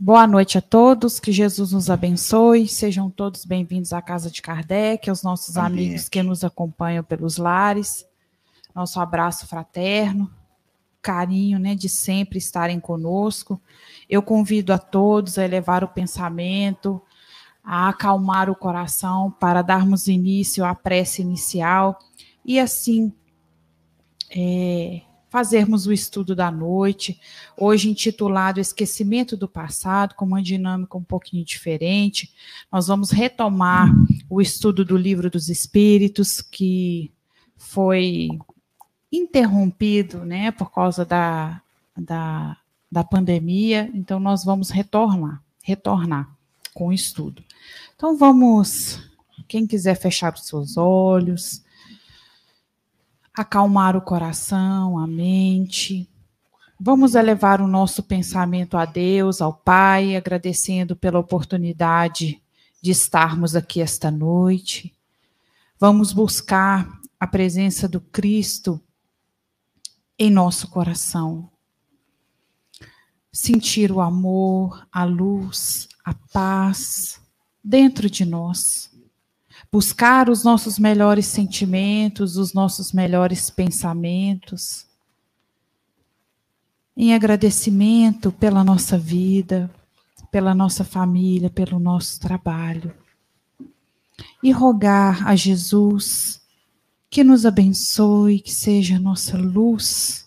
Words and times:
Boa 0.00 0.28
noite 0.28 0.56
a 0.56 0.62
todos, 0.62 1.18
que 1.18 1.32
Jesus 1.32 1.72
nos 1.72 1.90
abençoe. 1.90 2.68
Sejam 2.68 3.10
todos 3.10 3.44
bem-vindos 3.44 3.92
à 3.92 4.00
Casa 4.00 4.30
de 4.30 4.40
Kardec, 4.40 5.10
aos 5.10 5.24
nossos 5.24 5.56
Amém. 5.56 5.86
amigos 5.86 6.08
que 6.08 6.22
nos 6.22 6.44
acompanham 6.44 7.02
pelos 7.02 7.36
lares. 7.36 8.06
Nosso 8.72 9.00
abraço 9.00 9.48
fraterno, 9.48 10.32
carinho 11.02 11.58
né, 11.58 11.74
de 11.74 11.88
sempre 11.88 12.38
estarem 12.38 12.78
conosco. 12.78 13.60
Eu 14.08 14.22
convido 14.22 14.72
a 14.72 14.78
todos 14.78 15.36
a 15.36 15.44
elevar 15.44 15.82
o 15.82 15.88
pensamento, 15.88 17.02
a 17.64 17.88
acalmar 17.88 18.48
o 18.48 18.54
coração 18.54 19.32
para 19.32 19.62
darmos 19.62 20.06
início 20.06 20.64
à 20.64 20.76
prece 20.76 21.22
inicial 21.22 21.98
e 22.44 22.60
assim 22.60 23.12
é, 24.30 25.02
fazermos 25.28 25.86
o 25.86 25.92
estudo 25.92 26.34
da 26.34 26.50
noite, 26.50 27.20
hoje 27.56 27.90
intitulado 27.90 28.60
Esquecimento 28.60 29.36
do 29.36 29.48
Passado, 29.48 30.14
com 30.14 30.24
uma 30.24 30.42
dinâmica 30.42 30.96
um 30.96 31.02
pouquinho 31.02 31.44
diferente. 31.44 32.32
Nós 32.72 32.86
vamos 32.86 33.10
retomar 33.10 33.92
o 34.28 34.40
estudo 34.40 34.84
do 34.84 34.96
Livro 34.96 35.30
dos 35.30 35.48
Espíritos, 35.48 36.40
que 36.40 37.12
foi 37.56 38.30
interrompido 39.12 40.24
né, 40.24 40.50
por 40.50 40.70
causa 40.70 41.04
da, 41.04 41.60
da, 41.96 42.56
da 42.90 43.04
pandemia, 43.04 43.90
então 43.94 44.20
nós 44.20 44.44
vamos 44.44 44.70
retornar, 44.70 45.42
retornar 45.62 46.30
com 46.74 46.88
o 46.88 46.92
estudo. 46.92 47.42
Então 47.96 48.16
vamos, 48.16 49.02
quem 49.46 49.66
quiser 49.66 49.94
fechar 49.96 50.32
os 50.32 50.46
seus 50.46 50.76
olhos, 50.76 51.62
acalmar 53.40 53.96
o 53.96 54.00
coração, 54.00 54.98
a 54.98 55.06
mente. 55.06 56.08
Vamos 56.78 57.14
elevar 57.14 57.60
o 57.60 57.68
nosso 57.68 58.02
pensamento 58.02 58.76
a 58.76 58.84
Deus, 58.84 59.40
ao 59.40 59.54
Pai, 59.54 60.16
agradecendo 60.16 60.96
pela 60.96 61.20
oportunidade 61.20 62.42
de 62.82 62.90
estarmos 62.90 63.54
aqui 63.54 63.80
esta 63.80 64.10
noite. 64.10 64.92
Vamos 65.78 66.12
buscar 66.12 66.88
a 67.20 67.28
presença 67.28 67.86
do 67.88 68.00
Cristo 68.00 68.80
em 70.18 70.30
nosso 70.30 70.66
coração. 70.66 71.48
Sentir 73.32 73.92
o 73.92 74.00
amor, 74.00 74.84
a 74.90 75.04
luz, 75.04 75.86
a 76.04 76.12
paz 76.12 77.20
dentro 77.62 78.10
de 78.10 78.24
nós 78.24 78.90
buscar 79.70 80.30
os 80.30 80.42
nossos 80.42 80.78
melhores 80.78 81.26
sentimentos, 81.26 82.36
os 82.36 82.54
nossos 82.54 82.92
melhores 82.92 83.50
pensamentos, 83.50 84.86
em 86.96 87.14
agradecimento 87.14 88.32
pela 88.32 88.64
nossa 88.64 88.98
vida, 88.98 89.70
pela 90.30 90.54
nossa 90.54 90.84
família, 90.84 91.50
pelo 91.50 91.78
nosso 91.78 92.18
trabalho. 92.18 92.92
E 94.42 94.50
rogar 94.50 95.26
a 95.28 95.36
Jesus 95.36 96.40
que 97.10 97.22
nos 97.22 97.46
abençoe, 97.46 98.40
que 98.40 98.52
seja 98.52 98.98
nossa 98.98 99.36
luz, 99.36 100.26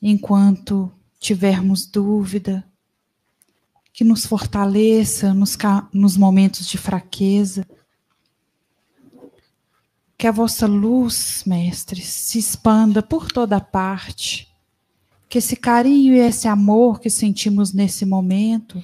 enquanto 0.00 0.92
tivermos 1.18 1.86
dúvida, 1.86 2.64
que 3.92 4.04
nos 4.04 4.26
fortaleça 4.26 5.32
nos, 5.32 5.56
nos 5.92 6.16
momentos 6.16 6.66
de 6.66 6.76
fraqueza 6.76 7.66
que 10.24 10.28
a 10.28 10.32
vossa 10.32 10.66
luz, 10.66 11.44
mestre, 11.46 12.00
se 12.00 12.38
expanda 12.38 13.02
por 13.02 13.30
toda 13.30 13.60
parte. 13.60 14.50
Que 15.28 15.36
esse 15.36 15.54
carinho 15.54 16.14
e 16.14 16.18
esse 16.18 16.48
amor 16.48 16.98
que 16.98 17.10
sentimos 17.10 17.74
nesse 17.74 18.06
momento, 18.06 18.82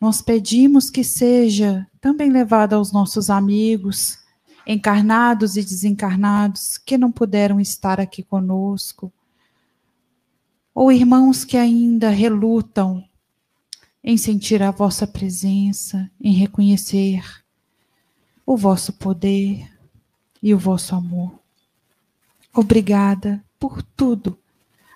nós 0.00 0.20
pedimos 0.20 0.90
que 0.90 1.04
seja 1.04 1.86
também 2.00 2.28
levado 2.28 2.72
aos 2.72 2.90
nossos 2.90 3.30
amigos, 3.30 4.18
encarnados 4.66 5.56
e 5.56 5.62
desencarnados, 5.62 6.76
que 6.76 6.98
não 6.98 7.12
puderam 7.12 7.60
estar 7.60 8.00
aqui 8.00 8.20
conosco, 8.20 9.12
ou 10.74 10.90
irmãos 10.90 11.44
que 11.44 11.56
ainda 11.56 12.10
relutam 12.10 13.04
em 14.02 14.16
sentir 14.16 14.60
a 14.60 14.72
vossa 14.72 15.06
presença, 15.06 16.10
em 16.20 16.32
reconhecer 16.32 17.22
o 18.44 18.56
vosso 18.56 18.92
poder 18.92 19.75
e 20.46 20.54
o 20.54 20.58
vosso 20.58 20.94
amor. 20.94 21.40
Obrigada 22.54 23.44
por 23.58 23.82
tudo, 23.82 24.38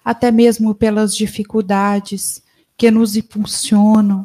até 0.04 0.30
mesmo 0.30 0.76
pelas 0.76 1.12
dificuldades 1.16 2.40
que 2.76 2.88
nos 2.88 3.16
impulsionam, 3.16 4.24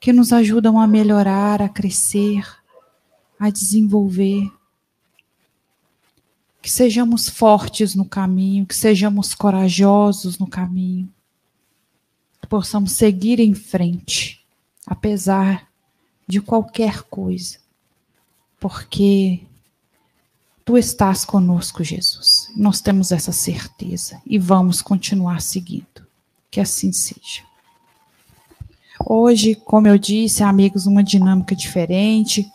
que 0.00 0.12
nos 0.12 0.32
ajudam 0.32 0.80
a 0.80 0.88
melhorar, 0.88 1.62
a 1.62 1.68
crescer, 1.68 2.44
a 3.38 3.48
desenvolver. 3.48 4.50
Que 6.60 6.68
sejamos 6.68 7.28
fortes 7.28 7.94
no 7.94 8.04
caminho, 8.04 8.66
que 8.66 8.74
sejamos 8.74 9.36
corajosos 9.36 10.36
no 10.36 10.48
caminho, 10.48 11.08
que 12.42 12.48
possamos 12.48 12.90
seguir 12.90 13.38
em 13.38 13.54
frente, 13.54 14.44
apesar 14.84 15.68
de 16.26 16.40
qualquer 16.40 17.04
coisa, 17.04 17.60
porque 18.58 19.46
Tu 20.64 20.76
estás 20.76 21.24
conosco, 21.24 21.82
Jesus. 21.82 22.52
Nós 22.56 22.80
temos 22.80 23.12
essa 23.12 23.32
certeza 23.32 24.20
e 24.26 24.38
vamos 24.38 24.82
continuar 24.82 25.40
seguindo. 25.40 26.06
Que 26.50 26.60
assim 26.60 26.92
seja. 26.92 27.42
Hoje, 29.04 29.54
como 29.54 29.88
eu 29.88 29.96
disse, 29.96 30.42
amigos, 30.42 30.86
uma 30.86 31.02
dinâmica 31.02 31.56
diferente. 31.56 32.46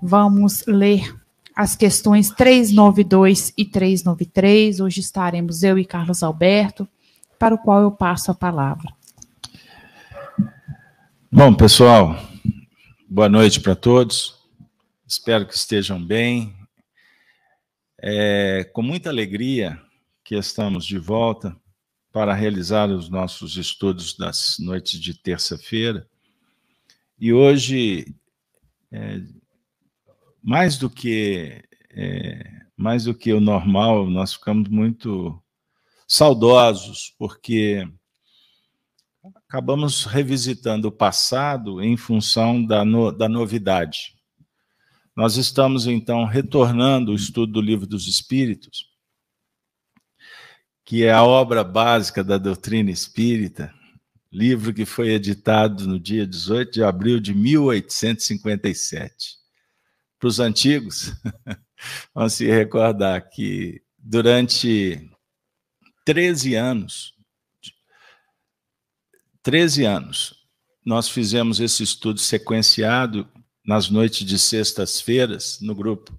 Vamos 0.00 0.64
ler 0.66 1.14
as 1.54 1.74
questões 1.74 2.30
392 2.30 3.52
e 3.56 3.64
393. 3.64 4.78
Hoje 4.78 5.00
estaremos 5.00 5.64
eu 5.64 5.76
e 5.76 5.84
Carlos 5.84 6.22
Alberto, 6.22 6.86
para 7.38 7.54
o 7.54 7.58
qual 7.58 7.82
eu 7.82 7.90
passo 7.90 8.30
a 8.30 8.34
palavra. 8.34 8.92
Bom, 11.30 11.52
pessoal, 11.52 12.16
boa 13.08 13.28
noite 13.28 13.60
para 13.60 13.74
todos. 13.74 14.38
Espero 15.06 15.46
que 15.46 15.54
estejam 15.54 16.02
bem, 16.02 16.54
é 18.00 18.64
com 18.72 18.82
muita 18.82 19.10
alegria 19.10 19.80
que 20.24 20.34
estamos 20.36 20.84
de 20.84 20.98
volta 20.98 21.56
para 22.12 22.34
realizar 22.34 22.90
os 22.90 23.08
nossos 23.08 23.56
estudos 23.56 24.16
das 24.16 24.56
noites 24.58 25.00
de 25.00 25.14
terça-feira. 25.14 26.08
E 27.18 27.32
hoje, 27.32 28.14
é, 28.90 29.20
mais 30.42 30.78
do 30.78 30.88
que 30.88 31.62
é, 31.90 32.58
mais 32.76 33.04
do 33.04 33.14
que 33.14 33.32
o 33.32 33.40
normal, 33.40 34.08
nós 34.08 34.34
ficamos 34.34 34.68
muito 34.68 35.42
saudosos, 36.06 37.14
porque 37.18 37.86
acabamos 39.34 40.04
revisitando 40.04 40.88
o 40.88 40.92
passado 40.92 41.82
em 41.82 41.96
função 41.96 42.64
da, 42.64 42.84
no, 42.84 43.10
da 43.10 43.28
novidade. 43.28 44.17
Nós 45.18 45.36
estamos, 45.36 45.86
então, 45.88 46.24
retornando 46.24 47.10
o 47.10 47.16
estudo 47.16 47.54
do 47.54 47.60
Livro 47.60 47.88
dos 47.88 48.06
Espíritos, 48.06 48.86
que 50.84 51.02
é 51.02 51.10
a 51.10 51.24
obra 51.24 51.64
básica 51.64 52.22
da 52.22 52.38
doutrina 52.38 52.92
espírita, 52.92 53.74
livro 54.30 54.72
que 54.72 54.84
foi 54.84 55.08
editado 55.08 55.88
no 55.88 55.98
dia 55.98 56.24
18 56.24 56.70
de 56.70 56.84
abril 56.84 57.18
de 57.18 57.34
1857. 57.34 59.34
Para 60.20 60.28
os 60.28 60.38
antigos, 60.38 61.12
vão 62.14 62.28
se 62.28 62.46
recordar 62.46 63.28
que 63.28 63.82
durante 63.98 65.10
13 66.04 66.54
anos, 66.54 67.12
13 69.42 69.84
anos, 69.84 70.46
nós 70.86 71.08
fizemos 71.08 71.58
esse 71.58 71.82
estudo 71.82 72.20
sequenciado 72.20 73.28
nas 73.68 73.90
noites 73.90 74.26
de 74.26 74.38
sextas-feiras, 74.38 75.58
no 75.60 75.74
grupo 75.74 76.18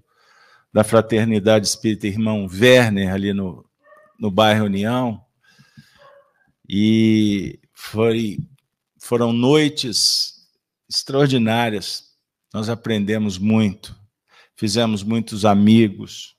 da 0.72 0.84
Fraternidade 0.84 1.66
Espírita 1.66 2.06
Irmão 2.06 2.46
Werner, 2.46 3.12
ali 3.12 3.32
no, 3.32 3.68
no 4.16 4.30
bairro 4.30 4.66
União. 4.66 5.20
E 6.68 7.58
foi, 7.74 8.38
foram 9.00 9.32
noites 9.32 10.48
extraordinárias. 10.88 12.14
Nós 12.54 12.68
aprendemos 12.68 13.36
muito, 13.36 13.98
fizemos 14.54 15.02
muitos 15.02 15.44
amigos. 15.44 16.36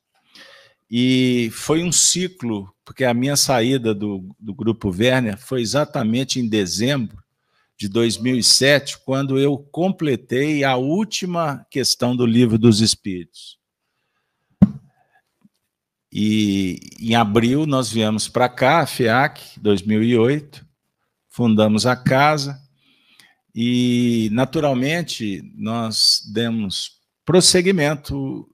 E 0.90 1.50
foi 1.52 1.84
um 1.84 1.92
ciclo, 1.92 2.74
porque 2.86 3.04
a 3.04 3.14
minha 3.14 3.36
saída 3.36 3.94
do, 3.94 4.34
do 4.40 4.54
Grupo 4.54 4.90
Werner 4.90 5.38
foi 5.38 5.62
exatamente 5.62 6.40
em 6.40 6.48
dezembro 6.48 7.22
de 7.82 7.90
2007, 7.90 9.00
quando 9.00 9.40
eu 9.40 9.58
completei 9.58 10.64
a 10.64 10.76
última 10.76 11.66
questão 11.68 12.16
do 12.16 12.28
Livro 12.28 12.60
dos 12.60 12.80
Espíritos. 12.80 13.58
E 16.14 16.80
em 17.00 17.16
abril 17.16 17.66
nós 17.66 17.90
viemos 17.90 18.28
para 18.28 18.48
cá, 18.48 18.82
a 18.82 18.86
FIAC, 18.86 19.60
2008, 19.60 20.64
fundamos 21.28 21.88
a 21.88 21.96
casa 21.96 22.62
e, 23.56 24.30
naturalmente, 24.32 25.42
nós 25.56 26.22
demos 26.32 27.00
prosseguimento 27.26 28.48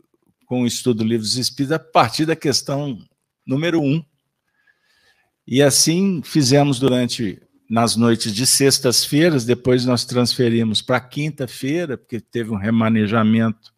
com 0.46 0.62
o 0.62 0.68
estudo 0.68 1.00
do 1.00 1.04
Livro 1.04 1.26
dos 1.26 1.36
Espíritos 1.36 1.74
a 1.74 1.80
partir 1.80 2.26
da 2.26 2.36
questão 2.36 2.98
número 3.46 3.82
um. 3.82 4.02
E 5.46 5.62
assim 5.62 6.22
fizemos 6.24 6.80
durante 6.80 7.46
nas 7.70 7.96
noites 7.96 8.34
de 8.34 8.46
sextas-feiras, 8.46 9.44
depois 9.44 9.86
nós 9.86 10.06
transferimos 10.06 10.82
para 10.82 11.00
quinta-feira, 11.00 11.98
porque 11.98 12.20
teve 12.20 12.52
um 12.52 12.58
remanejamento 12.58 13.74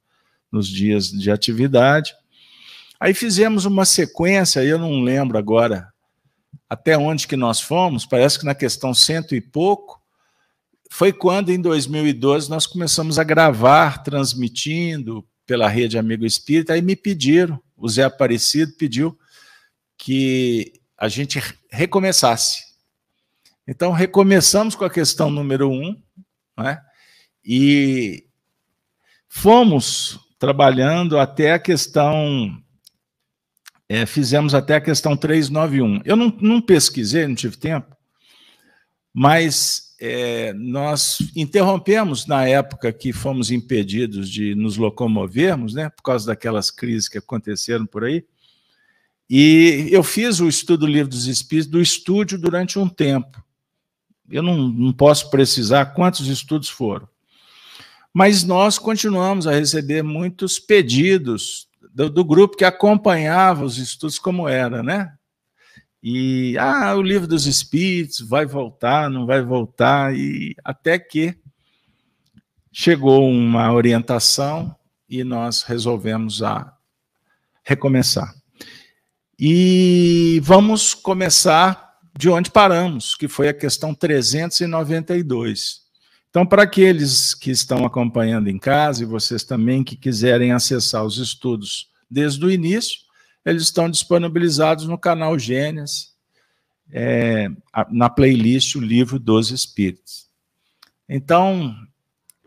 nos 0.52 0.68
dias 0.68 1.10
de 1.10 1.32
atividade. 1.32 2.14
Aí 3.00 3.14
fizemos 3.14 3.66
uma 3.66 3.86
sequência, 3.86 4.64
eu 4.64 4.78
não 4.78 5.02
lembro 5.02 5.38
agora 5.38 5.88
até 6.70 6.98
onde 6.98 7.28
que 7.28 7.36
nós 7.36 7.60
fomos, 7.60 8.06
parece 8.06 8.38
que 8.38 8.46
na 8.46 8.54
questão 8.54 8.94
cento 8.94 9.34
e 9.34 9.42
pouco, 9.42 10.00
foi 10.92 11.12
quando 11.12 11.50
em 11.50 11.60
2012 11.60 12.50
nós 12.50 12.68
começamos 12.68 13.18
a 13.18 13.24
gravar, 13.24 14.04
transmitindo 14.04 15.26
pela 15.46 15.68
rede 15.68 15.98
Amigo 15.98 16.26
Espírita, 16.26 16.74
aí 16.74 16.82
me 16.82 16.96
pediram, 16.96 17.60
o 17.76 17.90
Zé 17.90 18.04
Aparecido 18.04 18.74
pediu 18.78 19.18
que 19.98 20.74
a 20.98 21.08
gente 21.08 21.42
recomeçasse. 21.72 22.69
Então, 23.70 23.92
recomeçamos 23.92 24.74
com 24.74 24.84
a 24.84 24.90
questão 24.90 25.30
número 25.30 25.70
um, 25.70 25.96
né? 26.58 26.82
e 27.46 28.26
fomos 29.28 30.20
trabalhando 30.40 31.20
até 31.20 31.54
a 31.54 31.60
questão. 31.60 32.60
É, 33.88 34.08
fizemos 34.08 34.56
até 34.56 34.78
a 34.78 34.82
questão 34.82 35.16
391. 35.16 36.02
Eu 36.04 36.16
não, 36.16 36.36
não 36.42 36.60
pesquisei, 36.60 37.28
não 37.28 37.36
tive 37.36 37.58
tempo, 37.58 37.96
mas 39.14 39.96
é, 40.02 40.52
nós 40.54 41.20
interrompemos 41.36 42.26
na 42.26 42.48
época 42.48 42.92
que 42.92 43.14
fomos 43.14 43.52
impedidos 43.52 44.32
de 44.32 44.56
nos 44.56 44.78
locomovermos, 44.78 45.76
né, 45.76 45.92
por 45.92 46.02
causa 46.02 46.26
daquelas 46.26 46.72
crises 46.72 47.08
que 47.08 47.20
aconteceram 47.20 47.86
por 47.86 48.04
aí. 48.04 48.26
E 49.30 49.90
eu 49.92 50.02
fiz 50.02 50.40
o 50.40 50.48
estudo 50.48 50.88
do 50.88 50.92
Livro 50.92 51.10
dos 51.10 51.28
Espíritos 51.28 51.70
do 51.70 51.80
estúdio 51.80 52.40
durante 52.40 52.80
um 52.80 52.90
tempo. 52.90 53.48
Eu 54.32 54.44
não, 54.44 54.58
não 54.68 54.94
posso 54.94 55.30
precisar 55.30 55.88
quantos 55.88 56.28
estudos 56.28 56.70
foram. 56.70 57.08
Mas 58.14 58.44
nós 58.44 58.78
continuamos 58.78 59.48
a 59.48 59.54
receber 59.54 60.04
muitos 60.04 60.60
pedidos 60.60 61.68
do, 61.94 62.10
do 62.10 62.24
grupo 62.24 62.58
que 62.58 62.66
acompanhava 62.66 63.64
os 63.64 63.78
estudos 63.78 64.18
como 64.18 64.48
era, 64.48 64.82
né? 64.82 65.14
E 66.02 66.58
ah, 66.58 66.96
o 66.96 67.02
livro 67.02 67.28
dos 67.28 67.46
espíritos 67.46 68.22
vai 68.22 68.46
voltar, 68.46 69.10
não 69.10 69.26
vai 69.26 69.42
voltar, 69.42 70.16
e 70.16 70.56
até 70.64 70.98
que 70.98 71.38
chegou 72.72 73.30
uma 73.30 73.72
orientação 73.74 74.76
e 75.10 75.24
nós 75.24 75.64
resolvemos 75.64 76.42
a 76.42 76.74
recomeçar. 77.64 78.34
E 79.38 80.40
vamos 80.44 80.94
começar 80.94 81.89
de 82.20 82.28
onde 82.28 82.52
paramos, 82.52 83.16
que 83.16 83.30
foi 83.30 83.48
a 83.48 83.54
questão 83.54 83.96
392. 83.96 85.84
Então, 86.30 86.46
para 86.46 86.64
aqueles 86.64 87.34
que 87.34 87.50
estão 87.50 87.86
acompanhando 87.86 88.50
em 88.50 88.60
casa 88.60 89.02
e 89.02 89.06
vocês 89.06 89.42
também 89.46 89.86
que 89.86 89.96
quiserem 89.96 90.52
acessar 90.52 91.06
os 91.06 91.18
estudos 91.18 91.90
desde 92.12 92.46
o 92.46 92.52
início, 92.52 93.00
eles 93.46 93.64
estão 93.64 93.90
disponibilizados 93.90 94.86
no 94.86 94.98
canal 94.98 95.40
Gênesis, 95.40 96.14
é, 96.92 97.48
na 97.90 98.10
playlist 98.10 98.76
O 98.76 98.82
Livro 98.82 99.18
dos 99.18 99.50
Espíritos. 99.50 100.28
Então, 101.08 101.74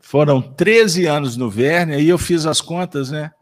foram 0.02 0.42
13 0.42 1.06
anos 1.06 1.34
no 1.34 1.48
Verne, 1.48 1.94
aí 1.94 2.10
eu 2.10 2.18
fiz 2.18 2.44
as 2.44 2.60
contas, 2.60 3.10
né? 3.10 3.32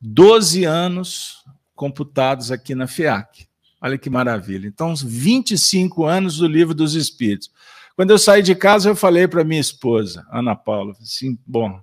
12 0.00 0.64
anos 0.64 1.44
computados 1.76 2.50
aqui 2.50 2.74
na 2.74 2.88
FEAC. 2.88 3.48
Olha 3.80 3.96
que 3.96 4.10
maravilha. 4.10 4.66
Então, 4.66 4.94
25 4.94 6.04
anos 6.04 6.36
do 6.36 6.46
Livro 6.46 6.74
dos 6.74 6.94
Espíritos. 6.94 7.50
Quando 7.96 8.10
eu 8.10 8.18
saí 8.18 8.42
de 8.42 8.54
casa, 8.54 8.88
eu 8.88 8.96
falei 8.96 9.26
para 9.26 9.44
minha 9.44 9.60
esposa, 9.60 10.26
Ana 10.30 10.54
Paula, 10.56 10.94
assim, 11.00 11.38
bom, 11.46 11.80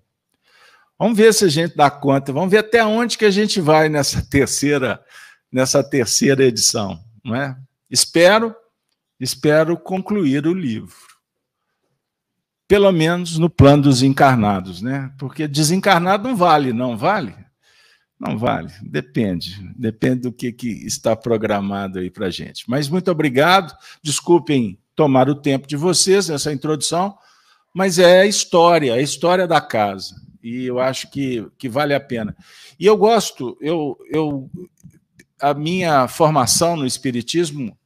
vamos 0.97 1.17
ver 1.17 1.33
se 1.33 1.45
a 1.45 1.47
gente 1.47 1.75
dá 1.75 1.91
conta, 1.91 2.33
vamos 2.33 2.49
ver 2.49 2.59
até 2.59 2.83
onde 2.83 3.17
que 3.17 3.25
a 3.25 3.31
gente 3.31 3.61
vai 3.61 3.87
nessa 3.87 4.21
terceira, 4.27 4.99
nessa 5.51 5.83
terceira 5.83 6.43
edição, 6.43 6.99
não 7.23 7.35
é? 7.35 7.57
Espero, 7.89 8.55
espero 9.19 9.77
concluir 9.77 10.47
o 10.47 10.53
livro. 10.53 10.95
Pelo 12.67 12.91
menos 12.91 13.37
no 13.37 13.49
plano 13.49 13.83
dos 13.83 14.03
encarnados, 14.03 14.81
né? 14.81 15.13
Porque 15.17 15.47
desencarnado 15.47 16.27
não 16.27 16.35
vale, 16.35 16.73
não 16.73 16.97
vale? 16.97 17.33
Não 18.19 18.35
vale, 18.37 18.71
depende, 18.81 19.61
depende 19.75 20.21
do 20.21 20.31
que, 20.31 20.51
que 20.51 20.67
está 20.67 21.15
programado 21.15 21.99
aí 21.99 22.09
para 22.09 22.31
gente. 22.31 22.63
Mas 22.67 22.89
muito 22.89 23.11
obrigado, 23.11 23.75
desculpem 24.01 24.79
tomar 24.95 25.29
o 25.29 25.35
tempo 25.35 25.67
de 25.67 25.77
vocês 25.77 26.27
nessa 26.27 26.51
introdução, 26.51 27.15
mas 27.71 27.99
é 27.99 28.21
a 28.21 28.25
história, 28.25 28.95
a 28.95 29.01
história 29.01 29.47
da 29.47 29.61
casa, 29.61 30.15
e 30.41 30.65
eu 30.65 30.79
acho 30.79 31.11
que, 31.11 31.45
que 31.59 31.69
vale 31.69 31.93
a 31.93 31.99
pena. 31.99 32.35
E 32.79 32.87
eu 32.87 32.97
gosto, 32.97 33.55
eu, 33.61 33.95
eu, 34.09 34.49
a 35.39 35.53
minha 35.53 36.07
formação 36.07 36.75
no 36.75 36.87
Espiritismo, 36.87 37.77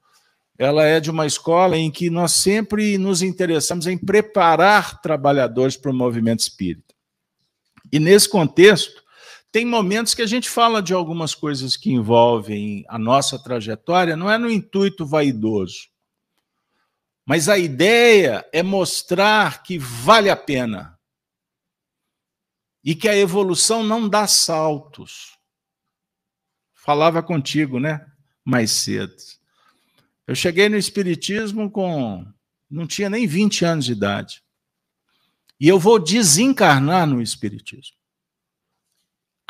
ela 0.57 0.85
é 0.85 1.01
de 1.01 1.11
uma 1.11 1.25
escola 1.25 1.77
em 1.77 1.91
que 1.91 2.09
nós 2.09 2.31
sempre 2.33 2.97
nos 2.97 3.21
interessamos 3.21 3.87
em 3.87 3.97
preparar 3.97 5.01
trabalhadores 5.01 5.75
para 5.75 5.91
o 5.91 5.93
movimento 5.93 6.39
espírita. 6.39 6.93
E 7.91 7.99
nesse 7.99 8.29
contexto, 8.29 9.00
tem 9.51 9.65
momentos 9.65 10.13
que 10.13 10.21
a 10.21 10.27
gente 10.27 10.49
fala 10.49 10.81
de 10.81 10.93
algumas 10.93 11.35
coisas 11.35 11.75
que 11.75 11.91
envolvem 11.91 12.85
a 12.87 12.97
nossa 12.97 13.37
trajetória, 13.37 14.15
não 14.15 14.31
é 14.31 14.37
no 14.37 14.49
intuito 14.49 15.05
vaidoso, 15.05 15.89
mas 17.25 17.49
a 17.49 17.57
ideia 17.57 18.47
é 18.53 18.63
mostrar 18.63 19.61
que 19.61 19.77
vale 19.77 20.29
a 20.29 20.37
pena 20.37 20.97
e 22.83 22.95
que 22.95 23.07
a 23.07 23.15
evolução 23.15 23.83
não 23.83 24.07
dá 24.07 24.25
saltos. 24.25 25.37
Falava 26.73 27.21
contigo, 27.21 27.79
né? 27.79 28.05
Mais 28.43 28.71
cedo. 28.71 29.15
Eu 30.25 30.33
cheguei 30.33 30.67
no 30.67 30.77
Espiritismo 30.77 31.69
com. 31.69 32.25
não 32.69 32.87
tinha 32.87 33.09
nem 33.09 33.27
20 33.27 33.65
anos 33.65 33.85
de 33.85 33.91
idade. 33.91 34.43
E 35.59 35.67
eu 35.67 35.77
vou 35.77 35.99
desencarnar 35.99 37.05
no 37.05 37.21
Espiritismo. 37.21 38.00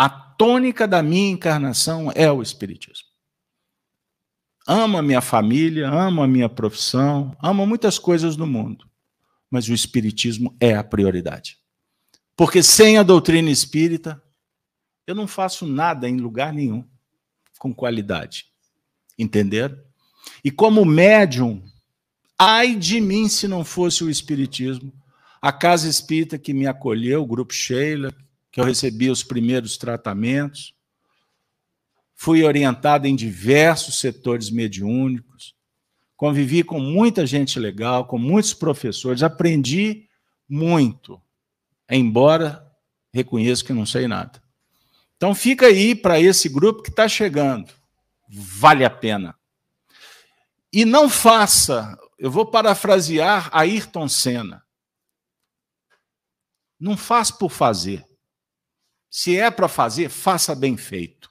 A 0.02 0.10
tônica 0.10 0.88
da 0.88 1.04
minha 1.04 1.30
encarnação 1.30 2.12
é 2.16 2.32
o 2.32 2.42
Espiritismo. 2.42 3.08
Amo 4.68 4.98
a 4.98 5.02
minha 5.04 5.22
família, 5.22 5.92
amo 5.92 6.24
a 6.24 6.28
minha 6.28 6.50
profissão, 6.50 7.38
amo 7.40 7.68
muitas 7.68 8.00
coisas 8.00 8.36
no 8.36 8.48
mundo, 8.48 8.90
mas 9.48 9.70
o 9.70 9.76
Espiritismo 9.76 10.58
é 10.60 10.74
a 10.74 10.84
prioridade. 10.84 11.60
Porque 12.36 12.64
sem 12.64 12.98
a 12.98 13.04
doutrina 13.04 13.52
espírita, 13.52 14.20
eu 15.06 15.14
não 15.14 15.28
faço 15.28 15.68
nada 15.68 16.10
em 16.10 16.18
lugar 16.18 16.52
nenhum 16.52 16.84
com 17.60 17.72
qualidade. 17.72 18.48
Entenderam? 19.20 19.78
E 20.44 20.50
como 20.50 20.84
médium, 20.84 21.64
ai 22.40 22.74
de 22.74 23.00
mim 23.00 23.30
se 23.30 23.48
não 23.48 23.64
fosse 23.64 24.04
o 24.04 24.10
Espiritismo, 24.10 24.92
a 25.40 25.52
casa 25.52 25.88
espírita 25.88 26.40
que 26.40 26.56
me 26.56 26.66
acolheu, 26.66 27.22
o 27.22 27.28
Grupo 27.28 27.54
Sheila, 27.54 28.12
que 28.52 28.60
eu 28.60 28.66
recebi 28.66 29.10
os 29.10 29.24
primeiros 29.24 29.78
tratamentos. 29.78 30.74
Fui 32.14 32.44
orientado 32.44 33.08
em 33.08 33.16
diversos 33.16 34.00
setores 34.00 34.50
mediúnicos. 34.50 35.56
Convivi 36.16 36.62
com 36.64 36.80
muita 36.80 37.26
gente 37.26 37.58
legal, 37.58 38.06
com 38.06 38.18
muitos 38.18 38.54
professores. 38.54 39.24
Aprendi 39.24 40.08
muito, 40.48 41.20
embora 41.90 42.70
reconheço 43.14 43.66
que 43.66 43.74
não 43.74 43.86
sei 43.86 44.08
nada. 44.08 44.42
Então 45.16 45.34
fica 45.34 45.68
aí 45.68 45.96
para 45.96 46.20
esse 46.20 46.50
grupo 46.50 46.84
que 46.84 46.90
está 46.90 47.08
chegando. 47.08 47.72
Vale 48.28 48.84
a 48.84 48.90
pena. 48.90 49.36
E 50.74 50.86
não 50.86 51.10
faça, 51.10 51.98
eu 52.18 52.32
vou 52.32 52.46
parafrasear 52.46 53.50
Ayrton 53.52 54.08
Senna. 54.08 54.64
Não 56.80 56.96
faz 56.96 57.30
por 57.30 57.50
fazer. 57.50 58.06
Se 59.12 59.38
é 59.38 59.52
para 59.52 59.68
fazer, 59.68 60.10
faça 60.10 60.56
bem 60.56 60.78
feito. 60.78 61.30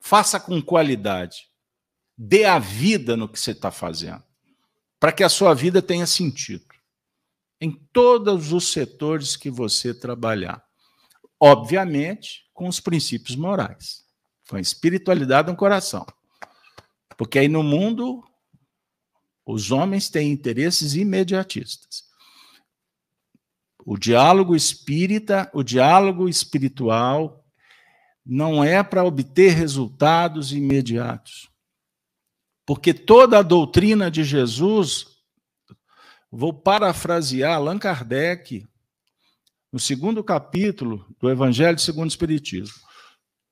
Faça 0.00 0.38
com 0.38 0.62
qualidade. 0.62 1.50
Dê 2.16 2.44
a 2.44 2.60
vida 2.60 3.16
no 3.16 3.28
que 3.28 3.40
você 3.40 3.50
está 3.50 3.70
fazendo, 3.72 4.22
para 5.00 5.10
que 5.10 5.24
a 5.24 5.28
sua 5.28 5.52
vida 5.52 5.82
tenha 5.82 6.06
sentido. 6.06 6.72
Em 7.60 7.72
todos 7.92 8.52
os 8.52 8.72
setores 8.72 9.36
que 9.36 9.50
você 9.50 9.92
trabalhar. 9.92 10.64
Obviamente, 11.40 12.48
com 12.54 12.68
os 12.68 12.78
princípios 12.78 13.36
morais, 13.36 14.04
com 14.48 14.56
a 14.56 14.60
espiritualidade 14.60 15.50
no 15.50 15.56
coração. 15.56 16.06
Porque 17.16 17.40
aí 17.40 17.48
no 17.48 17.62
mundo 17.64 18.22
Os 19.46 19.70
homens 19.70 20.08
têm 20.08 20.30
interesses 20.32 20.94
imediatistas. 20.94 22.03
O 23.84 23.98
diálogo 23.98 24.56
espírita, 24.56 25.50
o 25.52 25.62
diálogo 25.62 26.28
espiritual, 26.28 27.44
não 28.24 28.64
é 28.64 28.82
para 28.82 29.04
obter 29.04 29.52
resultados 29.52 30.52
imediatos. 30.52 31.50
Porque 32.66 32.94
toda 32.94 33.38
a 33.38 33.42
doutrina 33.42 34.10
de 34.10 34.24
Jesus, 34.24 35.06
vou 36.30 36.52
parafrasear 36.52 37.56
Allan 37.56 37.78
Kardec, 37.78 38.66
no 39.70 39.78
segundo 39.78 40.24
capítulo 40.24 41.04
do 41.20 41.28
Evangelho 41.28 41.78
segundo 41.78 42.04
o 42.04 42.08
Espiritismo. 42.08 42.76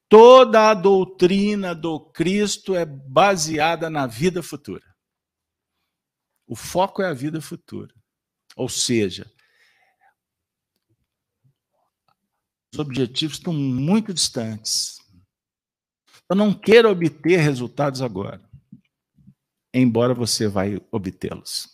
Toda 0.08 0.70
a 0.70 0.74
doutrina 0.74 1.74
do 1.74 1.98
Cristo 1.98 2.74
é 2.74 2.86
baseada 2.86 3.90
na 3.90 4.06
vida 4.06 4.42
futura. 4.42 4.84
O 6.46 6.54
foco 6.54 7.02
é 7.02 7.08
a 7.08 7.14
vida 7.14 7.40
futura. 7.40 7.94
Ou 8.54 8.68
seja, 8.68 9.30
os 12.72 12.78
objetivos 12.78 13.36
estão 13.36 13.52
muito 13.52 14.14
distantes. 14.14 14.96
Eu 16.28 16.34
não 16.34 16.54
quero 16.54 16.90
obter 16.90 17.38
resultados 17.38 18.00
agora, 18.00 18.40
embora 19.74 20.14
você 20.14 20.48
vai 20.48 20.80
obtê-los. 20.90 21.68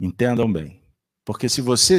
Entendam 0.00 0.52
bem. 0.52 0.82
Porque 1.24 1.48
se 1.48 1.60
você 1.60 1.96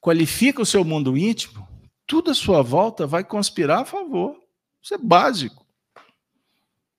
qualifica 0.00 0.62
o 0.62 0.66
seu 0.66 0.84
mundo 0.84 1.16
íntimo, 1.16 1.68
tudo 2.06 2.30
à 2.30 2.34
sua 2.34 2.62
volta 2.62 3.06
vai 3.06 3.22
conspirar 3.22 3.82
a 3.82 3.84
favor. 3.84 4.34
Isso 4.82 4.94
é 4.94 4.98
básico. 4.98 5.66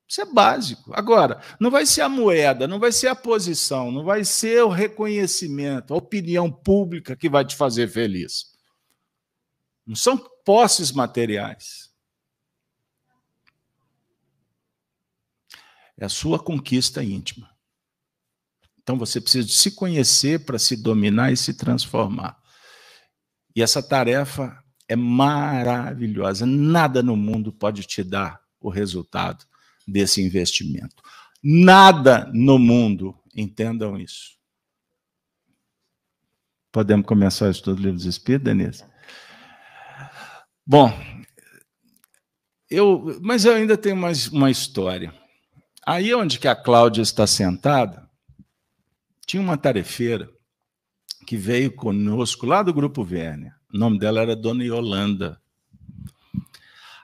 Isso 0.08 0.22
é 0.22 0.26
básico. 0.26 0.92
Agora, 0.94 1.42
não 1.60 1.72
vai 1.72 1.86
ser 1.86 2.02
a 2.02 2.10
moeda, 2.10 2.68
não 2.68 2.80
vai 2.80 2.92
ser 2.92 3.08
a 3.08 3.16
posição, 3.16 3.92
não 3.92 4.04
vai 4.04 4.24
ser 4.24 4.64
o 4.64 4.70
reconhecimento, 4.70 5.94
a 5.94 5.98
opinião 5.98 6.52
pública 6.52 7.16
que 7.16 7.30
vai 7.30 7.46
te 7.46 7.56
fazer 7.56 7.88
feliz. 7.88 8.59
Não 9.90 9.96
são 9.96 10.20
posses 10.46 10.92
materiais. 10.92 11.92
É 15.98 16.06
a 16.06 16.10
sua 16.10 16.38
conquista 16.38 17.04
íntima. 17.04 17.50
Então 18.78 19.00
você 19.00 19.20
precisa 19.20 19.48
de 19.48 19.54
se 19.54 19.72
conhecer 19.72 20.46
para 20.46 20.60
se 20.60 20.76
dominar 20.76 21.32
e 21.32 21.38
se 21.38 21.56
transformar. 21.56 22.40
E 23.56 23.64
essa 23.64 23.82
tarefa 23.82 24.64
é 24.88 24.96
maravilhosa. 24.96 26.46
Nada 26.46 27.02
no 27.02 27.18
mundo 27.18 27.52
pode 27.52 27.82
te 27.82 28.04
dar 28.04 28.40
o 28.60 28.70
resultado 28.70 29.44
desse 29.88 30.22
investimento. 30.22 31.02
Nada 31.42 32.30
no 32.32 32.60
mundo, 32.60 33.18
entendam 33.36 33.98
isso. 33.98 34.38
Podemos 36.72 37.08
começar 37.08 37.48
o 37.48 37.52
estudo 37.52 37.78
do 37.78 37.82
livro 37.82 37.98
dos 37.98 38.06
Espíritos, 38.06 38.46
Denise? 38.46 38.84
Bom, 40.66 40.94
eu, 42.70 43.20
mas 43.22 43.46
eu 43.46 43.54
ainda 43.56 43.78
tenho 43.78 43.98
mais 43.98 44.28
uma 44.28 44.52
história. 44.52 45.14
Aí 45.86 46.14
onde 46.14 46.38
que 46.38 46.48
a 46.48 46.56
Cláudia 46.56 47.02
está 47.02 47.26
sentada, 47.26 48.08
tinha 49.26 49.42
uma 49.42 49.58
tarefeira 49.58 50.30
que 51.26 51.38
veio 51.38 51.72
conosco 51.72 52.46
lá 52.46 52.62
do 52.62 52.74
Grupo 52.74 53.04
Vênia. 53.04 53.56
O 53.74 53.78
nome 53.78 54.00
dela 54.00 54.22
era 54.22 54.36
Dona 54.36 54.64
Yolanda. 54.64 55.40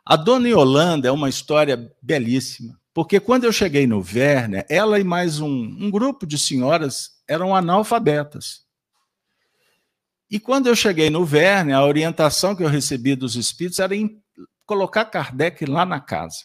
A 0.06 0.16
Dona 0.16 0.50
Yolanda 0.50 1.08
é 1.08 1.12
uma 1.12 1.30
história 1.30 1.92
belíssima, 2.02 2.80
porque 2.94 3.20
quando 3.20 3.44
eu 3.44 3.52
cheguei 3.52 3.88
no 3.88 4.00
Werner, 4.00 4.66
ela 4.70 5.00
e 5.00 5.04
mais 5.04 5.40
um, 5.40 5.48
um 5.48 5.90
grupo 5.90 6.28
de 6.28 6.38
senhoras 6.38 7.12
eram 7.28 7.56
analfabetas. 7.56 8.65
E 10.36 10.40
quando 10.40 10.68
eu 10.68 10.76
cheguei 10.76 11.10
no 11.10 11.24
Verne, 11.24 11.72
a 11.72 11.86
orientação 11.86 12.54
que 12.54 12.62
eu 12.62 12.68
recebi 12.68 13.16
dos 13.16 13.38
espíritos 13.38 13.80
era 13.80 13.96
colocar 14.66 15.06
Kardec 15.06 15.66
lá 15.66 15.86
na 15.86 16.02
casa. 16.02 16.40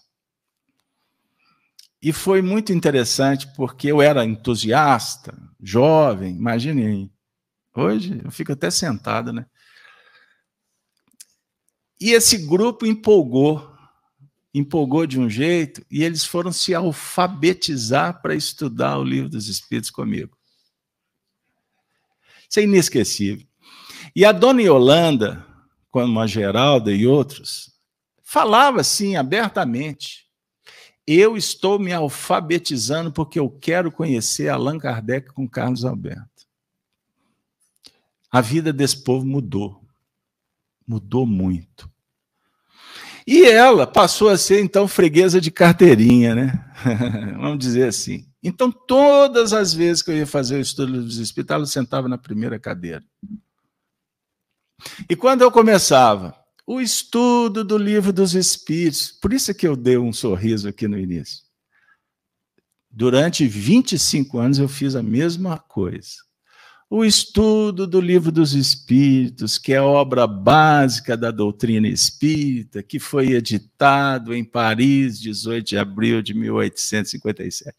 E 2.01 2.13
foi 2.13 2.41
muito 2.41 2.73
interessante, 2.73 3.53
porque 3.57 3.89
eu 3.89 4.01
era 4.01 4.25
entusiasta, 4.25 5.37
jovem, 5.61 6.37
imaginem. 6.37 7.13
Hoje 7.75 8.21
eu 8.25 8.31
fico 8.31 8.53
até 8.53 8.71
sentado, 8.71 9.33
né? 9.33 9.45
E 12.01 12.13
esse 12.13 12.47
grupo 12.47 12.87
empolgou, 12.87 13.77
empolgou 14.55 15.05
de 15.05 15.19
um 15.19 15.29
jeito, 15.29 15.85
e 15.91 16.05
eles 16.05 16.25
foram 16.25 16.53
se 16.53 16.73
alfabetizar 16.73 18.23
para 18.23 18.37
estudar 18.37 18.99
o 18.99 19.05
livro 19.05 19.29
dos 19.29 19.49
Espíritos 19.49 19.91
comigo. 19.91 20.39
Isso 22.49 22.61
é 22.61 22.63
inesquecível. 22.63 23.50
E 24.15 24.25
a 24.25 24.33
dona 24.33 24.63
Yolanda, 24.63 25.47
como 25.91 26.21
a 26.21 26.27
Geralda 26.27 26.93
e 26.93 27.07
outros, 27.07 27.73
falava 28.23 28.81
assim 28.81 29.17
abertamente: 29.17 30.27
eu 31.07 31.37
estou 31.37 31.79
me 31.79 31.93
alfabetizando 31.93 33.11
porque 33.11 33.39
eu 33.39 33.51
quero 33.51 33.91
conhecer 33.91 34.49
Allan 34.49 34.79
Kardec 34.79 35.33
com 35.33 35.49
Carlos 35.49 35.85
Alberto. 35.85 36.47
A 38.31 38.41
vida 38.41 38.73
desse 38.73 39.03
povo 39.03 39.27
mudou. 39.27 39.83
Mudou 40.87 41.27
muito. 41.27 41.91
E 43.27 43.45
ela 43.45 43.87
passou 43.87 44.29
a 44.29 44.39
ser, 44.39 44.61
então, 44.61 44.89
freguesa 44.89 45.41
de 45.41 45.51
carteirinha, 45.51 46.35
né? 46.35 46.73
Vamos 47.39 47.59
dizer 47.59 47.89
assim. 47.89 48.27
Então, 48.43 48.73
todas 48.73 49.53
as 49.53 49.75
vezes 49.75 50.03
que 50.03 50.11
eu 50.11 50.17
ia 50.17 50.27
fazer 50.27 50.57
o 50.57 50.61
estudo 50.61 51.03
dos 51.03 51.19
espíritos, 51.19 51.55
ela 51.55 51.67
sentava 51.67 52.09
na 52.09 52.17
primeira 52.17 52.59
cadeira. 52.59 53.05
E 55.09 55.17
quando 55.17 55.43
eu 55.43 55.51
começava 55.51 56.35
o 56.67 56.81
estudo 56.81 57.65
do 57.65 57.77
livro 57.77 58.13
dos 58.13 58.35
Espíritos, 58.35 59.11
por 59.11 59.33
isso 59.33 59.55
que 59.55 59.67
eu 59.67 59.77
dei 59.77 59.99
um 59.99 60.13
sorriso 60.13 60.69
aqui 60.69 60.87
no 60.87 60.99
início. 60.99 61.43
Durante 62.91 63.47
25 63.47 64.39
anos 64.39 64.59
eu 64.59 64.69
fiz 64.69 64.95
a 64.95 65.03
mesma 65.03 65.59
coisa. 65.59 66.17
O 66.89 67.05
estudo 67.05 67.87
do 67.87 68.01
livro 68.01 68.33
dos 68.33 68.53
Espíritos, 68.53 69.59
que 69.59 69.73
é 69.73 69.81
obra 69.81 70.27
básica 70.27 71.17
da 71.17 71.31
doutrina 71.31 71.87
espírita, 71.87 72.83
que 72.83 72.99
foi 72.99 73.33
editado 73.33 74.35
em 74.35 74.45
Paris, 74.45 75.21
18 75.21 75.69
de 75.69 75.79
abril 75.79 76.21
de 76.21 76.35
1857 76.35 77.75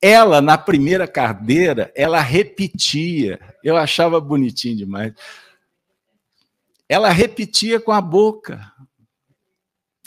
ela, 0.00 0.40
na 0.40 0.58
primeira 0.58 1.08
cadeira, 1.08 1.90
ela 1.94 2.20
repetia. 2.20 3.40
Eu 3.64 3.76
achava 3.76 4.20
bonitinho 4.20 4.76
demais 4.76 5.12
ela 6.88 7.10
repetia 7.10 7.80
com 7.80 7.92
a 7.92 8.00
boca. 8.00 8.72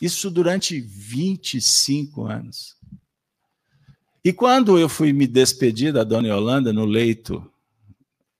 Isso 0.01 0.31
durante 0.31 0.79
25 0.79 2.25
anos. 2.25 2.77
E 4.23 4.31
quando 4.31 4.77
eu 4.77 4.87
fui 4.87 5.11
me 5.11 5.27
despedir 5.27 5.91
da 5.91 6.03
dona 6.03 6.27
Yolanda 6.27 6.71
no 6.71 6.85
leito 6.85 7.51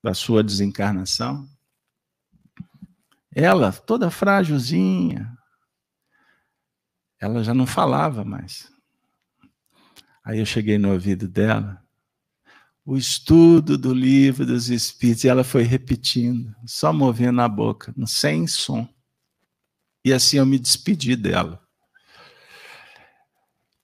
da 0.02 0.14
sua 0.14 0.42
desencarnação, 0.42 1.48
ela, 3.32 3.72
toda 3.72 4.10
frágilzinha, 4.10 5.36
ela 7.20 7.44
já 7.44 7.54
não 7.54 7.66
falava 7.66 8.24
mais. 8.24 8.70
Aí 10.24 10.38
eu 10.38 10.46
cheguei 10.46 10.78
no 10.78 10.92
ouvido 10.92 11.28
dela 11.28 11.82
o 12.90 12.96
estudo 12.96 13.78
do 13.78 13.94
livro 13.94 14.44
dos 14.44 14.68
Espíritos, 14.68 15.22
e 15.22 15.28
ela 15.28 15.44
foi 15.44 15.62
repetindo, 15.62 16.52
só 16.66 16.92
movendo 16.92 17.40
a 17.40 17.48
boca, 17.48 17.94
sem 18.04 18.48
som. 18.48 18.88
E 20.04 20.12
assim 20.12 20.38
eu 20.38 20.44
me 20.44 20.58
despedi 20.58 21.14
dela. 21.14 21.62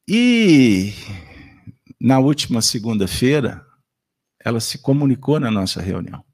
E 0.08 0.92
na 2.00 2.18
última 2.18 2.60
segunda-feira, 2.60 3.64
ela 4.40 4.58
se 4.58 4.78
comunicou 4.78 5.38
na 5.38 5.52
nossa 5.52 5.80
reunião. 5.80 6.24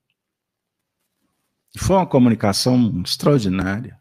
Foi 1.76 1.96
uma 1.96 2.06
comunicação 2.06 3.02
extraordinária. 3.04 4.00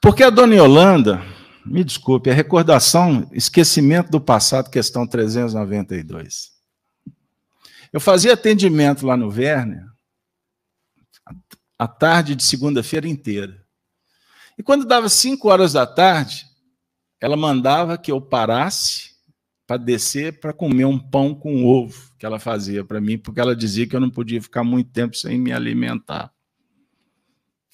Porque 0.00 0.22
a 0.22 0.30
dona 0.30 0.54
Yolanda, 0.54 1.20
me 1.66 1.82
desculpe, 1.82 2.30
a 2.30 2.34
recordação, 2.34 3.28
esquecimento 3.32 4.08
do 4.08 4.20
passado, 4.20 4.70
questão 4.70 5.04
392. 5.04 6.57
Eu 7.92 8.00
fazia 8.00 8.34
atendimento 8.34 9.06
lá 9.06 9.16
no 9.16 9.28
Werner, 9.28 9.84
a 11.78 11.86
tarde 11.86 12.34
de 12.34 12.42
segunda-feira 12.42 13.08
inteira. 13.08 13.64
E 14.58 14.62
quando 14.62 14.84
dava 14.84 15.08
cinco 15.08 15.48
horas 15.48 15.72
da 15.72 15.86
tarde, 15.86 16.46
ela 17.20 17.36
mandava 17.36 17.96
que 17.96 18.10
eu 18.10 18.20
parasse 18.20 19.12
para 19.66 19.76
descer 19.76 20.40
para 20.40 20.52
comer 20.52 20.86
um 20.86 20.98
pão 20.98 21.34
com 21.34 21.64
ovo 21.64 22.10
que 22.18 22.26
ela 22.26 22.40
fazia 22.40 22.84
para 22.84 23.00
mim, 23.00 23.18
porque 23.18 23.40
ela 23.40 23.54
dizia 23.54 23.86
que 23.86 23.94
eu 23.94 24.00
não 24.00 24.10
podia 24.10 24.40
ficar 24.42 24.64
muito 24.64 24.90
tempo 24.90 25.16
sem 25.16 25.38
me 25.38 25.52
alimentar. 25.52 26.32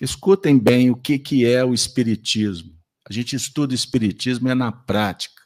Escutem 0.00 0.58
bem 0.58 0.90
o 0.90 0.96
que, 0.96 1.18
que 1.18 1.46
é 1.46 1.64
o 1.64 1.72
Espiritismo. 1.72 2.74
A 3.08 3.12
gente 3.12 3.36
estuda 3.36 3.74
Espiritismo 3.74 4.48
é 4.48 4.54
na 4.54 4.72
prática. 4.72 5.42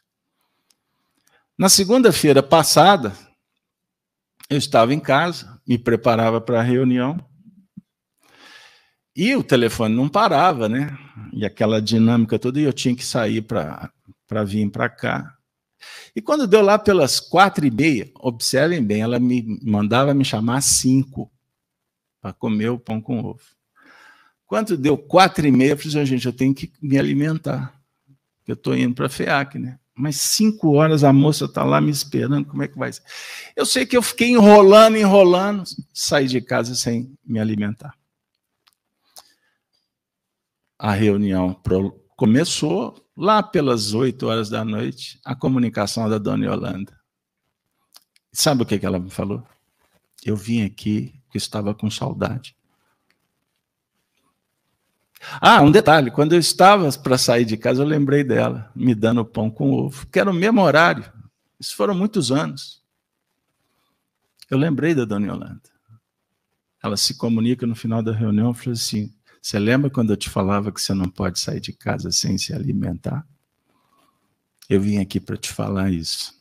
Na 1.57 1.69
segunda-feira 1.69 2.41
passada, 2.41 3.15
eu 4.49 4.57
estava 4.57 4.93
em 4.93 4.99
casa, 4.99 5.61
me 5.67 5.77
preparava 5.77 6.41
para 6.41 6.59
a 6.59 6.63
reunião, 6.63 7.17
e 9.15 9.35
o 9.35 9.43
telefone 9.43 9.95
não 9.95 10.07
parava, 10.07 10.69
né? 10.69 10.97
E 11.33 11.45
aquela 11.45 11.81
dinâmica 11.81 12.39
toda, 12.39 12.59
e 12.59 12.63
eu 12.63 12.73
tinha 12.73 12.95
que 12.95 13.05
sair 13.05 13.41
para 13.41 14.43
vir 14.45 14.69
para 14.69 14.89
cá. 14.89 15.35
E 16.15 16.21
quando 16.21 16.47
deu 16.47 16.61
lá 16.61 16.79
pelas 16.79 17.19
quatro 17.19 17.65
e 17.65 17.71
meia, 17.71 18.09
observem 18.15 18.83
bem, 18.83 19.01
ela 19.01 19.19
me 19.19 19.59
mandava 19.63 20.13
me 20.13 20.25
chamar 20.25 20.57
às 20.57 20.65
cinco 20.65 21.31
para 22.21 22.33
comer 22.33 22.69
o 22.69 22.79
pão 22.79 23.01
com 23.01 23.19
ovo. 23.19 23.41
Quando 24.45 24.77
deu 24.77 24.97
quatro 24.97 25.45
e 25.45 25.51
meia, 25.51 25.71
eu 25.71 25.77
falei, 25.77 26.05
gente, 26.05 26.25
eu 26.25 26.33
tenho 26.33 26.53
que 26.53 26.71
me 26.81 26.97
alimentar. 26.97 27.79
Eu 28.47 28.55
estou 28.55 28.75
indo 28.75 28.95
para 28.95 29.05
a 29.05 29.09
FEAC, 29.09 29.59
né? 29.59 29.78
Mas 29.99 30.15
cinco 30.17 30.73
horas 30.73 31.03
a 31.03 31.11
moça 31.11 31.45
está 31.45 31.63
lá 31.63 31.81
me 31.81 31.91
esperando, 31.91 32.45
como 32.45 32.63
é 32.63 32.67
que 32.67 32.77
vai 32.77 32.91
ser? 32.91 33.03
Eu 33.55 33.65
sei 33.65 33.85
que 33.85 33.97
eu 33.97 34.01
fiquei 34.01 34.29
enrolando, 34.29 34.97
enrolando, 34.97 35.63
saí 35.93 36.27
de 36.27 36.39
casa 36.41 36.73
sem 36.73 37.13
me 37.25 37.39
alimentar 37.39 37.93
a 40.79 40.93
reunião 40.93 41.61
começou 42.15 43.05
lá 43.15 43.43
pelas 43.43 43.93
8 43.93 44.25
horas 44.25 44.49
da 44.49 44.63
noite, 44.63 45.19
a 45.25 45.35
comunicação 45.35 46.09
da 46.09 46.17
dona 46.17 46.45
Yolanda. 46.45 46.97
Sabe 48.31 48.63
o 48.63 48.65
que, 48.65 48.83
ela 48.85 48.97
me 48.97 49.09
falou? 49.09 49.45
Eu 50.23 50.37
vim 50.37 50.63
aqui 50.63 51.13
que 51.29 51.37
estava 51.37 51.75
com 51.75 51.91
saudade. 51.91 52.55
Ah, 55.41 55.61
um 55.61 55.71
detalhe: 55.71 56.11
quando 56.11 56.33
eu 56.33 56.39
estava 56.39 56.91
para 56.93 57.17
sair 57.17 57.45
de 57.45 57.57
casa, 57.57 57.81
eu 57.81 57.87
lembrei 57.87 58.23
dela, 58.23 58.71
me 58.75 58.95
dando 58.95 59.25
pão 59.25 59.49
com 59.49 59.71
ovo, 59.71 60.07
que 60.07 60.19
era 60.19 60.29
o 60.29 60.33
mesmo 60.33 60.61
horário. 60.61 61.11
Isso 61.59 61.75
foram 61.75 61.93
muitos 61.93 62.31
anos. 62.31 62.81
Eu 64.49 64.57
lembrei 64.57 64.95
da 64.95 65.05
dona 65.05 65.27
Yolanda. 65.27 65.61
Ela 66.81 66.95
se 66.95 67.17
comunica 67.17 67.67
no 67.67 67.75
final 67.75 68.01
da 68.01 68.13
reunião 68.13 68.51
e 68.51 68.55
falou 68.55 68.73
assim: 68.73 69.13
você 69.41 69.59
lembra 69.59 69.89
quando 69.89 70.11
eu 70.11 70.17
te 70.17 70.29
falava 70.29 70.71
que 70.71 70.81
você 70.81 70.93
não 70.93 71.09
pode 71.09 71.39
sair 71.39 71.59
de 71.59 71.73
casa 71.73 72.11
sem 72.11 72.37
se 72.37 72.53
alimentar? 72.53 73.25
Eu 74.69 74.81
vim 74.81 74.99
aqui 74.99 75.19
para 75.19 75.35
te 75.35 75.51
falar 75.51 75.91
isso. 75.91 76.37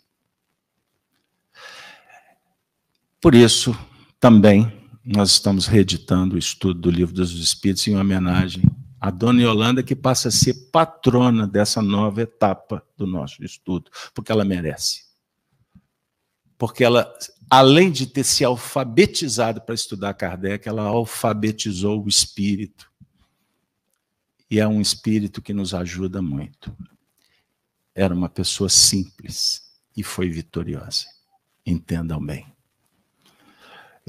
Por 3.21 3.35
isso, 3.35 3.77
também, 4.21 4.78
nós 5.11 5.31
estamos 5.31 5.67
reeditando 5.67 6.37
o 6.37 6.39
estudo 6.39 6.79
do 6.79 6.91
Livro 6.91 7.15
dos 7.15 7.33
Espíritos 7.33 7.89
em 7.89 7.97
homenagem 7.97 8.63
à 9.01 9.11
Dona 9.11 9.41
Yolanda, 9.41 9.83
que 9.83 9.97
passa 9.97 10.29
a 10.29 10.31
ser 10.31 10.69
patrona 10.71 11.47
dessa 11.47 11.81
nova 11.81 12.21
etapa 12.21 12.85
do 12.95 13.07
nosso 13.07 13.43
estudo, 13.43 13.91
porque 14.13 14.31
ela 14.31 14.45
merece. 14.45 15.07
Porque 16.59 16.85
ela, 16.85 17.11
além 17.49 17.91
de 17.91 18.07
ter 18.07 18.23
se 18.23 18.45
alfabetizado 18.45 19.63
para 19.63 19.75
estudar 19.75 20.13
Kardec, 20.13 20.69
ela 20.69 20.83
alfabetizou 20.83 22.05
o 22.05 22.09
espírito 22.09 22.93
e 24.51 24.61
é 24.61 24.69
um 24.69 24.81
espírito 24.81 25.41
que 25.41 25.55
nos 25.55 25.73
ajuda 25.73 26.21
muito. 26.21 26.77
Era 27.95 28.13
uma 28.13 28.29
pessoa 28.29 28.69
simples 28.69 29.73
e 29.97 30.03
foi 30.03 30.29
vitoriosa. 30.29 31.07
Entendam 31.65 32.23
bem. 32.23 32.58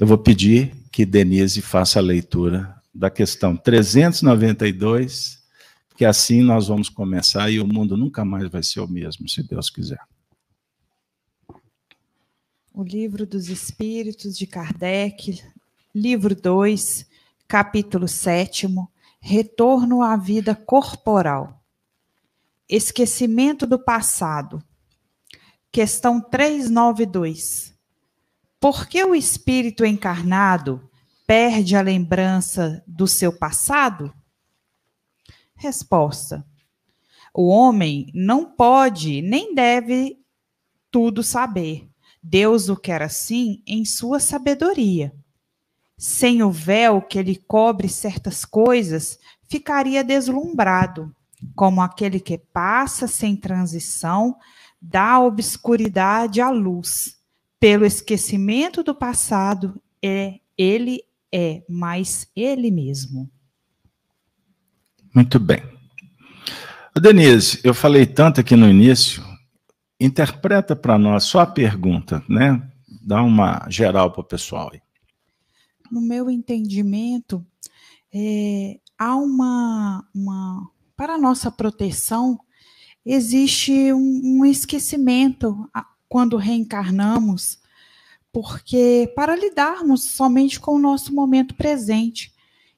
Eu 0.00 0.06
vou 0.06 0.16
pedir 0.16 0.74
que 0.90 1.04
Denise 1.04 1.60
faça 1.60 1.98
a 1.98 2.02
leitura 2.02 2.74
da 2.92 3.10
questão 3.10 3.54
392, 3.54 5.42
que 5.94 6.06
assim 6.06 6.40
nós 6.40 6.68
vamos 6.68 6.88
começar 6.88 7.50
e 7.50 7.60
o 7.60 7.66
mundo 7.66 7.98
nunca 7.98 8.24
mais 8.24 8.48
vai 8.48 8.62
ser 8.62 8.80
o 8.80 8.88
mesmo, 8.88 9.28
se 9.28 9.42
Deus 9.42 9.68
quiser. 9.68 10.00
O 12.72 12.82
Livro 12.82 13.26
dos 13.26 13.50
Espíritos 13.50 14.38
de 14.38 14.46
Kardec, 14.46 15.44
livro 15.94 16.34
2, 16.34 17.06
capítulo 17.46 18.08
7 18.08 18.68
retorno 19.20 20.00
à 20.00 20.16
vida 20.16 20.54
corporal, 20.54 21.62
esquecimento 22.66 23.66
do 23.66 23.78
passado. 23.78 24.62
Questão 25.70 26.22
392. 26.22 27.78
Por 28.60 28.86
que 28.86 29.02
o 29.02 29.14
espírito 29.14 29.84
encarnado 29.84 30.88
perde 31.26 31.74
a 31.74 31.80
lembrança 31.80 32.84
do 32.86 33.08
seu 33.08 33.32
passado? 33.32 34.14
Resposta: 35.56 36.46
O 37.34 37.48
homem 37.48 38.12
não 38.14 38.44
pode 38.44 39.22
nem 39.22 39.54
deve 39.54 40.18
tudo 40.90 41.22
saber. 41.22 41.88
Deus 42.22 42.68
o 42.68 42.76
quer 42.76 43.00
assim 43.00 43.62
em 43.66 43.84
sua 43.84 44.20
sabedoria 44.20 45.12
sem 46.00 46.42
o 46.42 46.50
véu 46.50 47.02
que 47.02 47.22
lhe 47.22 47.36
cobre 47.36 47.86
certas 47.86 48.42
coisas, 48.46 49.18
ficaria 49.50 50.02
deslumbrado, 50.02 51.14
como 51.54 51.82
aquele 51.82 52.18
que 52.18 52.38
passa 52.38 53.06
sem 53.06 53.36
transição 53.36 54.34
da 54.80 55.20
obscuridade 55.20 56.40
à 56.40 56.48
luz. 56.48 57.19
Pelo 57.60 57.84
esquecimento 57.84 58.82
do 58.82 58.94
passado, 58.94 59.80
é, 60.02 60.40
ele 60.56 61.04
é 61.32 61.62
mais 61.68 62.26
ele 62.34 62.70
mesmo. 62.70 63.30
Muito 65.14 65.38
bem. 65.38 65.62
Denise, 67.00 67.60
eu 67.62 67.72
falei 67.72 68.06
tanto 68.06 68.40
aqui 68.40 68.56
no 68.56 68.68
início, 68.68 69.22
interpreta 70.00 70.74
para 70.74 70.98
nós 70.98 71.24
só 71.24 71.40
a 71.40 71.46
pergunta, 71.46 72.24
né? 72.28 72.60
Dá 73.02 73.22
uma 73.22 73.66
geral 73.68 74.10
para 74.10 74.20
o 74.22 74.24
pessoal 74.24 74.70
aí 74.72 74.80
no 75.90 76.00
meu 76.00 76.30
entendimento, 76.30 77.44
é, 78.14 78.78
há 78.96 79.16
uma, 79.16 80.06
uma. 80.14 80.70
Para 80.96 81.18
nossa 81.18 81.50
proteção, 81.50 82.38
existe 83.04 83.92
um, 83.92 84.20
um 84.40 84.44
esquecimento 84.44 85.68
quando 86.10 86.36
reencarnamos, 86.36 87.60
porque 88.32 89.10
para 89.14 89.36
lidarmos 89.36 90.02
somente 90.02 90.58
com 90.58 90.74
o 90.74 90.78
nosso 90.78 91.14
momento 91.14 91.54
presente. 91.54 92.32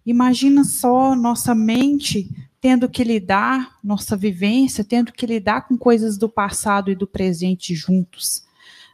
Imagina 0.05 0.65
só 0.65 1.17
nossa 1.17 1.55
mente 1.55 2.29
tendo 2.61 2.89
que 2.91 3.03
lidar, 3.03 3.79
nossa 3.83 4.17
vivência, 4.17 4.85
tendo 4.85 5.13
que 5.13 5.25
lidar 5.25 5.67
com 5.67 5.79
coisas 5.79 6.19
do 6.19 6.29
passado 6.29 6.91
e 6.91 6.95
do 6.95 7.07
presente 7.07 7.75
juntos. 7.75 8.45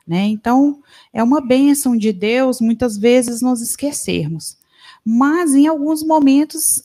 Né? 0.06 0.26
Então, 0.26 0.82
é 1.12 1.22
uma 1.22 1.40
bênção 1.40 1.96
de 1.96 2.12
Deus 2.12 2.60
muitas 2.60 2.96
vezes 2.96 3.42
nos 3.42 3.60
esquecermos. 3.60 4.56
Mas 5.04 5.52
em 5.52 5.66
alguns 5.66 6.04
momentos 6.04 6.84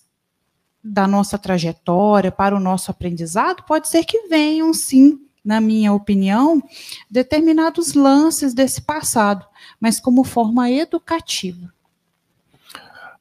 da 0.83 1.07
nossa 1.07 1.37
trajetória, 1.37 2.31
para 2.31 2.55
o 2.55 2.59
nosso 2.59 2.89
aprendizado, 2.89 3.63
pode 3.63 3.87
ser 3.87 4.03
que 4.03 4.27
venham, 4.27 4.73
sim, 4.73 5.19
na 5.43 5.60
minha 5.60 5.91
opinião, 5.91 6.62
determinados 7.10 7.93
lances 7.93 8.53
desse 8.53 8.82
passado, 8.82 9.45
mas 9.79 9.99
como 9.99 10.23
forma 10.23 10.69
educativa. 10.71 11.73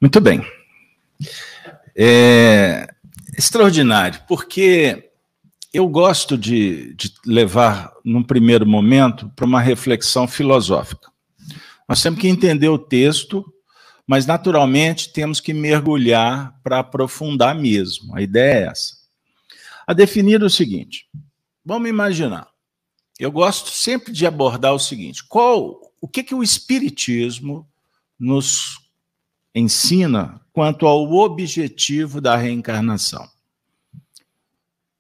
Muito 0.01 0.21
bem. 0.21 0.45
É 1.97 2.89
extraordinário, 3.37 4.21
porque 4.29 5.11
eu 5.73 5.89
gosto 5.89 6.37
de, 6.37 6.95
de 6.95 7.13
levar, 7.27 7.93
num 8.05 8.23
primeiro 8.23 8.67
momento, 8.67 9.31
para 9.35 9.47
uma 9.47 9.61
reflexão 9.61 10.29
filosófica. 10.29 11.11
Nós 11.89 12.03
temos 12.03 12.21
que 12.21 12.29
entender 12.29 12.69
o 12.69 12.79
texto, 12.79 13.45
mas 14.07 14.27
naturalmente 14.27 15.13
temos 15.13 15.41
que 15.41 15.55
mergulhar 15.55 16.59
para 16.63 16.81
aprofundar 16.81 17.55
mesmo. 17.55 18.15
A 18.15 18.21
ideia 18.21 18.67
é 18.67 18.71
essa. 18.71 18.97
A 19.87 19.93
definir 19.93 20.43
o 20.43 20.51
seguinte: 20.51 21.07
vamos 21.65 21.89
imaginar. 21.89 22.49
Eu 23.19 23.31
gosto 23.31 23.71
sempre 23.71 24.13
de 24.13 24.27
abordar 24.27 24.75
o 24.75 24.79
seguinte: 24.79 25.25
qual, 25.25 25.81
o 26.01 26.09
que, 26.09 26.23
que 26.23 26.35
o 26.35 26.43
Espiritismo 26.43 27.69
nos 28.19 28.79
ensina 29.55 30.41
quanto 30.53 30.87
ao 30.87 31.11
objetivo 31.13 32.21
da 32.21 32.37
reencarnação? 32.37 33.31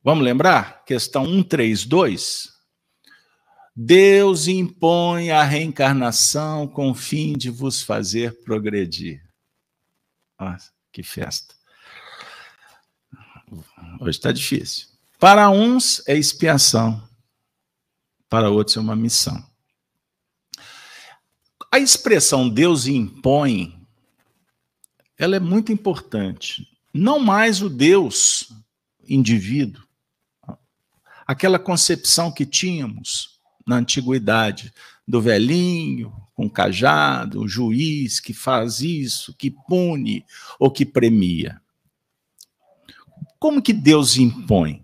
Vamos 0.04 0.24
lembrar? 0.24 0.84
Questão 0.84 1.24
132. 1.24 2.52
Deus 3.74 4.48
impõe 4.48 5.30
a 5.30 5.42
reencarnação 5.42 6.68
com 6.68 6.90
o 6.90 6.94
fim 6.94 7.32
de 7.32 7.48
vos 7.48 7.82
fazer 7.82 8.42
progredir. 8.42 9.22
Nossa, 10.38 10.70
que 10.92 11.02
festa. 11.02 11.54
Hoje 14.00 14.10
está 14.10 14.30
difícil. 14.32 14.91
Para 15.22 15.48
uns 15.50 16.02
é 16.08 16.18
expiação, 16.18 17.00
para 18.28 18.50
outros 18.50 18.76
é 18.76 18.80
uma 18.80 18.96
missão. 18.96 19.40
A 21.70 21.78
expressão 21.78 22.48
Deus 22.48 22.88
impõe, 22.88 23.86
ela 25.16 25.36
é 25.36 25.38
muito 25.38 25.70
importante. 25.70 26.66
Não 26.92 27.20
mais 27.20 27.62
o 27.62 27.70
Deus 27.70 28.52
indivíduo, 29.08 29.84
aquela 31.24 31.56
concepção 31.56 32.32
que 32.32 32.44
tínhamos 32.44 33.38
na 33.64 33.76
antiguidade, 33.76 34.74
do 35.06 35.22
velhinho 35.22 36.12
com 36.34 36.50
cajado, 36.50 37.42
o 37.42 37.48
juiz 37.48 38.18
que 38.18 38.34
faz 38.34 38.80
isso, 38.80 39.32
que 39.34 39.52
pune 39.52 40.26
ou 40.58 40.68
que 40.68 40.84
premia. 40.84 41.62
Como 43.38 43.62
que 43.62 43.72
Deus 43.72 44.16
impõe? 44.16 44.82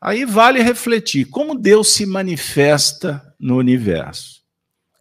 Aí 0.00 0.24
vale 0.24 0.62
refletir 0.62 1.26
como 1.26 1.58
Deus 1.58 1.88
se 1.88 2.06
manifesta 2.06 3.34
no 3.38 3.56
universo. 3.56 4.42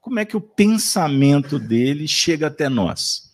Como 0.01 0.19
é 0.19 0.25
que 0.25 0.37
o 0.37 0.41
pensamento 0.41 1.59
dele 1.59 2.07
chega 2.07 2.47
até 2.47 2.67
nós? 2.67 3.31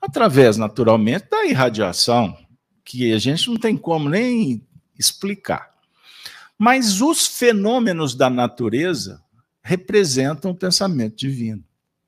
Através, 0.00 0.56
naturalmente, 0.56 1.28
da 1.30 1.44
irradiação, 1.46 2.36
que 2.84 3.12
a 3.12 3.18
gente 3.18 3.48
não 3.48 3.56
tem 3.56 3.76
como 3.76 4.08
nem 4.08 4.64
explicar. 4.98 5.70
Mas 6.58 7.00
os 7.00 7.26
fenômenos 7.26 8.14
da 8.14 8.30
natureza 8.30 9.22
representam 9.62 10.50
o 10.50 10.54
pensamento 10.54 11.16
divino, 11.16 11.64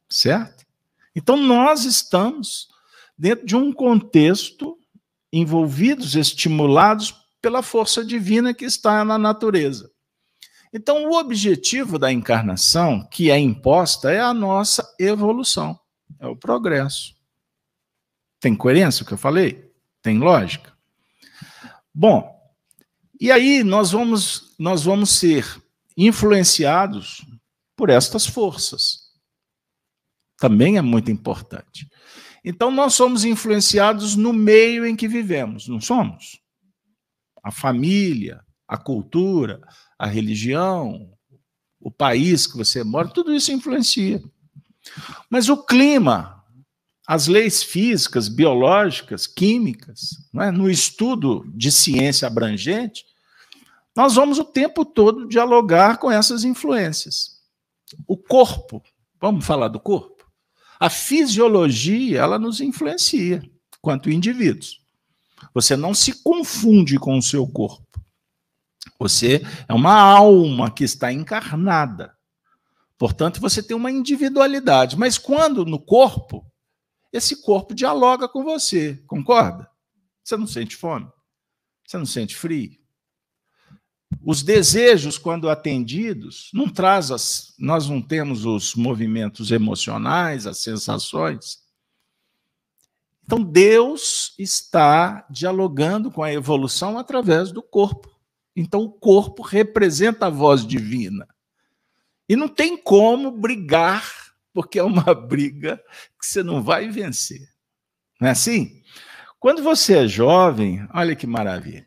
certo? 0.09 0.65
Então 1.15 1.37
nós 1.37 1.85
estamos 1.85 2.69
dentro 3.19 3.47
de 3.47 3.57
um 3.57 3.73
contexto 3.73 4.79
envolvidos, 5.33 6.15
estimulados 6.15 7.15
pela 7.47 7.63
força 7.63 8.05
divina 8.05 8.53
que 8.53 8.65
está 8.65 9.05
na 9.05 9.17
natureza. 9.17 9.89
Então, 10.73 11.09
o 11.09 11.17
objetivo 11.17 11.97
da 11.97 12.13
encarnação, 12.13 13.07
que 13.09 13.31
é 13.31 13.39
imposta, 13.39 14.11
é 14.11 14.19
a 14.19 14.35
nossa 14.35 14.85
evolução, 14.99 15.79
é 16.19 16.27
o 16.27 16.35
progresso. 16.35 17.15
Tem 18.41 18.53
coerência 18.53 19.05
o 19.05 19.07
que 19.07 19.13
eu 19.13 19.17
falei? 19.17 19.73
Tem 20.03 20.19
lógica? 20.19 20.77
Bom, 21.95 22.37
e 23.21 23.31
aí 23.31 23.63
nós 23.63 23.93
vamos, 23.93 24.57
nós 24.59 24.83
vamos 24.83 25.11
ser 25.11 25.47
influenciados 25.97 27.25
por 27.77 27.91
estas 27.91 28.27
forças. 28.27 29.03
Também 30.37 30.79
é 30.79 30.83
muito 30.83 31.13
importante. 31.13 31.89
Então, 32.45 32.73
nós 32.73 32.95
somos 32.95 33.25
influenciados 33.25 34.17
no 34.17 34.33
meio 34.33 34.85
em 34.85 34.97
que 34.97 35.07
vivemos, 35.07 35.69
não 35.69 35.81
somos? 35.81 36.45
A 37.47 37.53
família, 37.53 38.41
a 38.67 38.77
cultura, 38.77 39.61
a 39.97 40.05
religião, 40.05 41.13
o 41.81 41.93
país 41.93 42.45
que 42.45 42.57
você 42.57 42.83
mora, 42.83 43.07
tudo 43.07 43.33
isso 43.33 43.53
influencia. 43.53 44.21
Mas 45.31 45.49
o 45.49 45.57
clima, 45.57 46.43
as 47.07 47.29
leis 47.29 47.63
físicas, 47.63 48.29
biológicas, 48.29 49.29
químicas, 49.29 50.11
é? 50.41 50.51
no 50.51 50.69
estudo 50.69 51.45
de 51.55 51.71
ciência 51.71 52.27
abrangente, 52.27 53.05
nós 53.95 54.17
vamos 54.17 54.41
o 54.41 54.45
tempo 54.45 54.85
todo 54.85 55.29
dialogar 55.29 55.99
com 55.99 56.11
essas 56.11 56.43
influências. 56.43 57.41
O 58.09 58.17
corpo, 58.17 58.83
vamos 59.21 59.47
falar 59.47 59.69
do 59.69 59.79
corpo? 59.79 60.27
A 60.81 60.91
fisiologia, 60.91 62.23
ela 62.23 62.41
nos 62.41 62.61
influencia 62.61 63.41
quanto 63.81 64.11
indivíduos. 64.11 64.85
Você 65.55 65.77
não 65.77 65.95
se 65.95 66.23
confunde 66.23 66.99
com 66.99 67.17
o 67.19 67.23
seu 67.23 67.47
corpo. 67.47 67.85
Você 68.99 69.43
é 69.69 69.75
uma 69.75 69.95
alma 69.95 70.71
que 70.71 70.85
está 70.85 71.13
encarnada. 71.13 72.17
Portanto, 72.99 73.41
você 73.41 73.63
tem 73.63 73.77
uma 73.77 73.91
individualidade. 73.91 74.97
Mas 74.97 75.19
quando 75.19 75.65
no 75.65 75.79
corpo, 75.79 76.45
esse 77.13 77.43
corpo 77.43 77.75
dialoga 77.75 78.29
com 78.29 78.43
você, 78.43 79.03
concorda? 79.07 79.69
Você 80.25 80.37
não 80.37 80.47
sente 80.47 80.77
fome? 80.77 81.09
Você 81.87 81.99
não 81.99 82.07
sente 82.07 82.35
frio? 82.35 82.73
Os 84.23 84.43
desejos, 84.43 85.19
quando 85.19 85.49
atendidos, 85.49 86.51
não 86.53 86.69
traz 86.69 87.11
as, 87.11 87.55
nós 87.59 87.89
não 87.89 88.01
temos 88.01 88.45
os 88.45 88.75
movimentos 88.75 89.51
emocionais, 89.51 90.47
as 90.47 90.59
sensações. 90.59 91.59
Então 93.27 93.43
Deus 93.43 94.35
está 94.39 95.27
dialogando 95.29 96.11
com 96.11 96.23
a 96.23 96.33
evolução 96.33 96.97
através 96.97 97.53
do 97.53 97.63
corpo. 97.63 98.11
Então 98.55 98.83
o 98.83 98.91
corpo 98.91 99.43
representa 99.43 100.27
a 100.27 100.31
voz 100.31 100.67
divina. 100.67 101.29
E 102.29 102.35
não 102.35 102.49
tem 102.49 102.77
como 102.77 103.31
brigar, 103.31 104.11
porque 104.53 104.79
é 104.79 104.83
uma 104.83 105.13
briga 105.15 105.77
que 106.19 106.27
você 106.27 106.43
não 106.43 106.63
vai 106.63 106.89
vencer. 106.89 107.47
Não 108.21 108.29
é 108.29 108.31
assim? 108.31 108.83
Quando 109.39 109.63
você 109.63 109.99
é 109.99 110.09
jovem, 110.09 110.89
olha 110.95 111.15
que 111.15 111.27
maravilha. 111.27 111.87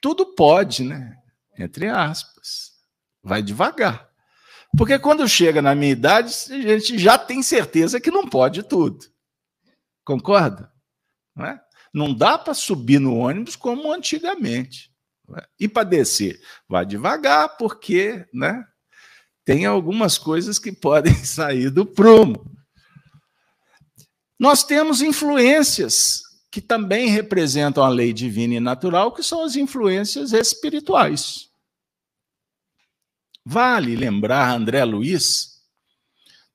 Tudo 0.00 0.34
pode, 0.36 0.84
né? 0.84 1.18
entre 1.58 1.88
aspas. 1.88 2.72
Vai 3.22 3.42
devagar. 3.42 4.08
Porque 4.76 4.98
quando 4.98 5.28
chega 5.28 5.60
na 5.60 5.74
minha 5.74 5.92
idade, 5.92 6.32
a 6.50 6.78
gente 6.78 6.98
já 6.98 7.18
tem 7.18 7.42
certeza 7.42 8.00
que 8.00 8.10
não 8.10 8.28
pode 8.28 8.62
tudo. 8.62 9.04
Concorda? 10.08 10.72
Não, 11.36 11.44
é? 11.44 11.60
não 11.92 12.14
dá 12.14 12.38
para 12.38 12.54
subir 12.54 12.98
no 12.98 13.14
ônibus 13.14 13.56
como 13.56 13.92
antigamente. 13.92 14.90
É? 15.36 15.46
E 15.60 15.68
para 15.68 15.84
descer, 15.84 16.40
vai 16.66 16.86
devagar, 16.86 17.58
porque 17.58 18.26
né, 18.32 18.64
tem 19.44 19.66
algumas 19.66 20.16
coisas 20.16 20.58
que 20.58 20.72
podem 20.80 21.12
sair 21.12 21.68
do 21.68 21.84
prumo. 21.84 22.50
Nós 24.40 24.64
temos 24.64 25.02
influências 25.02 26.22
que 26.50 26.62
também 26.62 27.10
representam 27.10 27.84
a 27.84 27.90
lei 27.90 28.14
divina 28.14 28.54
e 28.54 28.60
natural, 28.60 29.12
que 29.12 29.22
são 29.22 29.42
as 29.42 29.56
influências 29.56 30.32
espirituais. 30.32 31.50
Vale 33.44 33.94
lembrar, 33.94 34.54
André 34.54 34.82
Luiz, 34.86 35.57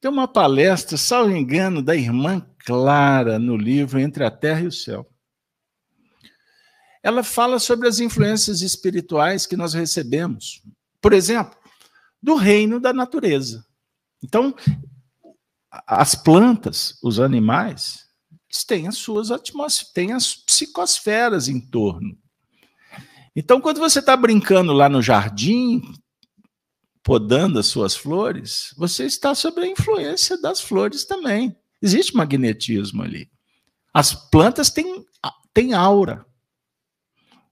tem 0.03 0.11
uma 0.11 0.27
palestra, 0.27 0.97
salvo 0.97 1.33
engano, 1.33 1.81
da 1.81 1.95
irmã 1.95 2.45
Clara 2.65 3.39
no 3.39 3.55
livro 3.55 3.97
Entre 3.97 4.25
a 4.25 4.29
Terra 4.29 4.59
e 4.59 4.67
o 4.67 4.71
Céu. 4.71 5.09
Ela 7.01 7.23
fala 7.23 7.57
sobre 7.57 7.87
as 7.87 8.01
influências 8.01 8.61
espirituais 8.61 9.45
que 9.45 9.55
nós 9.55 9.73
recebemos. 9.73 10.61
Por 11.01 11.13
exemplo, 11.13 11.57
do 12.21 12.35
reino 12.35 12.81
da 12.81 12.91
natureza. 12.91 13.65
Então, 14.21 14.53
as 15.87 16.15
plantas, 16.15 16.99
os 17.01 17.17
animais, 17.17 18.03
têm 18.67 18.89
as 18.89 18.97
suas 18.97 19.31
atmosferas, 19.31 19.93
têm 19.93 20.11
as 20.11 20.35
psicosferas 20.35 21.47
em 21.47 21.61
torno. 21.61 22.17
Então, 23.33 23.61
quando 23.61 23.79
você 23.79 23.99
está 23.99 24.17
brincando 24.17 24.73
lá 24.73 24.89
no 24.89 25.01
jardim, 25.01 25.81
podando 27.03 27.59
as 27.59 27.67
suas 27.67 27.95
flores, 27.95 28.73
você 28.77 29.05
está 29.05 29.35
sob 29.35 29.61
a 29.61 29.67
influência 29.67 30.39
das 30.41 30.61
flores 30.61 31.03
também. 31.03 31.55
Existe 31.81 32.15
magnetismo 32.15 33.03
ali. 33.03 33.29
As 33.93 34.13
plantas 34.13 34.69
têm, 34.69 35.05
têm 35.53 35.73
aura. 35.73 36.25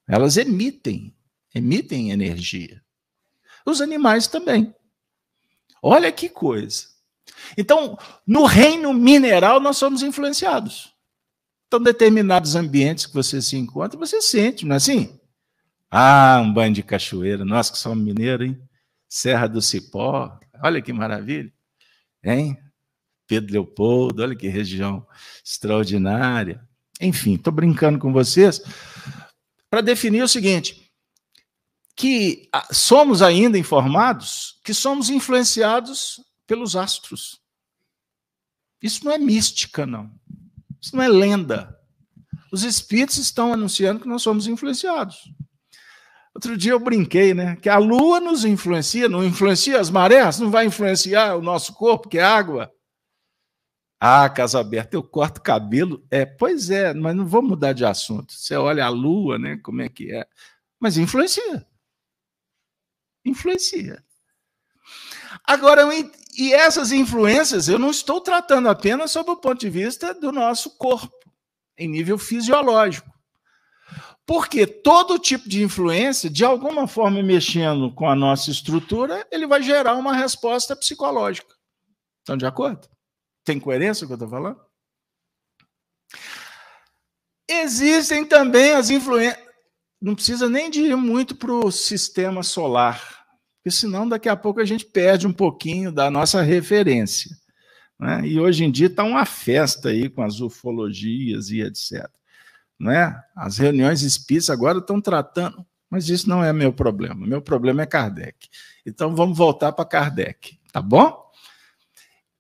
Elas 0.08 0.38
emitem, 0.38 1.14
emitem 1.54 2.12
energia. 2.12 2.82
Os 3.66 3.82
animais 3.82 4.28
também. 4.28 4.74
Olha 5.84 6.12
que 6.12 6.30
coisa. 6.30 6.88
Então, 7.58 7.98
no 8.26 8.46
reino 8.46 8.94
mineral, 8.94 9.60
nós 9.60 9.78
somos 9.78 10.02
influenciados. 10.02 10.94
Então, 11.68 11.82
determinados 11.82 12.56
ambientes 12.56 13.06
que 13.06 13.14
você 13.14 13.42
se 13.42 13.58
encontra, 13.58 14.00
você 14.00 14.22
sente, 14.22 14.66
não 14.66 14.74
é 14.74 14.78
assim? 14.78 15.20
Ah, 15.90 16.42
um 16.44 16.54
banho 16.54 16.74
de 16.74 16.84
cachoeira. 16.84 17.44
Nós 17.44 17.70
que 17.70 17.78
somos 17.78 18.04
mineiros, 18.04 18.48
hein? 18.48 18.62
Serra 19.14 19.46
do 19.46 19.62
Cipó, 19.62 20.40
olha 20.64 20.82
que 20.82 20.94
maravilha, 20.94 21.52
hein? 22.24 22.58
Pedro 23.28 23.52
Leopoldo, 23.52 24.24
olha 24.24 24.34
que 24.34 24.48
região 24.48 25.06
extraordinária. 25.44 26.66
Enfim, 27.02 27.36
estou 27.36 27.52
brincando 27.52 28.00
com 28.00 28.14
vocês 28.14 28.62
para 29.70 29.82
definir 29.82 30.24
o 30.24 30.30
seguinte: 30.30 30.90
que 31.94 32.50
somos 32.72 33.22
ainda 33.22 33.58
informados 33.58 34.62
que 34.64 34.74
somos 34.74 35.10
influenciados 35.10 36.22
pelos 36.48 36.78
astros. 36.78 37.42
Isso 38.82 39.04
não 39.04 39.12
é 39.12 39.18
mística, 39.18 39.86
não. 39.86 40.10
Isso 40.80 40.96
não 40.96 41.04
é 41.04 41.10
lenda. 41.10 41.78
Os 42.50 42.64
espíritos 42.64 43.18
estão 43.18 43.52
anunciando 43.52 44.00
que 44.00 44.08
nós 44.08 44.22
somos 44.22 44.48
influenciados. 44.48 45.30
Outro 46.42 46.58
dia 46.58 46.72
eu 46.72 46.80
brinquei, 46.80 47.36
né? 47.36 47.56
Que 47.58 47.70
a 47.70 47.78
lua 47.78 48.20
nos 48.20 48.44
influencia, 48.44 49.08
não 49.08 49.24
influencia 49.24 49.80
as 49.80 49.92
marés, 49.92 50.40
não 50.40 50.50
vai 50.50 50.66
influenciar 50.66 51.36
o 51.36 51.42
nosso 51.42 51.72
corpo, 51.76 52.10
que 52.10 52.18
é 52.18 52.24
água. 52.24 52.74
Ah, 54.00 54.28
casa 54.28 54.60
aberta, 54.60 54.96
eu 54.96 55.04
corto 55.04 55.40
cabelo. 55.40 56.04
É, 56.10 56.26
pois 56.26 56.72
é, 56.72 56.96
mas 56.96 57.16
não 57.16 57.28
vou 57.28 57.44
mudar 57.44 57.74
de 57.74 57.86
assunto. 57.86 58.34
Você 58.34 58.56
olha 58.56 58.84
a 58.84 58.90
lua, 58.90 59.38
né? 59.38 59.60
Como 59.62 59.84
é 59.84 59.90
que 59.90 60.12
é? 60.12 60.26
Mas 60.80 60.98
influencia. 60.98 61.64
Influencia. 63.24 64.04
Agora, 65.44 65.84
e 66.36 66.54
essas 66.54 66.92
influências 66.92 67.68
eu 67.68 67.78
não 67.78 67.92
estou 67.92 68.20
tratando 68.20 68.68
apenas 68.68 69.12
sob 69.12 69.30
o 69.30 69.38
ponto 69.38 69.60
de 69.60 69.70
vista 69.70 70.12
do 70.12 70.32
nosso 70.32 70.76
corpo, 70.76 71.32
em 71.78 71.88
nível 71.88 72.18
fisiológico. 72.18 73.11
Porque 74.26 74.66
todo 74.66 75.20
tipo 75.20 75.50
de 75.50 75.64
influência, 75.64 76.30
de 76.30 76.46
alguma 76.46 76.88
forma 76.88 77.22
mexendo 77.22 77.92
com 77.94 78.08
a 78.08 78.16
nossa 78.16 78.52
estrutura, 78.52 79.28
ele 79.32 79.48
vai 79.48 79.62
gerar 79.62 79.96
uma 79.96 80.16
resposta 80.16 80.76
psicológica. 80.76 81.54
Estão 82.20 82.38
de 82.38 82.46
acordo? 82.46 82.88
Tem 83.44 83.60
coerência 83.60 84.06
o 84.06 84.08
que 84.08 84.14
eu 84.14 84.16
estou 84.16 84.30
falando? 84.30 84.60
Existem 87.50 88.26
também 88.26 88.72
as 88.74 88.90
influências. 88.90 89.44
Não 90.02 90.16
precisa 90.16 90.50
nem 90.50 90.70
de 90.70 90.82
ir 90.82 90.96
muito 90.96 91.36
para 91.36 91.52
o 91.52 91.72
sistema 91.72 92.42
solar, 92.42 93.26
porque 93.58 93.70
senão 93.70 94.08
daqui 94.08 94.30
a 94.30 94.36
pouco 94.36 94.60
a 94.60 94.66
gente 94.66 94.86
perde 94.86 95.28
um 95.28 95.34
pouquinho 95.34 95.92
da 95.92 96.10
nossa 96.10 96.42
referência. 96.42 97.36
Né? 98.00 98.26
E 98.26 98.40
hoje 98.40 98.64
em 98.64 98.72
dia 98.72 98.88
está 98.88 99.04
uma 99.04 99.26
festa 99.26 99.90
aí 99.90 100.10
com 100.10 100.24
as 100.24 100.40
ufologias 100.40 101.50
e 101.50 101.62
etc. 101.62 102.10
Né? 102.82 103.16
As 103.36 103.60
reuniões 103.60 104.02
espíritas 104.02 104.50
agora 104.50 104.80
estão 104.80 105.00
tratando, 105.00 105.64
mas 105.88 106.10
isso 106.10 106.28
não 106.28 106.44
é 106.44 106.52
meu 106.52 106.74
problema. 106.74 107.28
Meu 107.28 107.40
problema 107.40 107.84
é 107.84 107.86
Kardec. 107.86 108.50
Então 108.84 109.16
vamos 109.16 109.38
voltar 109.38 109.72
para 109.72 109.86
Kardec, 109.86 110.60
tá 110.72 110.82
bom? 110.82 111.30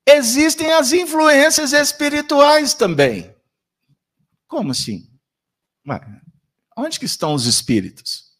Existem 0.04 0.73
as 0.73 0.91
influências 0.91 1.73
espirituais 1.73 2.73
também. 2.73 3.36
Como 4.47 4.71
assim? 4.71 5.08
Ué, 5.88 6.01
onde 6.75 6.99
que 6.99 7.06
estão 7.06 7.36
os 7.36 7.45
espíritos? 7.45 8.30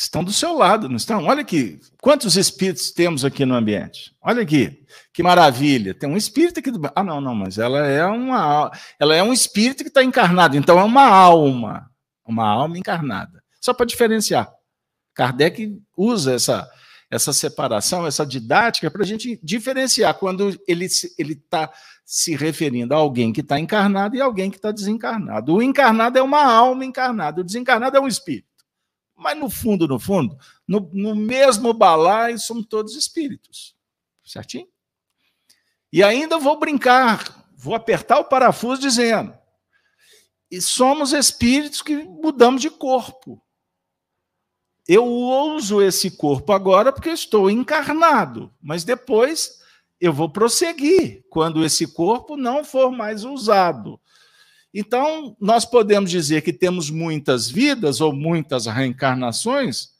Estão 0.00 0.24
do 0.24 0.32
seu 0.32 0.54
lado, 0.54 0.88
não 0.88 0.96
estão? 0.96 1.24
Olha 1.24 1.42
aqui, 1.42 1.78
quantos 2.00 2.34
espíritos 2.34 2.90
temos 2.90 3.22
aqui 3.22 3.44
no 3.44 3.54
ambiente? 3.54 4.16
Olha 4.22 4.42
aqui, 4.42 4.82
que 5.12 5.22
maravilha. 5.22 5.92
Tem 5.92 6.08
um 6.08 6.16
espírito 6.16 6.58
aqui 6.58 6.70
do. 6.70 6.80
Ah, 6.96 7.04
não, 7.04 7.20
não, 7.20 7.34
mas 7.34 7.58
ela 7.58 7.86
é 7.86 8.06
uma, 8.06 8.72
ela 8.98 9.14
é 9.14 9.22
um 9.22 9.30
espírito 9.30 9.82
que 9.82 9.88
está 9.88 10.02
encarnado, 10.02 10.56
então 10.56 10.80
é 10.80 10.82
uma 10.82 11.06
alma, 11.06 11.90
uma 12.24 12.48
alma 12.48 12.78
encarnada. 12.78 13.44
Só 13.60 13.74
para 13.74 13.84
diferenciar. 13.84 14.50
Kardec 15.12 15.78
usa 15.94 16.32
essa, 16.32 16.66
essa 17.10 17.34
separação, 17.34 18.06
essa 18.06 18.24
didática, 18.24 18.90
para 18.90 19.02
a 19.02 19.06
gente 19.06 19.38
diferenciar 19.42 20.14
quando 20.14 20.58
ele 20.66 20.86
está 20.86 21.70
se 22.06 22.34
referindo 22.34 22.94
a 22.94 22.96
alguém 22.96 23.34
que 23.34 23.42
está 23.42 23.60
encarnado 23.60 24.16
e 24.16 24.20
alguém 24.22 24.50
que 24.50 24.56
está 24.56 24.72
desencarnado. 24.72 25.56
O 25.56 25.62
encarnado 25.62 26.18
é 26.18 26.22
uma 26.22 26.42
alma 26.42 26.86
encarnada, 26.86 27.42
o 27.42 27.44
desencarnado 27.44 27.98
é 27.98 28.00
um 28.00 28.08
espírito. 28.08 28.49
Mas 29.20 29.38
no 29.38 29.50
fundo, 29.50 29.86
no 29.86 30.00
fundo, 30.00 30.36
no, 30.66 30.90
no 30.94 31.14
mesmo 31.14 31.74
balaio 31.74 32.38
somos 32.38 32.66
todos 32.66 32.96
espíritos. 32.96 33.76
Certinho? 34.24 34.66
E 35.92 36.02
ainda 36.02 36.38
vou 36.38 36.58
brincar, 36.58 37.46
vou 37.54 37.74
apertar 37.74 38.18
o 38.18 38.24
parafuso 38.24 38.80
dizendo: 38.80 39.36
e 40.50 40.60
somos 40.60 41.12
espíritos 41.12 41.82
que 41.82 41.96
mudamos 41.96 42.62
de 42.62 42.70
corpo. 42.70 43.42
Eu 44.88 45.06
uso 45.06 45.82
esse 45.82 46.10
corpo 46.10 46.52
agora 46.52 46.92
porque 46.92 47.10
estou 47.10 47.50
encarnado, 47.50 48.52
mas 48.60 48.82
depois 48.82 49.60
eu 50.00 50.12
vou 50.12 50.30
prosseguir 50.30 51.24
quando 51.28 51.64
esse 51.64 51.86
corpo 51.86 52.36
não 52.36 52.64
for 52.64 52.90
mais 52.90 53.22
usado. 53.22 54.00
Então, 54.72 55.36
nós 55.40 55.64
podemos 55.64 56.10
dizer 56.10 56.42
que 56.42 56.52
temos 56.52 56.90
muitas 56.90 57.50
vidas 57.50 58.00
ou 58.00 58.12
muitas 58.12 58.66
reencarnações, 58.66 59.90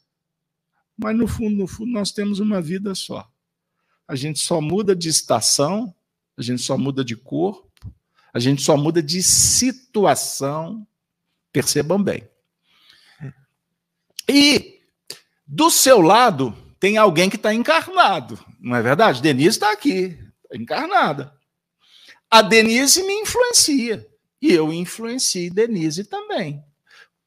mas 0.97 1.15
no 1.15 1.27
fundo, 1.27 1.55
no 1.57 1.67
fundo, 1.67 1.91
nós 1.91 2.11
temos 2.11 2.39
uma 2.39 2.61
vida 2.61 2.95
só. 2.95 3.29
A 4.07 4.15
gente 4.15 4.39
só 4.39 4.61
muda 4.61 4.95
de 4.95 5.09
estação, 5.09 5.93
a 6.37 6.41
gente 6.41 6.61
só 6.61 6.77
muda 6.77 7.03
de 7.03 7.15
corpo, 7.15 7.69
a 8.33 8.39
gente 8.39 8.61
só 8.61 8.77
muda 8.77 9.01
de 9.01 9.21
situação. 9.21 10.87
Percebam 11.51 12.01
bem. 12.01 12.29
E 14.27 14.79
do 15.45 15.69
seu 15.69 16.01
lado, 16.01 16.55
tem 16.79 16.97
alguém 16.97 17.29
que 17.29 17.35
está 17.35 17.53
encarnado, 17.53 18.39
não 18.59 18.75
é 18.75 18.81
verdade? 18.81 19.21
Denise 19.21 19.49
está 19.49 19.71
aqui, 19.71 20.17
tá 20.49 20.55
encarnada. 20.55 21.33
A 22.29 22.41
Denise 22.41 23.03
me 23.03 23.13
influencia. 23.13 24.07
E 24.41 24.51
eu 24.51 24.73
influencio 24.73 25.53
Denise 25.53 26.03
também. 26.03 26.63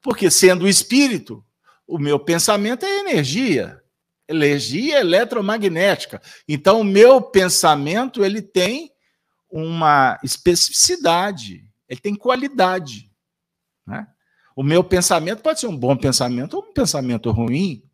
Porque, 0.01 0.29
sendo 0.29 0.67
espírito, 0.67 1.43
o 1.87 1.97
meu 1.97 2.19
pensamento 2.19 2.85
é 2.85 2.99
energia. 2.99 3.81
Energia 4.27 4.99
eletromagnética. 4.99 6.21
Então, 6.47 6.81
o 6.81 6.83
meu 6.83 7.21
pensamento 7.21 8.23
ele 8.23 8.41
tem 8.41 8.91
uma 9.49 10.19
especificidade, 10.23 11.63
ele 11.87 11.99
tem 12.01 12.15
qualidade. 12.15 13.09
Né? 13.87 14.05
O 14.55 14.63
meu 14.63 14.83
pensamento 14.83 15.41
pode 15.41 15.59
ser 15.59 15.67
um 15.67 15.77
bom 15.77 15.95
pensamento 15.95 16.55
ou 16.55 16.63
um 16.63 16.73
pensamento 16.73 17.31
ruim, 17.31 17.85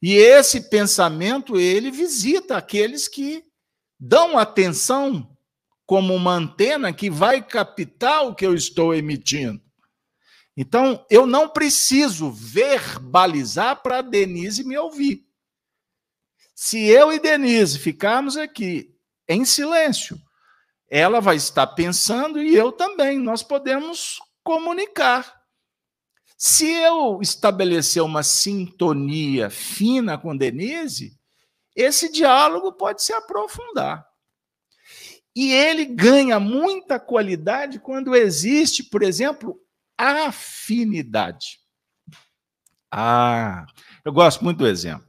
e 0.00 0.14
esse 0.14 0.68
pensamento, 0.68 1.58
ele 1.58 1.90
visita 1.90 2.56
aqueles 2.56 3.08
que 3.08 3.44
dão 3.98 4.38
atenção 4.38 5.36
como 5.88 6.14
uma 6.14 6.34
antena 6.34 6.92
que 6.92 7.08
vai 7.08 7.42
captar 7.42 8.26
o 8.26 8.34
que 8.34 8.44
eu 8.44 8.52
estou 8.54 8.94
emitindo. 8.94 9.58
Então, 10.54 11.02
eu 11.08 11.26
não 11.26 11.48
preciso 11.48 12.30
verbalizar 12.30 13.80
para 13.82 14.02
Denise 14.02 14.64
me 14.64 14.76
ouvir. 14.76 15.26
Se 16.54 16.84
eu 16.84 17.10
e 17.10 17.18
Denise 17.18 17.78
ficarmos 17.78 18.36
aqui 18.36 18.94
em 19.26 19.46
silêncio, 19.46 20.20
ela 20.90 21.22
vai 21.22 21.36
estar 21.36 21.66
pensando 21.68 22.42
e 22.42 22.54
eu 22.54 22.70
também. 22.70 23.18
Nós 23.18 23.42
podemos 23.42 24.18
comunicar. 24.44 25.40
Se 26.36 26.70
eu 26.70 27.18
estabelecer 27.22 28.02
uma 28.02 28.22
sintonia 28.22 29.48
fina 29.48 30.18
com 30.18 30.36
Denise, 30.36 31.18
esse 31.74 32.12
diálogo 32.12 32.74
pode 32.74 33.02
se 33.02 33.14
aprofundar. 33.14 34.07
E 35.38 35.52
ele 35.52 35.84
ganha 35.84 36.40
muita 36.40 36.98
qualidade 36.98 37.78
quando 37.78 38.16
existe, 38.16 38.82
por 38.82 39.04
exemplo, 39.04 39.56
afinidade. 39.96 41.60
Ah, 42.90 43.64
eu 44.04 44.12
gosto 44.12 44.42
muito 44.42 44.58
do 44.58 44.66
exemplo. 44.66 45.06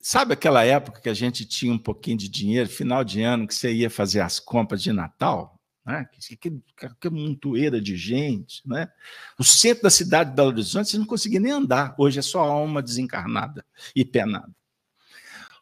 Sabe 0.00 0.32
aquela 0.32 0.64
época 0.64 0.98
que 1.02 1.10
a 1.10 1.14
gente 1.14 1.44
tinha 1.44 1.74
um 1.74 1.78
pouquinho 1.78 2.16
de 2.16 2.26
dinheiro, 2.26 2.70
final 2.70 3.04
de 3.04 3.20
ano, 3.20 3.46
que 3.46 3.54
você 3.54 3.70
ia 3.70 3.90
fazer 3.90 4.20
as 4.20 4.40
compras 4.40 4.82
de 4.82 4.94
Natal? 4.94 5.60
né? 5.84 6.08
que, 6.10 6.50
que 6.98 7.10
montoeira 7.10 7.78
de 7.78 7.98
gente. 7.98 8.66
Né? 8.66 8.88
O 9.38 9.44
centro 9.44 9.82
da 9.82 9.90
cidade 9.90 10.30
de 10.30 10.36
Belo 10.36 10.48
Horizonte, 10.48 10.88
você 10.88 10.96
não 10.96 11.04
conseguia 11.04 11.38
nem 11.38 11.52
andar. 11.52 11.94
Hoje 11.98 12.18
é 12.18 12.22
só 12.22 12.40
alma 12.40 12.82
desencarnada 12.82 13.62
e 13.94 14.06
penada. 14.06 14.50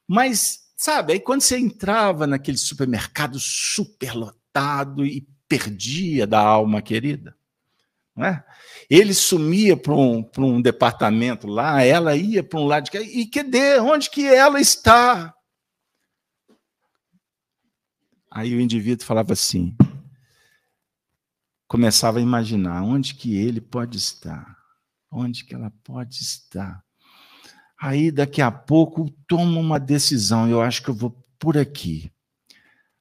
Mas, 0.06 0.63
sabe, 0.84 1.14
aí 1.14 1.20
quando 1.20 1.40
você 1.40 1.56
entrava 1.58 2.26
naquele 2.26 2.58
supermercado 2.58 3.38
superlotado 3.38 5.06
e 5.06 5.26
perdia 5.48 6.26
da 6.26 6.38
alma 6.38 6.82
querida, 6.82 7.34
né? 8.14 8.44
ele 8.90 9.14
sumia 9.14 9.78
para 9.78 9.94
um, 9.94 10.30
um 10.36 10.60
departamento 10.60 11.46
lá, 11.46 11.82
ela 11.82 12.14
ia 12.14 12.44
para 12.44 12.60
um 12.60 12.66
lado 12.66 12.84
de 12.84 12.90
cá, 12.90 13.00
e 13.00 13.26
cadê? 13.26 13.80
Onde 13.80 14.10
que 14.10 14.26
ela 14.26 14.60
está? 14.60 15.34
Aí 18.30 18.54
o 18.54 18.60
indivíduo 18.60 19.06
falava 19.06 19.32
assim: 19.32 19.74
começava 21.66 22.18
a 22.18 22.22
imaginar 22.22 22.82
onde 22.82 23.14
que 23.14 23.34
ele 23.34 23.60
pode 23.62 23.96
estar, 23.96 24.54
onde 25.10 25.46
que 25.46 25.54
ela 25.54 25.72
pode 25.82 26.18
estar. 26.18 26.83
Aí 27.84 28.10
daqui 28.10 28.40
a 28.40 28.50
pouco 28.50 29.10
toma 29.28 29.60
uma 29.60 29.78
decisão, 29.78 30.48
eu 30.48 30.62
acho 30.62 30.82
que 30.82 30.88
eu 30.88 30.94
vou 30.94 31.14
por 31.38 31.58
aqui. 31.58 32.10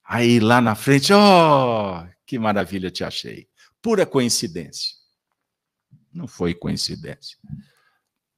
Aí 0.03 0.41
lá 0.41 0.59
na 0.59 0.75
frente, 0.75 1.13
oh, 1.13 2.05
que 2.25 2.37
maravilha 2.37 2.91
te 2.91 3.01
achei. 3.01 3.47
Pura 3.81 4.05
coincidência. 4.05 4.93
Não 6.13 6.27
foi 6.27 6.53
coincidência. 6.53 7.37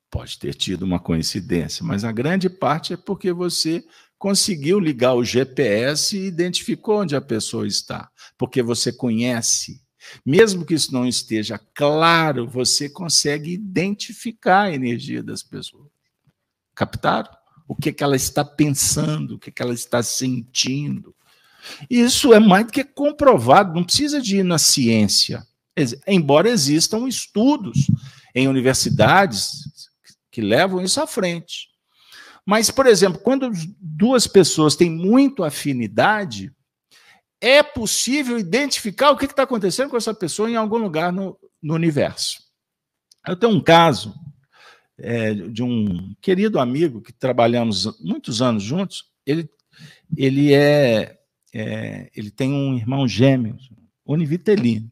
Pode 0.07 0.37
ter 0.37 0.53
tido 0.53 0.83
uma 0.83 0.99
coincidência, 0.99 1.83
mas 1.83 2.03
a 2.03 2.11
grande 2.11 2.47
parte 2.47 2.93
é 2.93 2.97
porque 2.97 3.33
você 3.33 3.83
conseguiu 4.15 4.79
ligar 4.79 5.15
o 5.15 5.25
GPS 5.25 6.15
e 6.15 6.27
identificou 6.27 7.01
onde 7.01 7.15
a 7.15 7.21
pessoa 7.21 7.65
está, 7.65 8.07
porque 8.37 8.61
você 8.61 8.93
conhece 8.93 9.83
mesmo 10.23 10.63
que 10.63 10.75
isso 10.75 10.93
não 10.93 11.07
esteja 11.07 11.57
claro, 11.73 12.47
você 12.47 12.87
consegue 12.87 13.51
identificar 13.51 14.65
a 14.65 14.71
energia 14.71 15.23
das 15.23 15.41
pessoas. 15.41 15.94
Captaram? 16.75 17.31
O 17.67 17.75
que, 17.75 17.89
é 17.89 17.93
que 17.93 18.03
ela 18.03 18.15
está 18.15 18.45
pensando, 18.45 19.35
o 19.35 19.39
que, 19.39 19.49
é 19.49 19.53
que 19.53 19.61
ela 19.61 19.73
está 19.73 20.03
sentindo. 20.03 21.15
Isso 21.89 22.33
é 22.33 22.39
mais 22.39 22.67
do 22.67 22.71
que 22.71 22.83
comprovado, 22.83 23.73
não 23.73 23.83
precisa 23.83 24.21
de 24.21 24.37
ir 24.37 24.43
na 24.43 24.59
ciência. 24.59 25.45
Embora 26.07 26.49
existam 26.49 27.07
estudos 27.07 27.87
em 28.35 28.47
universidades 28.47 29.63
que 30.29 30.41
levam 30.41 30.81
isso 30.81 31.01
à 31.01 31.07
frente. 31.07 31.69
Mas, 32.45 32.69
por 32.69 32.85
exemplo, 32.85 33.19
quando 33.19 33.49
duas 33.79 34.27
pessoas 34.27 34.75
têm 34.75 34.91
muito 34.91 35.43
afinidade, 35.43 36.53
é 37.41 37.63
possível 37.63 38.37
identificar 38.37 39.09
o 39.09 39.17
que 39.17 39.25
está 39.25 39.43
acontecendo 39.43 39.89
com 39.89 39.97
essa 39.97 40.13
pessoa 40.13 40.49
em 40.49 40.55
algum 40.55 40.77
lugar 40.77 41.11
no, 41.11 41.37
no 41.61 41.73
universo. 41.73 42.43
Eu 43.27 43.35
tenho 43.35 43.53
um 43.53 43.61
caso 43.61 44.13
é, 44.97 45.33
de 45.33 45.61
um 45.63 46.13
querido 46.21 46.59
amigo 46.59 47.01
que 47.01 47.11
trabalhamos 47.13 47.99
muitos 47.99 48.41
anos 48.41 48.63
juntos. 48.63 49.05
Ele, 49.25 49.49
ele 50.15 50.53
é, 50.53 51.19
é 51.53 52.09
ele 52.15 52.31
tem 52.31 52.51
um 52.51 52.75
irmão 52.75 53.07
gêmeo, 53.07 53.57
univitelino. 54.05 54.91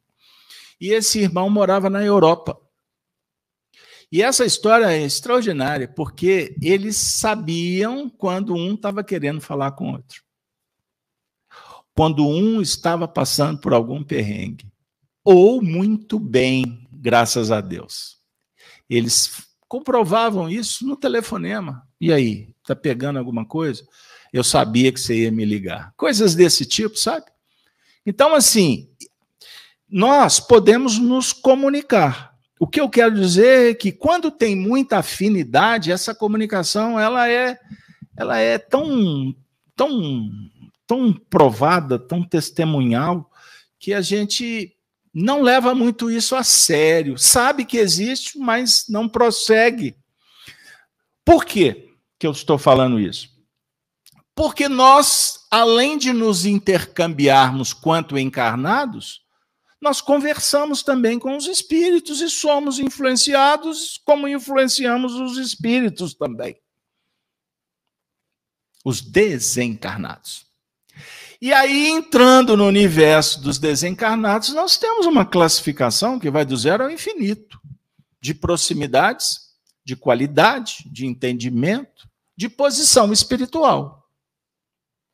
E 0.80 0.92
esse 0.92 1.20
irmão 1.20 1.50
morava 1.50 1.90
na 1.90 2.04
Europa. 2.04 2.60
E 4.12 4.22
essa 4.22 4.46
história 4.46 4.92
é 4.92 5.02
extraordinária, 5.02 5.88
porque 5.88 6.56
eles 6.62 6.98
sabiam 6.98 8.10
quando 8.10 8.54
um 8.54 8.76
estava 8.76 9.04
querendo 9.04 9.42
falar 9.42 9.72
com 9.72 9.90
o 9.90 9.94
outro. 9.94 10.22
Quando 11.96 12.28
um 12.28 12.62
estava 12.62 13.08
passando 13.08 13.60
por 13.60 13.74
algum 13.74 14.04
perrengue. 14.04 14.72
Ou 15.24 15.62
muito 15.62 16.20
bem, 16.20 16.88
graças 16.92 17.50
a 17.50 17.62
Deus. 17.62 18.18
Eles 18.90 19.53
comprovavam 19.74 20.48
isso 20.48 20.86
no 20.86 20.96
telefonema. 20.96 21.82
E 22.00 22.14
aí, 22.14 22.54
tá 22.64 22.76
pegando 22.76 23.18
alguma 23.18 23.44
coisa? 23.44 23.84
Eu 24.32 24.44
sabia 24.44 24.92
que 24.92 25.00
você 25.00 25.24
ia 25.24 25.32
me 25.32 25.44
ligar. 25.44 25.92
Coisas 25.98 26.36
desse 26.36 26.64
tipo, 26.64 26.96
sabe? 26.96 27.26
Então, 28.06 28.36
assim, 28.36 28.88
nós 29.90 30.40
podemos 30.40 31.00
nos 31.00 31.34
comunicar. 31.34 32.36
O 32.60 32.68
que 32.68 32.80
eu 32.80 32.88
quero 32.88 33.16
dizer 33.16 33.72
é 33.72 33.74
que 33.74 33.92
quando 33.92 34.30
tem 34.30 34.56
muita 34.56 35.00
afinidade, 35.00 35.92
essa 35.92 36.14
comunicação 36.14 37.00
ela 37.00 37.28
é, 37.28 37.58
ela 38.16 38.38
é 38.38 38.60
tão, 38.60 39.36
tão, 39.76 40.30
tão 40.86 41.12
provada, 41.32 41.98
tão 41.98 42.22
testemunhal, 42.22 43.28
que 43.80 43.92
a 43.92 44.02
gente 44.02 44.73
não 45.14 45.42
leva 45.42 45.76
muito 45.76 46.10
isso 46.10 46.36
a 46.36 46.44
sério. 46.44 47.18
Sabe 47.18 47.66
que 47.66 47.78
existe, 47.78 48.40
mas 48.40 48.86
não 48.90 49.08
prossegue. 49.08 49.96
Por 51.24 51.46
quê 51.46 51.94
que 52.18 52.26
eu 52.26 52.32
estou 52.32 52.58
falando 52.58 53.00
isso? 53.00 53.30
Porque 54.36 54.68
nós, 54.68 55.46
além 55.52 55.98
de 55.98 56.12
nos 56.12 56.46
intercambiarmos 56.46 57.72
quanto 57.72 58.18
encarnados, 58.18 59.22
nós 59.80 60.02
conversamos 60.02 60.82
também 60.82 61.20
com 61.20 61.38
os 61.38 61.46
espíritos 61.46 62.20
e 62.20 62.30
somos 62.30 62.80
influenciados 62.80 64.02
como 64.04 64.28
influenciamos 64.28 65.14
os 65.14 65.38
espíritos 65.38 66.16
também. 66.16 66.58
Os 68.84 69.02
desencarnados. 69.02 70.53
E 71.44 71.52
aí, 71.52 71.90
entrando 71.90 72.56
no 72.56 72.66
universo 72.66 73.42
dos 73.42 73.58
desencarnados, 73.58 74.54
nós 74.54 74.78
temos 74.78 75.06
uma 75.06 75.26
classificação 75.26 76.18
que 76.18 76.32
vai 76.32 76.46
do 76.46 76.56
zero 76.56 76.86
ao 76.86 76.90
infinito, 76.90 77.60
de 78.22 78.34
proximidades, 78.34 79.54
de 79.84 79.94
qualidade, 79.94 80.86
de 80.90 81.06
entendimento, 81.06 82.08
de 82.34 82.48
posição 82.48 83.12
espiritual. 83.12 84.10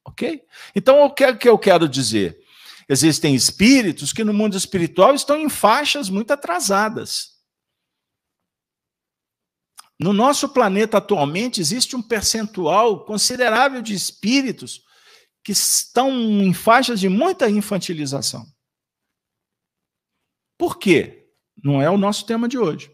Ok? 0.06 0.44
Então, 0.76 1.02
o 1.02 1.10
que, 1.10 1.24
é 1.24 1.36
que 1.36 1.50
eu 1.50 1.58
quero 1.58 1.90
dizer? 1.90 2.40
Existem 2.88 3.34
espíritos 3.34 4.14
que 4.14 4.24
no 4.24 4.32
mundo 4.32 4.56
espiritual 4.56 5.16
estão 5.16 5.36
em 5.36 5.50
faixas 5.50 6.12
muito 6.12 6.30
atrasadas. 6.30 7.40
No 10.00 10.14
nosso 10.14 10.50
planeta 10.50 11.00
atualmente 11.00 11.60
existe 11.60 11.96
um 11.96 12.04
percentual 12.04 13.04
considerável 13.04 13.82
de 13.82 13.96
espíritos 13.96 14.88
que 15.50 15.54
estão 15.54 16.12
em 16.44 16.54
faixas 16.54 17.00
de 17.00 17.10
muita 17.10 17.50
infantilização. 17.50 18.46
Por 20.56 20.78
quê? 20.78 21.28
Não 21.64 21.82
é 21.82 21.90
o 21.90 21.98
nosso 21.98 22.24
tema 22.28 22.48
de 22.48 22.60
hoje. 22.60 22.92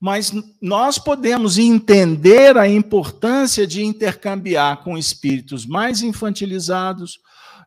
Mas 0.00 0.32
nós 0.62 0.98
podemos 0.98 1.58
entender 1.58 2.56
a 2.56 2.66
importância 2.66 3.66
de 3.66 3.84
intercambiar 3.84 4.82
com 4.82 4.96
espíritos 4.96 5.66
mais 5.66 6.00
infantilizados, 6.00 7.20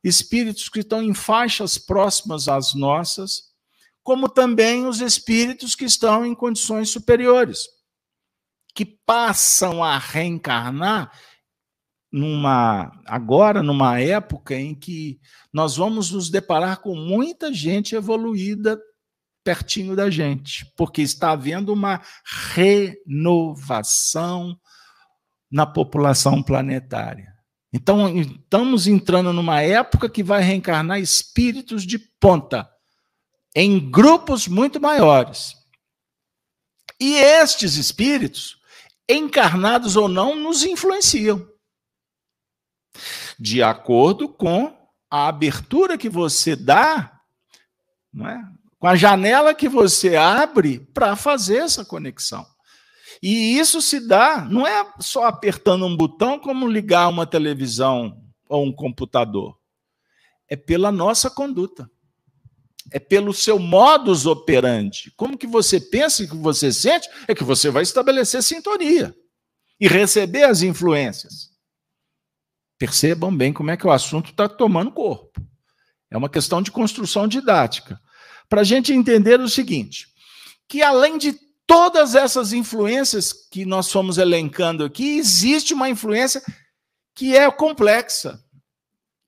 espíritos 0.04 0.68
que 0.68 0.80
estão 0.80 1.04
em 1.04 1.14
faixas 1.14 1.78
próximas 1.78 2.48
às 2.48 2.74
nossas, 2.74 3.52
como 4.02 4.28
também 4.28 4.88
os 4.88 5.00
espíritos 5.00 5.76
que 5.76 5.86
estão 5.86 6.26
em 6.26 6.34
condições 6.34 6.90
superiores, 6.90 7.68
que 8.74 8.84
passam 8.84 9.84
a 9.84 10.00
reencarnar 10.00 11.12
numa 12.16 12.92
agora 13.06 13.62
numa 13.62 14.00
época 14.00 14.56
em 14.56 14.74
que 14.74 15.20
nós 15.52 15.76
vamos 15.76 16.12
nos 16.12 16.30
deparar 16.30 16.80
com 16.80 16.96
muita 16.96 17.54
gente 17.54 17.94
evoluída 17.94 18.80
pertinho 19.44 19.98
da 19.98 20.10
gente, 20.10 20.66
porque 20.78 21.02
está 21.02 21.32
havendo 21.32 21.74
uma 21.74 22.02
renovação 22.56 24.58
na 25.52 25.66
população 25.66 26.42
planetária. 26.42 27.36
Então, 27.72 28.08
estamos 28.18 28.88
entrando 28.88 29.34
numa 29.34 29.62
época 29.62 30.10
que 30.10 30.24
vai 30.24 30.42
reencarnar 30.42 31.02
espíritos 31.02 31.86
de 31.86 32.00
ponta, 32.00 32.66
em 33.54 33.92
grupos 33.92 34.48
muito 34.48 34.80
maiores. 34.80 35.54
E 36.98 37.18
estes 37.18 37.76
espíritos, 37.76 38.58
encarnados 39.08 39.96
ou 39.98 40.08
não, 40.08 40.34
nos 40.34 40.64
influenciam 40.64 41.54
de 43.40 43.62
acordo 43.62 44.30
com 44.30 44.76
a 45.10 45.28
abertura 45.28 45.98
que 45.98 46.10
você 46.10 46.56
dá, 46.56 47.20
não 48.14 48.28
é? 48.28 48.42
com 48.86 48.88
a 48.88 48.96
janela 48.96 49.54
que 49.54 49.68
você 49.68 50.16
abre 50.16 50.80
para 50.94 51.16
fazer 51.16 51.58
essa 51.58 51.84
conexão. 51.84 52.46
E 53.22 53.58
isso 53.58 53.82
se 53.82 54.06
dá, 54.06 54.46
não 54.46 54.68
é 54.68 54.88
só 55.00 55.26
apertando 55.26 55.86
um 55.86 55.98
botão 55.98 56.38
como 56.38 56.68
ligar 56.68 57.08
uma 57.08 57.26
televisão 57.26 58.22
ou 58.48 58.66
um 58.66 58.72
computador. 58.72 59.58
É 60.48 60.56
pela 60.56 60.92
nossa 60.92 61.30
conduta. 61.30 61.90
É 62.92 63.00
pelo 63.00 63.34
seu 63.34 63.58
modus 63.58 64.28
operandi. 64.28 65.12
Como 65.18 65.38
que 65.38 65.48
você 65.48 65.80
pensa 65.80 66.24
e 66.24 66.28
que 66.28 66.36
você 66.36 66.72
sente, 66.72 67.10
é 67.28 67.34
que 67.34 67.44
você 67.44 67.72
vai 67.72 67.82
estabelecer 67.82 68.44
sintonia 68.44 69.16
e 69.80 69.88
receber 69.88 70.44
as 70.44 70.62
influências. 70.62 71.55
Percebam 72.78 73.36
bem 73.36 73.54
como 73.54 73.72
é 73.72 73.78
que 73.78 73.88
o 73.88 73.92
assunto 73.92 74.32
está 74.32 74.50
tomando 74.50 74.92
corpo. 74.92 75.42
É 76.10 76.18
uma 76.18 76.30
questão 76.30 76.62
de 76.62 76.72
construção 76.72 77.28
didática. 77.28 78.00
Para 78.50 78.62
a 78.62 78.64
gente 78.64 78.94
entender 78.94 79.40
o 79.40 79.50
seguinte: 79.50 80.08
que 80.68 80.82
além 80.82 81.18
de 81.18 81.34
todas 81.66 82.16
essas 82.16 82.54
influências 82.54 83.34
que 83.34 83.66
nós 83.66 83.92
fomos 83.92 84.18
elencando 84.18 84.84
aqui, 84.84 85.18
existe 85.18 85.74
uma 85.74 85.90
influência 85.90 86.42
que 87.14 87.36
é 87.36 87.50
complexa 87.50 88.44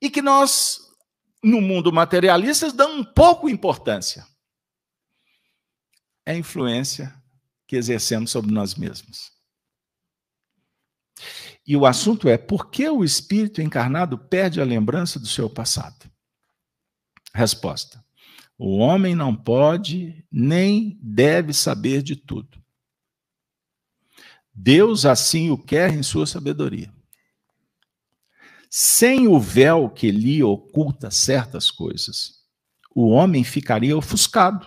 e 0.00 0.08
que 0.10 0.22
nós, 0.22 0.80
no 1.42 1.60
mundo 1.60 1.92
materialista, 1.92 2.70
damos 2.70 3.08
pouco 3.14 3.48
importância. 3.48 4.26
É 6.24 6.32
a 6.32 6.36
influência 6.36 7.14
que 7.66 7.76
exercemos 7.76 8.30
sobre 8.30 8.52
nós 8.52 8.74
mesmos. 8.74 9.37
E 11.68 11.76
o 11.76 11.84
assunto 11.84 12.30
é 12.30 12.38
por 12.38 12.70
que 12.70 12.88
o 12.88 13.04
espírito 13.04 13.60
encarnado 13.60 14.16
perde 14.16 14.58
a 14.58 14.64
lembrança 14.64 15.20
do 15.20 15.26
seu 15.26 15.50
passado? 15.50 16.10
Resposta: 17.34 18.02
O 18.58 18.78
homem 18.78 19.14
não 19.14 19.36
pode 19.36 20.24
nem 20.32 20.98
deve 21.02 21.52
saber 21.52 22.02
de 22.02 22.16
tudo. 22.16 22.58
Deus 24.54 25.04
assim 25.04 25.50
o 25.50 25.58
quer 25.58 25.92
em 25.92 26.02
sua 26.02 26.26
sabedoria. 26.26 26.90
Sem 28.70 29.28
o 29.28 29.38
véu 29.38 29.90
que 29.90 30.10
lhe 30.10 30.42
oculta 30.42 31.10
certas 31.10 31.70
coisas, 31.70 32.44
o 32.94 33.08
homem 33.08 33.44
ficaria 33.44 33.96
ofuscado, 33.96 34.66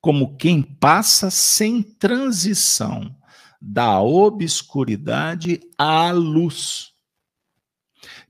como 0.00 0.38
quem 0.38 0.62
passa 0.62 1.30
sem 1.30 1.82
transição 1.82 3.14
da 3.60 4.00
obscuridade 4.00 5.60
à 5.76 6.10
luz. 6.10 6.92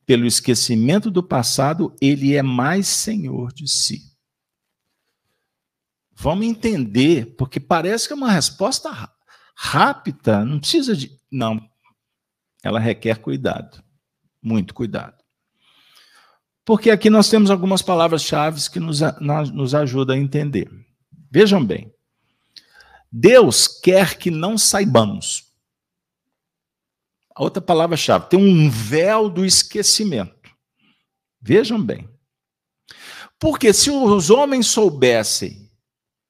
Pelo 0.04 0.24
esquecimento 0.24 1.10
do 1.10 1.22
passado, 1.22 1.94
ele 2.00 2.34
é 2.34 2.42
mais 2.42 2.86
senhor 2.86 3.52
de 3.52 3.66
si. 3.68 4.02
Vamos 6.12 6.46
entender, 6.46 7.34
porque 7.36 7.60
parece 7.60 8.06
que 8.06 8.12
é 8.12 8.16
uma 8.16 8.30
resposta 8.30 9.10
rápida, 9.54 10.44
não 10.44 10.60
precisa 10.60 10.96
de. 10.96 11.10
Não, 11.30 11.60
ela 12.62 12.78
requer 12.78 13.18
cuidado, 13.18 13.82
muito 14.42 14.72
cuidado. 14.72 15.22
Porque 16.64 16.90
aqui 16.90 17.08
nós 17.08 17.28
temos 17.28 17.50
algumas 17.50 17.80
palavras-chave 17.80 18.70
que 18.70 18.80
nos, 18.80 19.00
nos 19.52 19.74
ajudam 19.74 20.16
a 20.16 20.18
entender. 20.18 20.68
Vejam 21.30 21.64
bem. 21.64 21.92
Deus 23.18 23.66
quer 23.66 24.18
que 24.18 24.30
não 24.30 24.58
saibamos. 24.58 25.50
A 27.34 27.42
outra 27.42 27.62
palavra-chave, 27.62 28.28
tem 28.28 28.38
um 28.38 28.68
véu 28.68 29.30
do 29.30 29.42
esquecimento. 29.42 30.54
Vejam 31.40 31.82
bem. 31.82 32.10
Porque 33.38 33.72
se 33.72 33.90
os 33.90 34.28
homens 34.28 34.66
soubessem 34.66 35.72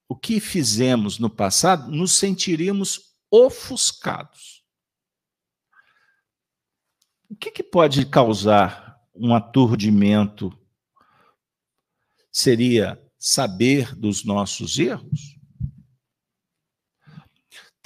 o 0.07 0.15
que 0.15 0.39
fizemos 0.39 1.19
no 1.19 1.29
passado, 1.29 1.91
nos 1.91 2.13
sentiríamos 2.13 3.17
ofuscados. 3.29 4.63
O 7.29 7.35
que, 7.35 7.51
que 7.51 7.63
pode 7.63 8.05
causar 8.05 8.97
um 9.13 9.35
aturdimento? 9.35 10.57
Seria 12.31 12.97
saber 13.19 13.93
dos 13.93 14.23
nossos 14.23 14.79
erros? 14.79 15.36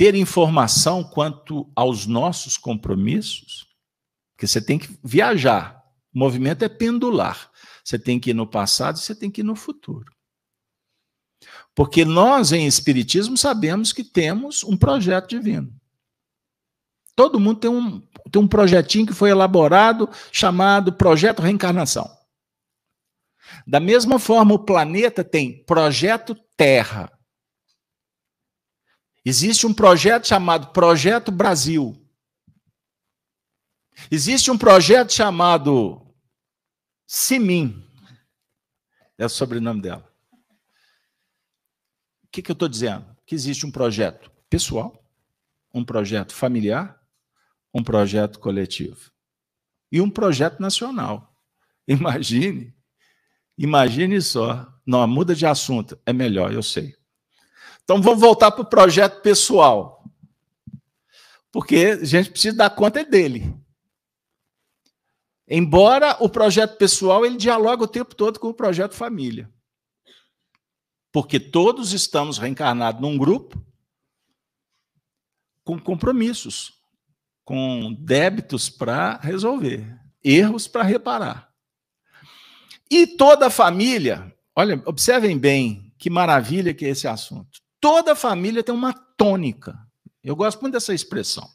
Ter 0.02 0.16
informação 0.16 1.04
quanto 1.04 1.72
aos 1.76 2.08
nossos 2.08 2.58
compromissos? 2.58 3.68
Porque 4.34 4.48
você 4.48 4.60
tem 4.60 4.80
que 4.80 4.90
viajar. 5.04 5.80
O 6.12 6.18
movimento 6.18 6.66
é 6.66 6.70
pendular. 6.70 7.52
Você 7.86 8.00
tem 8.00 8.20
que 8.20 8.32
ir 8.32 8.34
no 8.34 8.48
passado 8.48 8.96
e 8.98 9.00
você 9.00 9.14
tem 9.14 9.30
que 9.30 9.42
ir 9.42 9.44
no 9.44 9.56
futuro. 9.56 10.12
Porque 11.76 12.04
nós, 12.04 12.52
em 12.52 12.66
Espiritismo, 12.66 13.38
sabemos 13.38 13.94
que 13.94 14.04
temos 14.04 14.64
um 14.64 14.76
projeto 14.76 15.30
divino. 15.30 15.72
Todo 17.16 17.40
mundo 17.40 17.60
tem 17.60 17.70
um, 17.70 18.00
tem 18.32 18.42
um 18.42 18.48
projetinho 18.48 19.06
que 19.06 19.14
foi 19.14 19.30
elaborado 19.30 20.10
chamado 20.32 20.92
Projeto 20.92 21.44
Reencarnação. 21.44 22.10
Da 23.68 23.80
mesma 23.80 24.18
forma, 24.18 24.56
o 24.56 24.66
planeta 24.66 25.24
tem 25.24 25.64
Projeto 25.64 26.34
Terra. 26.58 27.21
Existe 29.24 29.68
um 29.68 29.74
projeto 29.74 30.28
chamado 30.28 30.72
Projeto 30.72 31.32
Brasil. 31.32 31.96
Existe 34.10 34.50
um 34.50 34.58
projeto 34.58 35.14
chamado 35.14 36.02
Simin. 37.06 37.88
É 39.18 39.26
o 39.26 39.30
sobrenome 39.30 39.82
dela. 39.82 40.12
O 42.24 42.28
que, 42.32 42.42
que 42.42 42.50
eu 42.50 42.54
estou 42.54 42.68
dizendo? 42.68 43.06
Que 43.26 43.36
existe 43.36 43.66
um 43.66 43.72
projeto 43.72 44.32
pessoal, 44.50 45.06
um 45.74 45.84
projeto 45.84 46.34
familiar, 46.34 47.00
um 47.74 47.84
projeto 47.84 48.40
coletivo 48.40 49.12
e 49.92 50.02
um 50.02 50.10
projeto 50.10 50.60
nacional. 50.60 51.36
Imagine, 51.88 52.74
imagine 53.58 54.22
só. 54.22 54.68
Não, 54.86 55.06
muda 55.08 55.36
de 55.36 55.46
assunto, 55.46 56.00
é 56.06 56.14
melhor, 56.14 56.54
eu 56.54 56.64
sei. 56.64 56.96
Então 57.92 58.02
vamos 58.02 58.22
voltar 58.22 58.52
para 58.52 58.62
o 58.62 58.66
projeto 58.66 59.22
pessoal. 59.22 60.02
Porque 61.52 61.98
a 62.02 62.06
gente 62.06 62.32
precisa 62.32 62.56
dar 62.56 62.70
conta 62.70 63.04
dele. 63.04 63.54
Embora 65.46 66.16
o 66.22 66.30
projeto 66.30 66.78
pessoal 66.78 67.26
ele 67.26 67.36
dialoga 67.36 67.84
o 67.84 67.88
tempo 67.90 68.16
todo 68.16 68.40
com 68.40 68.48
o 68.48 68.54
projeto 68.54 68.94
família. 68.94 69.52
Porque 71.12 71.38
todos 71.38 71.92
estamos 71.92 72.38
reencarnados 72.38 73.02
num 73.02 73.18
grupo 73.18 73.62
com 75.66 75.78
compromissos, 75.78 76.82
com 77.44 77.94
débitos 78.00 78.70
para 78.70 79.18
resolver, 79.18 80.00
erros 80.24 80.66
para 80.66 80.84
reparar. 80.84 81.54
E 82.90 83.06
toda 83.06 83.48
a 83.48 83.50
família, 83.50 84.34
olha, 84.56 84.82
observem 84.86 85.38
bem 85.38 85.94
que 85.98 86.10
maravilha 86.10 86.74
que 86.74 86.86
é 86.86 86.90
esse 86.90 87.06
assunto. 87.06 87.61
Toda 87.82 88.16
família 88.16 88.64
tem 88.64 88.74
uma 88.74 88.94
tônica. 88.94 89.78
Eu 90.24 90.36
gosto 90.36 90.62
muito 90.62 90.74
dessa 90.74 90.94
expressão. 90.94 91.50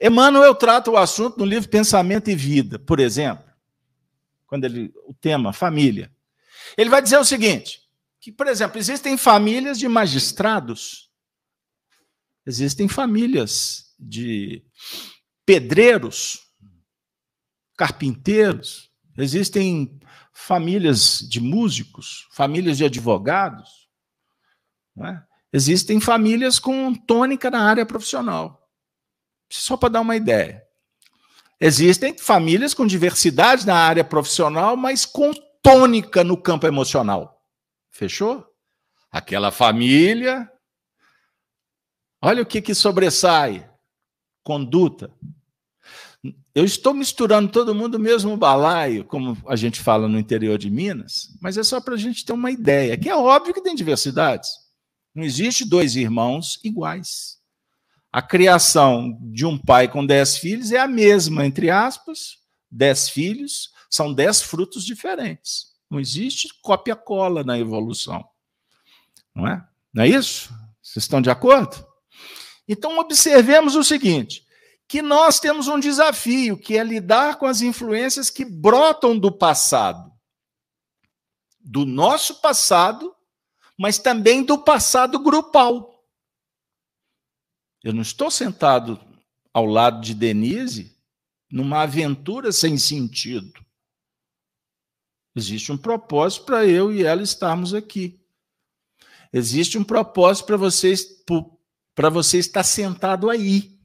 Emmanuel 0.00 0.54
trata 0.54 0.90
o 0.90 0.96
assunto 0.96 1.38
no 1.38 1.44
livro 1.44 1.68
Pensamento 1.68 2.28
e 2.28 2.34
Vida, 2.34 2.78
por 2.78 2.98
exemplo, 2.98 3.44
quando 4.46 4.64
ele 4.64 4.92
o 5.06 5.14
tema 5.14 5.52
família. 5.52 6.12
Ele 6.76 6.90
vai 6.90 7.00
dizer 7.00 7.18
o 7.18 7.24
seguinte: 7.24 7.82
que, 8.20 8.32
por 8.32 8.48
exemplo, 8.48 8.78
existem 8.78 9.16
famílias 9.16 9.78
de 9.78 9.86
magistrados, 9.88 11.10
existem 12.44 12.88
famílias 12.88 13.94
de 13.98 14.64
pedreiros, 15.46 16.40
carpinteiros, 17.76 18.90
existem 19.16 20.00
famílias 20.32 21.20
de 21.20 21.40
músicos, 21.40 22.26
famílias 22.32 22.78
de 22.78 22.84
advogados, 22.84 23.79
é? 25.06 25.22
existem 25.52 26.00
famílias 26.00 26.58
com 26.58 26.94
tônica 26.94 27.50
na 27.50 27.62
área 27.62 27.84
profissional. 27.84 28.68
Só 29.50 29.76
para 29.76 29.88
dar 29.88 30.00
uma 30.00 30.16
ideia. 30.16 30.62
Existem 31.60 32.16
famílias 32.16 32.72
com 32.72 32.86
diversidade 32.86 33.66
na 33.66 33.74
área 33.76 34.04
profissional, 34.04 34.76
mas 34.76 35.04
com 35.04 35.32
tônica 35.62 36.24
no 36.24 36.36
campo 36.36 36.66
emocional. 36.66 37.42
Fechou? 37.90 38.46
Aquela 39.10 39.50
família. 39.50 40.50
Olha 42.22 42.42
o 42.42 42.46
que, 42.46 42.62
que 42.62 42.74
sobressai: 42.74 43.68
conduta. 44.42 45.12
Eu 46.54 46.64
estou 46.64 46.92
misturando 46.92 47.50
todo 47.50 47.74
mundo 47.74 47.96
no 47.98 48.04
mesmo 48.04 48.36
balaio, 48.36 49.04
como 49.04 49.36
a 49.46 49.56
gente 49.56 49.80
fala 49.80 50.08
no 50.08 50.18
interior 50.18 50.58
de 50.58 50.68
Minas, 50.68 51.36
mas 51.40 51.56
é 51.56 51.62
só 51.62 51.80
para 51.80 51.94
a 51.94 51.96
gente 51.96 52.24
ter 52.24 52.32
uma 52.32 52.50
ideia, 52.50 52.96
que 52.96 53.08
é 53.08 53.16
óbvio 53.16 53.54
que 53.54 53.62
tem 53.62 53.74
diversidades. 53.74 54.50
Não 55.14 55.24
existe 55.24 55.64
dois 55.64 55.96
irmãos 55.96 56.60
iguais. 56.62 57.38
A 58.12 58.20
criação 58.20 59.18
de 59.22 59.46
um 59.46 59.56
pai 59.56 59.88
com 59.88 60.04
dez 60.04 60.36
filhos 60.36 60.72
é 60.72 60.78
a 60.78 60.88
mesma, 60.88 61.46
entre 61.46 61.70
aspas, 61.70 62.38
dez 62.70 63.08
filhos, 63.08 63.72
são 63.88 64.12
dez 64.12 64.42
frutos 64.42 64.84
diferentes. 64.84 65.70
Não 65.88 65.98
existe 65.98 66.48
cópia-cola 66.62 67.42
na 67.42 67.58
evolução. 67.58 68.24
Não 69.34 69.46
é? 69.46 69.66
Não 69.92 70.04
é 70.04 70.08
isso? 70.08 70.52
Vocês 70.82 71.04
estão 71.04 71.20
de 71.20 71.30
acordo? 71.30 71.86
Então, 72.68 72.98
observemos 72.98 73.74
o 73.74 73.82
seguinte: 73.82 74.46
que 74.86 75.02
nós 75.02 75.38
temos 75.40 75.68
um 75.68 75.78
desafio, 75.78 76.56
que 76.56 76.76
é 76.76 76.84
lidar 76.84 77.36
com 77.36 77.46
as 77.46 77.60
influências 77.60 78.30
que 78.30 78.44
brotam 78.44 79.18
do 79.18 79.30
passado. 79.30 80.12
Do 81.60 81.84
nosso 81.84 82.40
passado, 82.40 83.14
mas 83.80 83.98
também 83.98 84.44
do 84.44 84.58
passado 84.58 85.18
grupal. 85.18 86.04
Eu 87.82 87.94
não 87.94 88.02
estou 88.02 88.30
sentado 88.30 89.00
ao 89.54 89.64
lado 89.64 90.02
de 90.02 90.14
Denise 90.14 90.94
numa 91.50 91.80
aventura 91.84 92.52
sem 92.52 92.76
sentido. 92.76 93.58
Existe 95.34 95.72
um 95.72 95.78
propósito 95.78 96.44
para 96.44 96.66
eu 96.66 96.92
e 96.92 97.04
ela 97.04 97.22
estarmos 97.22 97.72
aqui. 97.72 98.20
Existe 99.32 99.78
um 99.78 99.84
propósito 99.84 100.44
para 100.44 100.58
vocês 100.58 101.02
para 101.94 102.10
você 102.10 102.36
estar 102.36 102.64
sentado 102.64 103.30
aí. 103.30 103.80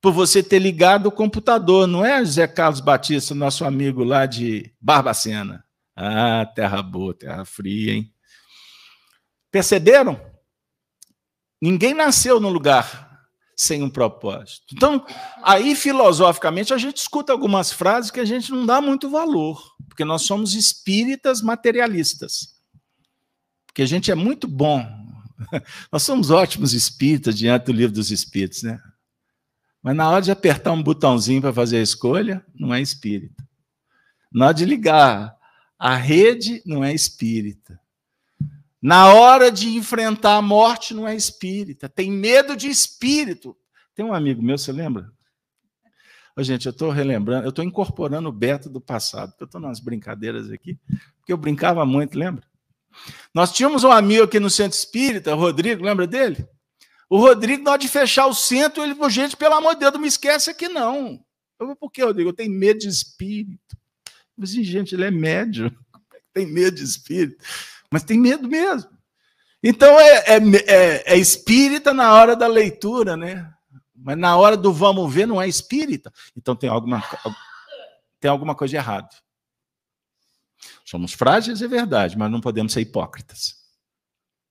Por 0.00 0.12
você 0.12 0.40
ter 0.40 0.60
ligado 0.60 1.06
o 1.06 1.12
computador, 1.12 1.88
não 1.88 2.06
é, 2.06 2.24
José 2.24 2.46
Carlos 2.46 2.78
Batista, 2.78 3.34
nosso 3.34 3.64
amigo 3.64 4.04
lá 4.04 4.24
de 4.24 4.72
Barbacena? 4.80 5.64
Ah, 5.96 6.46
terra 6.46 6.80
boa, 6.80 7.12
terra 7.12 7.44
fria, 7.44 7.94
hein? 7.94 8.13
Perceberam? 9.54 10.20
Ninguém 11.62 11.94
nasceu 11.94 12.40
no 12.40 12.48
lugar 12.48 13.24
sem 13.56 13.84
um 13.84 13.88
propósito. 13.88 14.74
Então, 14.74 15.06
aí 15.44 15.76
filosoficamente 15.76 16.74
a 16.74 16.76
gente 16.76 16.96
escuta 16.96 17.30
algumas 17.30 17.70
frases 17.70 18.10
que 18.10 18.18
a 18.18 18.24
gente 18.24 18.50
não 18.50 18.66
dá 18.66 18.80
muito 18.80 19.08
valor, 19.08 19.62
porque 19.88 20.04
nós 20.04 20.22
somos 20.22 20.54
espíritas 20.54 21.40
materialistas. 21.40 22.60
Porque 23.64 23.82
a 23.82 23.86
gente 23.86 24.10
é 24.10 24.16
muito 24.16 24.48
bom. 24.48 24.84
Nós 25.92 26.02
somos 26.02 26.30
ótimos 26.30 26.72
espíritas 26.74 27.36
diante 27.38 27.66
do 27.66 27.72
livro 27.72 27.94
dos 27.94 28.10
espíritos, 28.10 28.64
né? 28.64 28.82
Mas 29.80 29.94
na 29.94 30.10
hora 30.10 30.22
de 30.22 30.32
apertar 30.32 30.72
um 30.72 30.82
botãozinho 30.82 31.40
para 31.40 31.52
fazer 31.52 31.76
a 31.76 31.82
escolha, 31.82 32.44
não 32.52 32.74
é 32.74 32.80
espírita. 32.80 33.46
Na 34.32 34.46
hora 34.46 34.54
de 34.54 34.64
ligar 34.64 35.36
a 35.78 35.94
rede, 35.94 36.60
não 36.66 36.82
é 36.82 36.92
espírita. 36.92 37.83
Na 38.84 39.14
hora 39.14 39.50
de 39.50 39.70
enfrentar 39.78 40.36
a 40.36 40.42
morte, 40.42 40.92
não 40.92 41.08
é 41.08 41.16
espírita, 41.16 41.88
tem 41.88 42.12
medo 42.12 42.54
de 42.54 42.68
espírito. 42.68 43.56
Tem 43.94 44.04
um 44.04 44.12
amigo 44.12 44.42
meu, 44.42 44.58
você 44.58 44.70
lembra? 44.72 45.10
Ô, 46.36 46.42
gente, 46.42 46.66
eu 46.66 46.70
estou 46.70 46.90
relembrando, 46.90 47.46
eu 47.46 47.48
estou 47.48 47.64
incorporando 47.64 48.28
o 48.28 48.32
Beto 48.32 48.68
do 48.68 48.82
passado, 48.82 49.30
porque 49.30 49.44
eu 49.44 49.46
estou 49.46 49.58
nas 49.58 49.80
brincadeiras 49.80 50.50
aqui, 50.50 50.78
porque 51.16 51.32
eu 51.32 51.38
brincava 51.38 51.86
muito, 51.86 52.18
lembra? 52.18 52.46
Nós 53.32 53.52
tínhamos 53.52 53.84
um 53.84 53.90
amigo 53.90 54.24
aqui 54.24 54.38
no 54.38 54.50
centro 54.50 54.76
espírita, 54.76 55.32
Rodrigo, 55.32 55.82
lembra 55.82 56.06
dele? 56.06 56.46
O 57.08 57.16
Rodrigo, 57.16 57.64
na 57.64 57.70
hora 57.70 57.80
de 57.80 57.88
fechar 57.88 58.26
o 58.26 58.34
centro, 58.34 58.82
ele 58.82 58.94
falou: 58.94 59.08
gente, 59.08 59.34
pelo 59.34 59.54
amor 59.54 59.72
de 59.72 59.80
Deus, 59.80 59.94
não 59.94 60.00
me 60.02 60.08
esquece 60.08 60.50
aqui, 60.50 60.68
não. 60.68 61.24
Eu 61.58 61.66
falei, 61.68 61.74
por 61.76 61.90
que, 61.90 62.04
Rodrigo? 62.04 62.28
Eu 62.28 62.34
tenho 62.34 62.52
medo 62.52 62.80
de 62.80 62.88
espírito. 62.88 63.78
Eu 64.36 64.44
gente, 64.44 64.94
ele 64.94 65.04
é 65.04 65.10
médio, 65.10 65.74
tem 66.34 66.44
medo 66.44 66.76
de 66.76 66.84
espírito 66.84 67.42
mas 67.94 68.02
tem 68.02 68.18
medo 68.18 68.48
mesmo. 68.48 68.90
Então 69.62 70.00
é, 70.00 70.24
é, 70.26 70.38
é, 70.66 71.14
é 71.14 71.16
espírita 71.16 71.94
na 71.94 72.12
hora 72.12 72.34
da 72.34 72.48
leitura, 72.48 73.16
né? 73.16 73.54
Mas 73.94 74.18
na 74.18 74.36
hora 74.36 74.56
do 74.56 74.72
vamos 74.72 75.14
ver 75.14 75.26
não 75.26 75.40
é 75.40 75.46
espírita. 75.46 76.12
Então 76.36 76.56
tem 76.56 76.68
alguma, 76.68 77.04
tem 78.18 78.28
alguma 78.28 78.52
coisa 78.52 78.76
errada. 78.76 79.08
Somos 80.84 81.12
frágeis, 81.12 81.62
é 81.62 81.68
verdade, 81.68 82.18
mas 82.18 82.32
não 82.32 82.40
podemos 82.40 82.72
ser 82.72 82.80
hipócritas. 82.80 83.54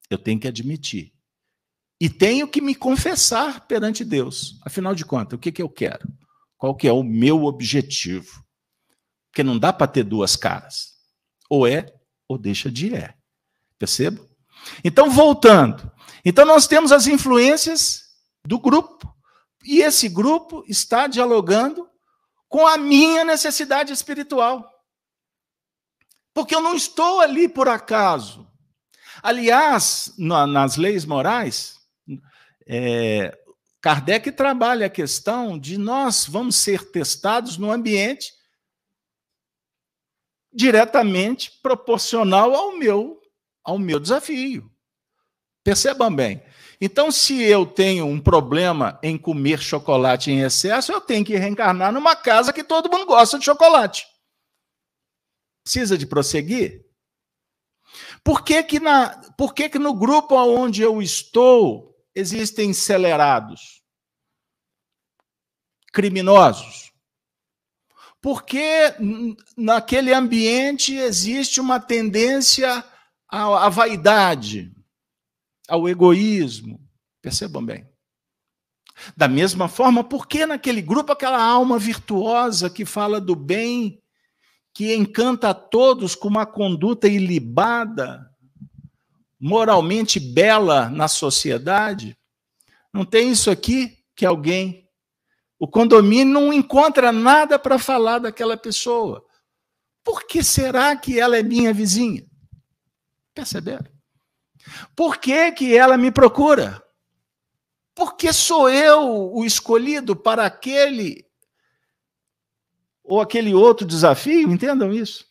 Eu 0.10 0.18
tenho 0.18 0.40
que 0.40 0.48
admitir. 0.48 1.12
E 2.00 2.10
tenho 2.10 2.48
que 2.48 2.62
me 2.62 2.74
confessar 2.74 3.68
perante 3.68 4.06
Deus. 4.06 4.58
Afinal 4.66 4.96
de 4.96 5.04
contas, 5.04 5.36
o 5.36 5.40
que, 5.40 5.52
que 5.52 5.62
eu 5.62 5.70
quero? 5.70 6.08
Qual 6.58 6.74
que 6.74 6.88
é 6.88 6.94
o 6.94 7.04
meu 7.04 7.44
objetivo? 7.44 8.42
Porque 9.30 9.44
não 9.44 9.60
dá 9.60 9.74
para 9.74 9.88
ter 9.88 10.06
duas 10.06 10.38
caras. 10.38 10.94
Ou 11.50 11.68
é, 11.68 11.94
ou 12.26 12.38
deixa 12.38 12.72
de 12.72 12.96
é. 12.96 13.14
Perceba? 13.84 14.26
Então, 14.82 15.10
voltando. 15.10 15.92
Então, 16.24 16.46
nós 16.46 16.68
temos 16.68 16.94
as 16.94 17.06
influências 17.06 18.04
do 18.48 18.58
grupo. 18.58 19.14
E 19.62 19.82
esse 19.82 20.08
grupo 20.08 20.64
está 20.70 21.06
dialogando 21.06 21.90
com 22.48 22.66
a 22.66 22.78
minha 22.78 23.26
necessidade 23.26 23.92
espiritual. 23.92 24.66
Porque 26.34 26.56
eu 26.56 26.62
não 26.62 26.78
estou 26.78 27.20
ali 27.20 27.50
por 27.50 27.68
acaso. 27.68 28.48
Aliás, 29.22 30.14
na, 30.18 30.48
nas 30.48 30.78
leis 30.78 31.04
morais, 31.04 31.78
é, 32.66 33.38
Kardec 33.82 34.32
trabalha 34.32 34.86
a 34.86 34.90
questão 34.90 35.60
de 35.60 35.78
nós 35.78 36.26
vamos 36.26 36.56
ser 36.56 36.90
testados 36.90 37.58
no 37.58 37.70
ambiente 37.70 38.32
diretamente 40.54 41.60
proporcional 41.62 42.56
ao 42.56 42.78
meu 42.78 43.23
ao 43.64 43.80
meu 43.80 44.00
desafio. 44.00 44.70
Percebam 45.64 46.14
bem. 46.14 46.44
Então, 46.82 47.10
se 47.10 47.42
eu 47.42 47.66
tenho 47.66 48.06
um 48.06 48.20
problema 48.20 49.00
em 49.02 49.18
comer 49.18 49.60
chocolate 49.60 50.30
em 50.30 50.42
excesso, 50.42 50.92
eu 50.92 51.00
tenho 51.00 51.24
que 51.24 51.38
reencarnar 51.38 51.94
numa 51.94 52.16
casa 52.16 52.52
que 52.52 52.64
todo 52.64 52.92
mundo 52.92 53.06
gosta 53.06 53.40
de 53.40 53.46
chocolate. 53.46 54.06
Precisa 55.64 55.98
de 55.98 56.06
prosseguir? 56.06 56.86
Por 58.22 58.44
que 58.44 58.62
que, 58.64 58.80
na, 58.80 59.10
por 59.38 59.54
que, 59.54 59.70
que 59.70 59.80
no 59.80 59.94
grupo 59.94 60.36
onde 60.36 60.82
eu 60.82 61.02
estou 61.02 61.96
existem 62.14 62.72
acelerados? 62.72 63.82
Criminosos? 65.94 66.92
Porque 68.22 68.96
naquele 69.56 70.14
ambiente 70.14 70.96
existe 70.96 71.62
uma 71.62 71.80
tendência 71.80 72.84
à, 73.34 73.66
à 73.66 73.70
vaidade, 73.70 74.72
ao 75.68 75.90
egoísmo. 75.90 76.80
Percebam 77.20 77.66
bem. 77.66 77.90
Da 79.18 79.28
mesma 79.28 79.68
forma, 79.68 80.04
por 80.04 80.28
que 80.28 80.46
naquele 80.46 80.84
grupo 80.84 81.12
aquela 81.12 81.44
alma 81.44 81.80
virtuosa 81.80 82.70
que 82.70 82.86
fala 82.86 83.20
do 83.20 83.36
bem, 83.36 84.00
que 84.72 84.96
encanta 84.96 85.50
a 85.50 85.54
todos 85.54 86.14
com 86.14 86.28
uma 86.28 86.46
conduta 86.46 87.08
ilibada, 87.08 88.30
moralmente 89.40 90.20
bela 90.20 90.90
na 90.90 91.08
sociedade? 91.08 92.16
Não 92.94 93.04
tem 93.04 93.32
isso 93.32 93.50
aqui 93.50 93.98
que 94.16 94.28
alguém. 94.28 94.88
O 95.58 95.68
condomínio 95.68 96.34
não 96.34 96.54
encontra 96.54 97.12
nada 97.12 97.58
para 97.58 97.80
falar 97.80 98.20
daquela 98.20 98.56
pessoa. 98.56 99.26
Por 100.04 100.28
que 100.28 100.44
será 100.44 100.96
que 100.96 101.20
ela 101.20 101.36
é 101.36 101.42
minha 101.42 101.74
vizinha? 101.74 102.32
Perceberam? 103.34 103.92
Por 104.96 105.18
que, 105.18 105.52
que 105.52 105.78
ela 105.78 105.98
me 105.98 106.12
procura? 106.12 106.84
Porque 107.96 108.32
sou 108.32 108.70
eu 108.70 109.34
o 109.34 109.46
escolhido 109.46 110.16
para 110.16 110.46
aquele 110.46 111.26
ou 113.04 113.20
aquele 113.20 113.54
outro 113.54 113.86
desafio, 113.86 114.52
entendam 114.52 114.92
isso? 114.92 115.26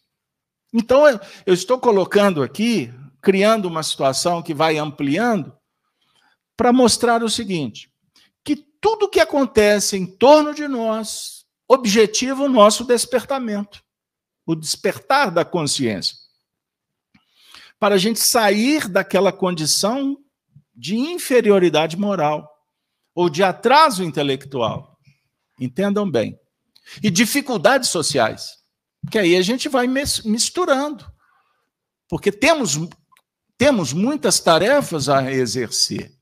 Então, 0.72 1.06
eu 1.46 1.54
estou 1.54 1.78
colocando 1.78 2.42
aqui, 2.42 2.92
criando 3.20 3.66
uma 3.66 3.82
situação 3.82 4.42
que 4.42 4.54
vai 4.54 4.78
ampliando, 4.78 5.56
para 6.56 6.72
mostrar 6.72 7.22
o 7.22 7.30
seguinte: 7.30 7.90
que 8.44 8.56
tudo 8.80 9.08
que 9.08 9.20
acontece 9.20 9.96
em 9.96 10.06
torno 10.06 10.54
de 10.54 10.68
nós 10.68 11.44
objetiva 11.66 12.42
o 12.42 12.48
nosso 12.48 12.84
despertamento, 12.84 13.82
o 14.46 14.54
despertar 14.54 15.30
da 15.30 15.44
consciência 15.44 16.21
para 17.82 17.96
a 17.96 17.98
gente 17.98 18.20
sair 18.20 18.86
daquela 18.86 19.32
condição 19.32 20.16
de 20.72 20.94
inferioridade 20.94 21.96
moral 21.96 22.48
ou 23.12 23.28
de 23.28 23.42
atraso 23.42 24.04
intelectual. 24.04 24.96
Entendam 25.58 26.08
bem. 26.08 26.38
E 27.02 27.10
dificuldades 27.10 27.88
sociais. 27.88 28.50
Que 29.10 29.18
aí 29.18 29.34
a 29.34 29.42
gente 29.42 29.68
vai 29.68 29.88
misturando. 29.88 31.04
Porque 32.08 32.30
temos, 32.30 32.78
temos 33.58 33.92
muitas 33.92 34.38
tarefas 34.38 35.08
a 35.08 35.32
exercer. 35.32 36.12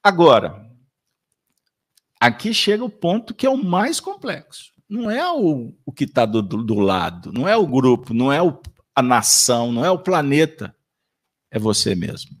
Agora, 0.00 0.70
aqui 2.20 2.54
chega 2.54 2.84
o 2.84 2.88
ponto 2.88 3.34
que 3.34 3.44
é 3.44 3.50
o 3.50 3.56
mais 3.56 3.98
complexo. 3.98 4.70
Não 4.88 5.10
é 5.10 5.28
o, 5.32 5.74
o 5.84 5.90
que 5.90 6.04
está 6.04 6.24
do, 6.24 6.40
do, 6.40 6.62
do, 6.62 6.78
lado, 6.78 7.32
não 7.32 7.48
é 7.48 7.56
o 7.56 7.66
grupo, 7.66 8.14
não 8.14 8.32
é 8.32 8.40
o, 8.40 8.56
a 8.94 9.02
nação, 9.02 9.72
não 9.72 9.84
é 9.84 9.90
o 9.90 9.98
planeta 9.98 10.75
é 11.50 11.58
você 11.58 11.94
mesmo. 11.94 12.36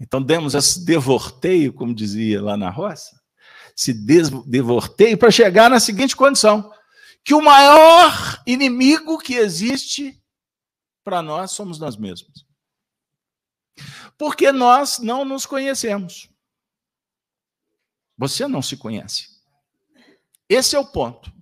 Então 0.00 0.22
demos 0.22 0.54
esse 0.54 0.84
devorteio, 0.84 1.72
como 1.72 1.94
dizia 1.94 2.40
lá 2.40 2.56
na 2.56 2.70
roça, 2.70 3.20
se 3.74 3.92
devorteio 3.92 5.18
para 5.18 5.30
chegar 5.30 5.68
na 5.68 5.80
seguinte 5.80 6.16
condição: 6.16 6.72
que 7.24 7.34
o 7.34 7.42
maior 7.42 8.42
inimigo 8.46 9.18
que 9.18 9.34
existe 9.34 10.20
para 11.04 11.22
nós 11.22 11.52
somos 11.52 11.78
nós 11.78 11.96
mesmos. 11.96 12.46
Porque 14.16 14.50
nós 14.50 14.98
não 14.98 15.24
nos 15.24 15.46
conhecemos. 15.46 16.28
Você 18.16 18.48
não 18.48 18.60
se 18.60 18.76
conhece. 18.76 19.28
Esse 20.48 20.74
é 20.74 20.78
o 20.78 20.86
ponto. 20.86 21.32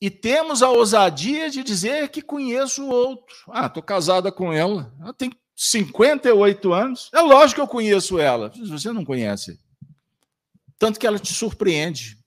E 0.00 0.08
temos 0.08 0.62
a 0.62 0.70
ousadia 0.70 1.50
de 1.50 1.62
dizer 1.62 2.08
que 2.08 2.22
conheço 2.22 2.84
o 2.84 2.88
outro. 2.88 3.36
Ah, 3.50 3.66
estou 3.66 3.82
casada 3.82 4.32
com 4.32 4.52
ela. 4.52 4.94
Ela 4.98 5.12
tem 5.12 5.30
58 5.54 6.72
anos. 6.72 7.10
É 7.12 7.20
lógico 7.20 7.56
que 7.56 7.60
eu 7.60 7.68
conheço 7.68 8.18
ela. 8.18 8.50
Você 8.68 8.92
não 8.92 9.04
conhece. 9.04 9.60
Tanto 10.78 10.98
que 10.98 11.06
ela 11.06 11.18
te 11.18 11.34
surpreende. 11.34 12.18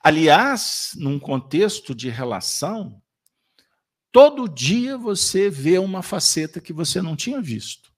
Aliás, 0.00 0.92
num 0.94 1.18
contexto 1.18 1.92
de 1.92 2.08
relação, 2.08 3.02
todo 4.12 4.48
dia 4.48 4.96
você 4.96 5.50
vê 5.50 5.78
uma 5.78 6.00
faceta 6.00 6.60
que 6.60 6.72
você 6.72 7.02
não 7.02 7.16
tinha 7.16 7.40
visto. 7.42 7.92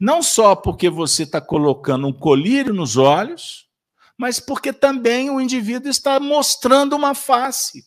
Não 0.00 0.20
só 0.20 0.56
porque 0.56 0.90
você 0.90 1.22
está 1.22 1.40
colocando 1.40 2.08
um 2.08 2.12
colírio 2.12 2.74
nos 2.74 2.96
olhos, 2.96 3.67
mas 4.18 4.40
porque 4.40 4.72
também 4.72 5.30
o 5.30 5.40
indivíduo 5.40 5.88
está 5.88 6.18
mostrando 6.18 6.96
uma 6.96 7.14
face, 7.14 7.86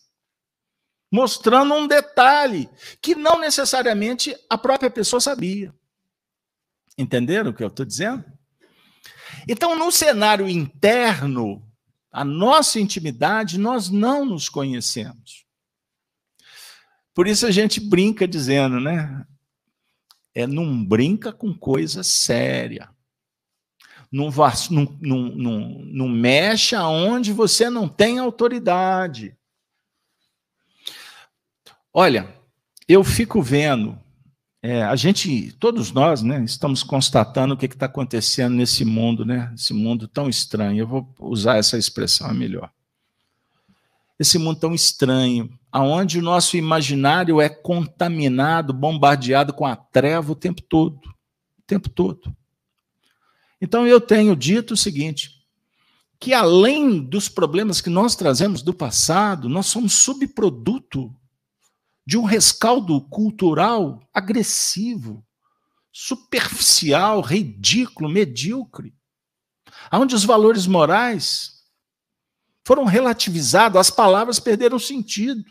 mostrando 1.12 1.74
um 1.74 1.86
detalhe 1.86 2.70
que 3.02 3.14
não 3.14 3.38
necessariamente 3.38 4.34
a 4.48 4.56
própria 4.56 4.90
pessoa 4.90 5.20
sabia. 5.20 5.74
Entenderam 6.96 7.50
o 7.50 7.54
que 7.54 7.62
eu 7.62 7.68
estou 7.68 7.84
dizendo? 7.84 8.24
Então, 9.46 9.78
no 9.78 9.92
cenário 9.92 10.48
interno, 10.48 11.62
a 12.10 12.24
nossa 12.24 12.80
intimidade, 12.80 13.58
nós 13.58 13.90
não 13.90 14.24
nos 14.24 14.48
conhecemos. 14.48 15.44
Por 17.14 17.26
isso 17.26 17.46
a 17.46 17.50
gente 17.50 17.78
brinca 17.78 18.26
dizendo, 18.26 18.80
né? 18.80 19.26
É 20.34 20.46
não 20.46 20.82
brinca 20.82 21.30
com 21.30 21.52
coisa 21.52 22.02
séria. 22.02 22.88
Não, 24.12 24.28
não, 24.70 25.22
não, 25.34 25.60
não 25.86 26.08
mexe 26.08 26.76
aonde 26.76 27.32
você 27.32 27.70
não 27.70 27.88
tem 27.88 28.18
autoridade. 28.18 29.34
Olha, 31.94 32.28
eu 32.86 33.02
fico 33.02 33.40
vendo, 33.40 33.98
é, 34.62 34.82
a 34.82 34.94
gente, 34.96 35.52
todos 35.58 35.92
nós, 35.92 36.22
né, 36.22 36.44
estamos 36.44 36.82
constatando 36.82 37.54
o 37.54 37.56
que 37.56 37.66
está 37.66 37.86
acontecendo 37.86 38.54
nesse 38.54 38.84
mundo, 38.84 39.24
né, 39.24 39.50
esse 39.54 39.74
mundo 39.74 40.06
tão 40.06 40.28
estranho. 40.28 40.80
Eu 40.80 40.86
vou 40.86 41.14
usar 41.18 41.56
essa 41.56 41.78
expressão 41.78 42.30
é 42.30 42.34
melhor. 42.34 42.70
Esse 44.18 44.38
mundo 44.38 44.60
tão 44.60 44.74
estranho, 44.74 45.50
aonde 45.70 46.18
o 46.18 46.22
nosso 46.22 46.56
imaginário 46.56 47.40
é 47.40 47.48
contaminado, 47.48 48.72
bombardeado 48.72 49.52
com 49.52 49.66
a 49.66 49.74
treva 49.74 50.32
o 50.32 50.36
tempo 50.36 50.62
todo, 50.62 51.00
o 51.58 51.62
tempo 51.66 51.88
todo. 51.88 52.34
Então 53.62 53.86
eu 53.86 54.00
tenho 54.00 54.34
dito 54.34 54.74
o 54.74 54.76
seguinte: 54.76 55.30
que 56.18 56.34
além 56.34 57.00
dos 57.00 57.28
problemas 57.28 57.80
que 57.80 57.88
nós 57.88 58.16
trazemos 58.16 58.60
do 58.60 58.74
passado, 58.74 59.48
nós 59.48 59.66
somos 59.66 59.92
subproduto 59.92 61.14
de 62.04 62.18
um 62.18 62.24
rescaldo 62.24 63.00
cultural 63.02 64.02
agressivo, 64.12 65.24
superficial, 65.92 67.20
ridículo, 67.20 68.10
medíocre, 68.10 68.92
onde 69.92 70.16
os 70.16 70.24
valores 70.24 70.66
morais 70.66 71.62
foram 72.64 72.84
relativizados, 72.84 73.78
as 73.78 73.90
palavras 73.90 74.40
perderam 74.40 74.78
sentido. 74.80 75.44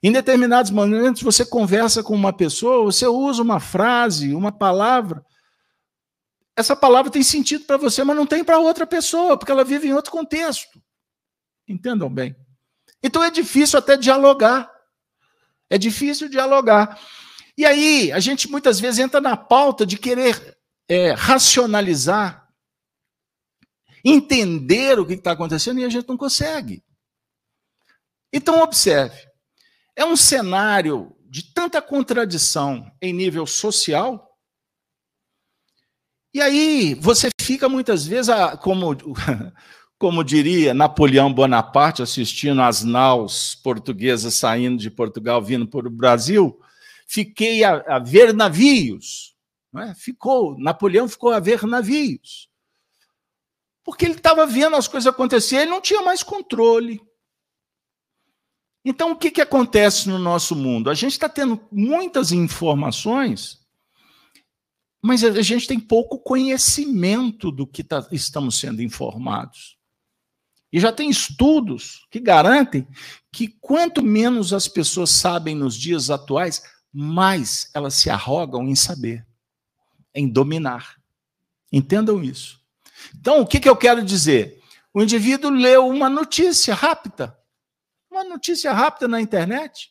Em 0.00 0.12
determinados 0.12 0.70
momentos, 0.70 1.22
você 1.22 1.44
conversa 1.44 2.00
com 2.04 2.14
uma 2.14 2.32
pessoa, 2.32 2.84
você 2.84 3.08
usa 3.08 3.42
uma 3.42 3.58
frase, 3.58 4.32
uma 4.32 4.52
palavra. 4.52 5.24
Essa 6.58 6.74
palavra 6.74 7.08
tem 7.08 7.22
sentido 7.22 7.66
para 7.66 7.76
você, 7.76 8.02
mas 8.02 8.16
não 8.16 8.26
tem 8.26 8.42
para 8.42 8.58
outra 8.58 8.84
pessoa, 8.84 9.38
porque 9.38 9.52
ela 9.52 9.62
vive 9.62 9.86
em 9.86 9.92
outro 9.92 10.10
contexto. 10.10 10.82
Entendam 11.68 12.12
bem. 12.12 12.34
Então 13.00 13.22
é 13.22 13.30
difícil 13.30 13.78
até 13.78 13.96
dialogar. 13.96 14.68
É 15.70 15.78
difícil 15.78 16.28
dialogar. 16.28 17.00
E 17.56 17.64
aí, 17.64 18.10
a 18.10 18.18
gente 18.18 18.50
muitas 18.50 18.80
vezes 18.80 18.98
entra 18.98 19.20
na 19.20 19.36
pauta 19.36 19.86
de 19.86 19.96
querer 19.96 20.58
é, 20.88 21.12
racionalizar, 21.12 22.48
entender 24.04 24.98
o 24.98 25.06
que 25.06 25.14
está 25.14 25.30
acontecendo 25.30 25.78
e 25.78 25.84
a 25.84 25.88
gente 25.88 26.08
não 26.08 26.16
consegue. 26.16 26.82
Então, 28.32 28.62
observe: 28.62 29.28
é 29.94 30.04
um 30.04 30.16
cenário 30.16 31.16
de 31.30 31.54
tanta 31.54 31.80
contradição 31.80 32.90
em 33.00 33.12
nível 33.12 33.46
social. 33.46 34.27
E 36.32 36.40
aí 36.40 36.94
você 36.94 37.28
fica 37.40 37.68
muitas 37.68 38.06
vezes, 38.06 38.34
como, 38.60 38.96
como 39.98 40.22
diria 40.22 40.74
Napoleão 40.74 41.32
Bonaparte, 41.32 42.02
assistindo 42.02 42.60
as 42.60 42.84
naus 42.84 43.54
portuguesas 43.54 44.34
saindo 44.34 44.78
de 44.78 44.90
Portugal, 44.90 45.42
vindo 45.42 45.66
para 45.66 45.88
o 45.88 45.90
Brasil, 45.90 46.60
fiquei 47.06 47.64
a, 47.64 47.76
a 47.86 47.98
ver 47.98 48.34
navios. 48.34 49.34
É? 49.76 49.94
Ficou, 49.94 50.58
Napoleão 50.58 51.08
ficou 51.08 51.32
a 51.32 51.40
ver 51.40 51.62
navios. 51.64 52.48
Porque 53.84 54.04
ele 54.04 54.14
estava 54.14 54.46
vendo 54.46 54.76
as 54.76 54.86
coisas 54.86 55.06
acontecer, 55.06 55.56
ele 55.56 55.70
não 55.70 55.80
tinha 55.80 56.02
mais 56.02 56.22
controle. 56.22 57.00
Então, 58.84 59.12
o 59.12 59.16
que, 59.16 59.30
que 59.30 59.40
acontece 59.40 60.08
no 60.08 60.18
nosso 60.18 60.54
mundo? 60.54 60.90
A 60.90 60.94
gente 60.94 61.12
está 61.12 61.28
tendo 61.28 61.60
muitas 61.70 62.32
informações, 62.32 63.60
mas 65.02 65.22
a 65.22 65.42
gente 65.42 65.66
tem 65.66 65.78
pouco 65.78 66.18
conhecimento 66.18 67.50
do 67.50 67.66
que 67.66 67.84
tá, 67.84 68.06
estamos 68.10 68.58
sendo 68.58 68.82
informados. 68.82 69.76
E 70.72 70.78
já 70.78 70.92
tem 70.92 71.08
estudos 71.08 72.06
que 72.10 72.20
garantem 72.20 72.86
que 73.32 73.48
quanto 73.48 74.02
menos 74.02 74.52
as 74.52 74.68
pessoas 74.68 75.10
sabem 75.10 75.54
nos 75.54 75.76
dias 75.76 76.10
atuais, 76.10 76.62
mais 76.92 77.70
elas 77.72 77.94
se 77.94 78.10
arrogam 78.10 78.68
em 78.68 78.74
saber, 78.74 79.26
em 80.14 80.28
dominar. 80.28 80.96
Entendam 81.72 82.22
isso. 82.22 82.60
Então, 83.18 83.40
o 83.40 83.46
que, 83.46 83.60
que 83.60 83.68
eu 83.68 83.76
quero 83.76 84.04
dizer? 84.04 84.60
O 84.92 85.02
indivíduo 85.02 85.50
leu 85.50 85.86
uma 85.86 86.10
notícia 86.10 86.74
rápida 86.74 87.38
uma 88.10 88.24
notícia 88.24 88.72
rápida 88.72 89.06
na 89.06 89.20
internet. 89.20 89.90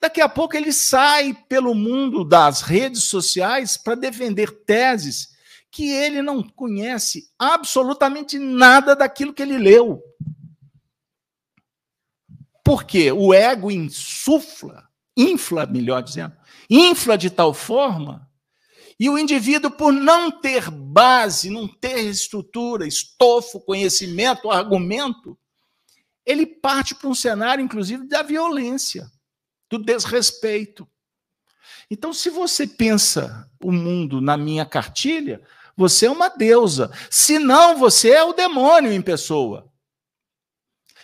Daqui 0.00 0.20
a 0.20 0.28
pouco 0.28 0.56
ele 0.56 0.72
sai 0.72 1.34
pelo 1.48 1.74
mundo 1.74 2.24
das 2.24 2.62
redes 2.62 3.04
sociais 3.04 3.76
para 3.76 3.96
defender 3.96 4.50
teses 4.64 5.36
que 5.70 5.90
ele 5.90 6.22
não 6.22 6.42
conhece 6.42 7.30
absolutamente 7.38 8.38
nada 8.38 8.94
daquilo 8.94 9.34
que 9.34 9.42
ele 9.42 9.58
leu. 9.58 10.02
Porque 12.64 13.10
o 13.10 13.34
ego 13.34 13.70
insufla, 13.70 14.88
infla, 15.16 15.66
melhor 15.66 16.02
dizendo, 16.02 16.36
infla 16.70 17.18
de 17.18 17.30
tal 17.30 17.52
forma, 17.52 18.28
e 19.00 19.08
o 19.08 19.16
indivíduo, 19.16 19.70
por 19.70 19.92
não 19.92 20.30
ter 20.30 20.70
base, 20.70 21.50
não 21.50 21.68
ter 21.68 22.00
estrutura, 22.00 22.86
estofo, 22.86 23.60
conhecimento, 23.60 24.50
argumento, 24.50 25.38
ele 26.26 26.44
parte 26.44 26.94
para 26.96 27.08
um 27.08 27.14
cenário, 27.14 27.64
inclusive, 27.64 28.08
da 28.08 28.22
violência, 28.22 29.08
do 29.70 29.78
desrespeito. 29.78 30.88
Então, 31.90 32.12
se 32.12 32.30
você 32.30 32.66
pensa 32.66 33.50
o 33.62 33.72
mundo 33.72 34.20
na 34.20 34.36
minha 34.36 34.66
cartilha, 34.66 35.42
você 35.76 36.06
é 36.06 36.10
uma 36.10 36.28
deusa. 36.28 36.90
Se 37.10 37.38
não, 37.38 37.76
você 37.76 38.10
é 38.10 38.22
o 38.22 38.32
demônio 38.32 38.92
em 38.92 39.00
pessoa. 39.00 39.70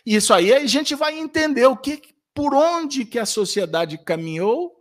Isso 0.05 0.35
aí 0.35 0.53
a 0.53 0.67
gente 0.67 0.95
vai 0.95 1.19
entender 1.19 1.65
o 1.67 1.77
que, 1.77 2.03
por 2.35 2.55
onde 2.55 3.05
que 3.05 3.19
a 3.19 3.25
sociedade 3.25 3.97
caminhou 3.97 4.75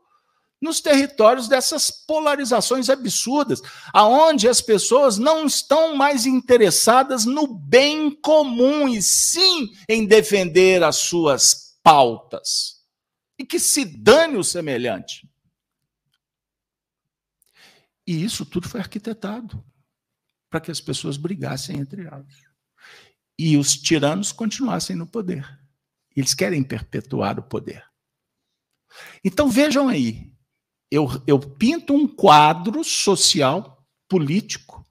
nos 0.64 0.80
territórios 0.80 1.50
dessas 1.50 1.92
polarizações 1.92 2.90
absurdas, 2.90 3.62
aonde 3.94 4.48
as 4.48 4.62
pessoas 4.62 5.18
não 5.18 5.46
estão 5.46 5.96
mais 5.96 6.26
interessadas 6.26 7.26
no 7.26 7.46
bem 7.46 8.10
comum 8.10 8.88
e 8.88 9.02
sim 9.02 9.70
em 9.90 10.06
defender 10.06 10.82
as 10.82 10.96
suas 10.96 11.78
pautas. 11.84 12.73
E 13.44 13.46
que 13.46 13.60
se 13.60 13.84
dane 13.84 14.38
o 14.38 14.44
semelhante. 14.44 15.30
E 18.08 18.24
isso 18.24 18.46
tudo 18.46 18.70
foi 18.70 18.80
arquitetado 18.80 19.62
para 20.50 20.62
que 20.62 20.72
as 20.72 20.80
pessoas 20.80 21.18
brigassem 21.18 21.78
entre 21.78 22.06
elas. 22.06 22.34
E 23.38 23.58
os 23.58 23.76
tiranos 23.76 24.32
continuassem 24.32 24.96
no 24.96 25.06
poder. 25.06 25.46
Eles 26.16 26.34
querem 26.34 26.64
perpetuar 26.64 27.38
o 27.38 27.44
poder. 27.44 27.86
Então 29.26 29.50
vejam 29.50 29.90
aí, 29.90 30.32
eu, 30.90 31.10
eu 31.28 31.38
pinto 31.38 31.94
um 31.94 32.08
quadro 32.08 32.82
social, 32.82 33.86
político, 34.08 34.90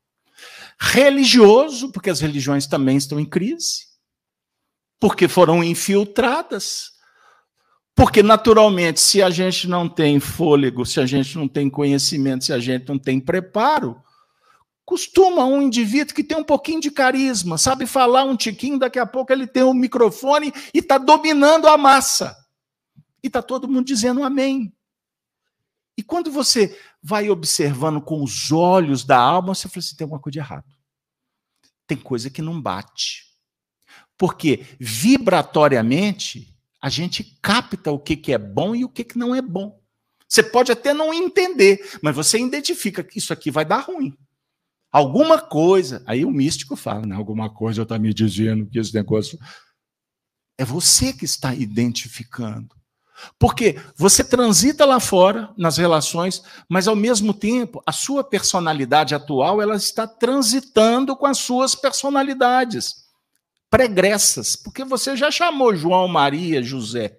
religioso, 0.78 1.90
porque 1.90 2.10
as 2.10 2.20
religiões 2.20 2.66
também 2.66 2.98
estão 2.98 3.18
em 3.18 3.24
crise, 3.24 3.86
porque 5.00 5.26
foram 5.26 5.64
infiltradas. 5.64 6.91
Porque, 7.94 8.22
naturalmente, 8.22 9.00
se 9.00 9.22
a 9.22 9.30
gente 9.30 9.68
não 9.68 9.88
tem 9.88 10.18
fôlego, 10.18 10.86
se 10.86 10.98
a 10.98 11.06
gente 11.06 11.36
não 11.36 11.46
tem 11.46 11.68
conhecimento, 11.68 12.44
se 12.44 12.52
a 12.52 12.58
gente 12.58 12.88
não 12.88 12.98
tem 12.98 13.20
preparo, 13.20 14.02
costuma 14.84 15.44
um 15.44 15.62
indivíduo 15.62 16.14
que 16.14 16.24
tem 16.24 16.36
um 16.36 16.44
pouquinho 16.44 16.80
de 16.80 16.90
carisma, 16.90 17.58
sabe 17.58 17.86
falar 17.86 18.24
um 18.24 18.36
tiquinho, 18.36 18.78
daqui 18.78 18.98
a 18.98 19.06
pouco 19.06 19.32
ele 19.32 19.46
tem 19.46 19.62
um 19.62 19.74
microfone 19.74 20.52
e 20.74 20.78
está 20.78 20.98
dominando 20.98 21.66
a 21.66 21.76
massa. 21.76 22.36
E 23.22 23.26
está 23.28 23.42
todo 23.42 23.68
mundo 23.68 23.86
dizendo 23.86 24.24
amém. 24.24 24.74
E 25.96 26.02
quando 26.02 26.32
você 26.32 26.78
vai 27.02 27.28
observando 27.28 28.00
com 28.00 28.22
os 28.22 28.50
olhos 28.50 29.04
da 29.04 29.18
alma, 29.18 29.54
você 29.54 29.68
fala 29.68 29.78
assim: 29.78 29.96
tem 29.96 30.04
alguma 30.04 30.20
coisa 30.20 30.32
de 30.32 30.38
errado. 30.38 30.64
Tem 31.86 31.96
coisa 31.96 32.30
que 32.30 32.40
não 32.40 32.60
bate. 32.60 33.26
Porque 34.16 34.66
vibratoriamente 34.80 36.51
a 36.82 36.88
gente 36.88 37.38
capta 37.40 37.92
o 37.92 37.98
que, 37.98 38.16
que 38.16 38.32
é 38.32 38.38
bom 38.38 38.74
e 38.74 38.84
o 38.84 38.88
que, 38.88 39.04
que 39.04 39.16
não 39.16 39.32
é 39.32 39.40
bom. 39.40 39.80
Você 40.28 40.42
pode 40.42 40.72
até 40.72 40.92
não 40.92 41.14
entender, 41.14 41.78
mas 42.02 42.16
você 42.16 42.38
identifica 42.38 43.04
que 43.04 43.18
isso 43.18 43.32
aqui 43.32 43.50
vai 43.50 43.64
dar 43.64 43.78
ruim. 43.80 44.16
Alguma 44.90 45.40
coisa. 45.40 46.02
Aí 46.04 46.24
o 46.24 46.30
místico 46.30 46.74
fala: 46.74 47.06
né, 47.06 47.14
alguma 47.14 47.48
coisa 47.48 47.82
está 47.82 47.98
me 47.98 48.12
dizendo 48.12 48.66
que 48.66 48.78
esse 48.78 48.92
negócio. 48.92 49.38
É 50.58 50.64
você 50.64 51.12
que 51.12 51.24
está 51.24 51.54
identificando. 51.54 52.74
Porque 53.38 53.80
você 53.96 54.24
transita 54.24 54.84
lá 54.84 54.98
fora 54.98 55.52
nas 55.56 55.76
relações, 55.76 56.42
mas 56.68 56.88
ao 56.88 56.96
mesmo 56.96 57.32
tempo 57.32 57.82
a 57.86 57.92
sua 57.92 58.24
personalidade 58.24 59.14
atual 59.14 59.62
ela 59.62 59.76
está 59.76 60.06
transitando 60.06 61.16
com 61.16 61.26
as 61.26 61.38
suas 61.38 61.74
personalidades 61.74 63.01
pregressas, 63.72 64.54
porque 64.54 64.84
você 64.84 65.16
já 65.16 65.30
chamou 65.30 65.74
João, 65.74 66.06
Maria, 66.06 66.62
José. 66.62 67.18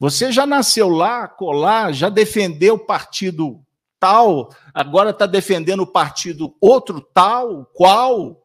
Você 0.00 0.32
já 0.32 0.46
nasceu 0.46 0.88
lá, 0.88 1.28
colar, 1.28 1.92
já 1.92 2.08
defendeu 2.08 2.76
o 2.76 2.86
partido 2.86 3.62
tal, 4.00 4.48
agora 4.72 5.10
está 5.10 5.26
defendendo 5.26 5.80
o 5.80 5.86
partido 5.86 6.56
outro 6.58 7.02
tal, 7.02 7.66
qual, 7.74 8.42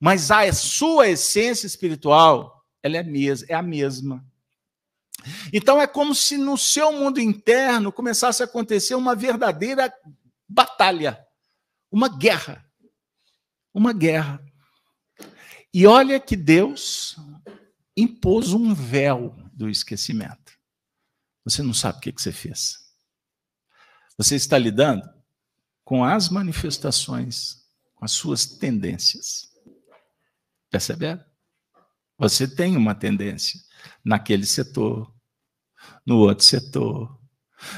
mas 0.00 0.30
a 0.30 0.50
sua 0.50 1.08
essência 1.08 1.66
espiritual, 1.66 2.64
ela 2.82 2.96
é, 2.96 3.04
é 3.48 3.54
a 3.54 3.62
mesma. 3.62 4.24
Então 5.52 5.78
é 5.78 5.86
como 5.86 6.14
se 6.14 6.38
no 6.38 6.56
seu 6.56 6.90
mundo 6.90 7.20
interno 7.20 7.92
começasse 7.92 8.42
a 8.42 8.46
acontecer 8.46 8.94
uma 8.94 9.14
verdadeira 9.14 9.92
batalha, 10.48 11.22
uma 11.92 12.08
guerra. 12.08 12.64
Uma 13.74 13.92
guerra. 13.92 14.45
E 15.78 15.86
olha 15.86 16.18
que 16.18 16.34
Deus 16.34 17.16
impôs 17.94 18.54
um 18.54 18.72
véu 18.72 19.36
do 19.52 19.68
esquecimento. 19.68 20.58
Você 21.44 21.62
não 21.62 21.74
sabe 21.74 21.98
o 21.98 22.00
que, 22.00 22.12
você 22.12 22.32
fez. 22.32 22.78
Você 24.16 24.36
está 24.36 24.56
lidando 24.56 25.06
com 25.84 26.02
as 26.02 26.30
manifestações, 26.30 27.62
com 27.94 28.06
as 28.06 28.12
suas 28.12 28.46
tendências. 28.46 29.52
Perceberam? 30.70 31.22
Você 32.16 32.48
tem 32.48 32.74
uma 32.74 32.94
tendência 32.94 33.60
naquele 34.02 34.46
setor, 34.46 35.14
no 36.06 36.16
outro 36.20 36.42
setor. 36.42 37.20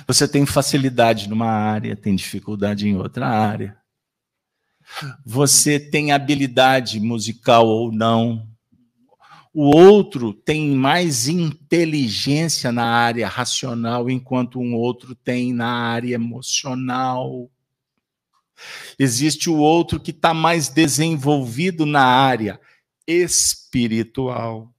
Você 0.07 0.29
tem 0.29 0.47
facilidade 0.47 1.29
numa 1.29 1.51
área, 1.51 1.97
tem 1.97 2.15
dificuldade 2.15 2.87
em 2.87 2.97
outra 2.97 3.27
área. 3.27 3.77
Você 5.25 5.79
tem 5.79 6.13
habilidade 6.13 6.99
musical 7.01 7.67
ou 7.67 7.93
não, 7.93 8.49
O 9.61 9.75
outro 9.77 10.33
tem 10.33 10.71
mais 10.71 11.27
inteligência 11.27 12.71
na 12.71 12.85
área 12.85 13.27
racional, 13.27 14.09
enquanto 14.09 14.61
um 14.61 14.75
outro 14.75 15.15
tem 15.17 15.53
na 15.53 15.69
área 15.69 16.15
emocional. 16.15 17.51
Existe 18.99 19.51
o 19.51 19.57
outro 19.57 19.99
que 19.99 20.11
está 20.11 20.35
mais 20.35 20.69
desenvolvido 20.69 21.87
na 21.87 22.05
área 22.05 22.61
espiritual. 23.05 24.73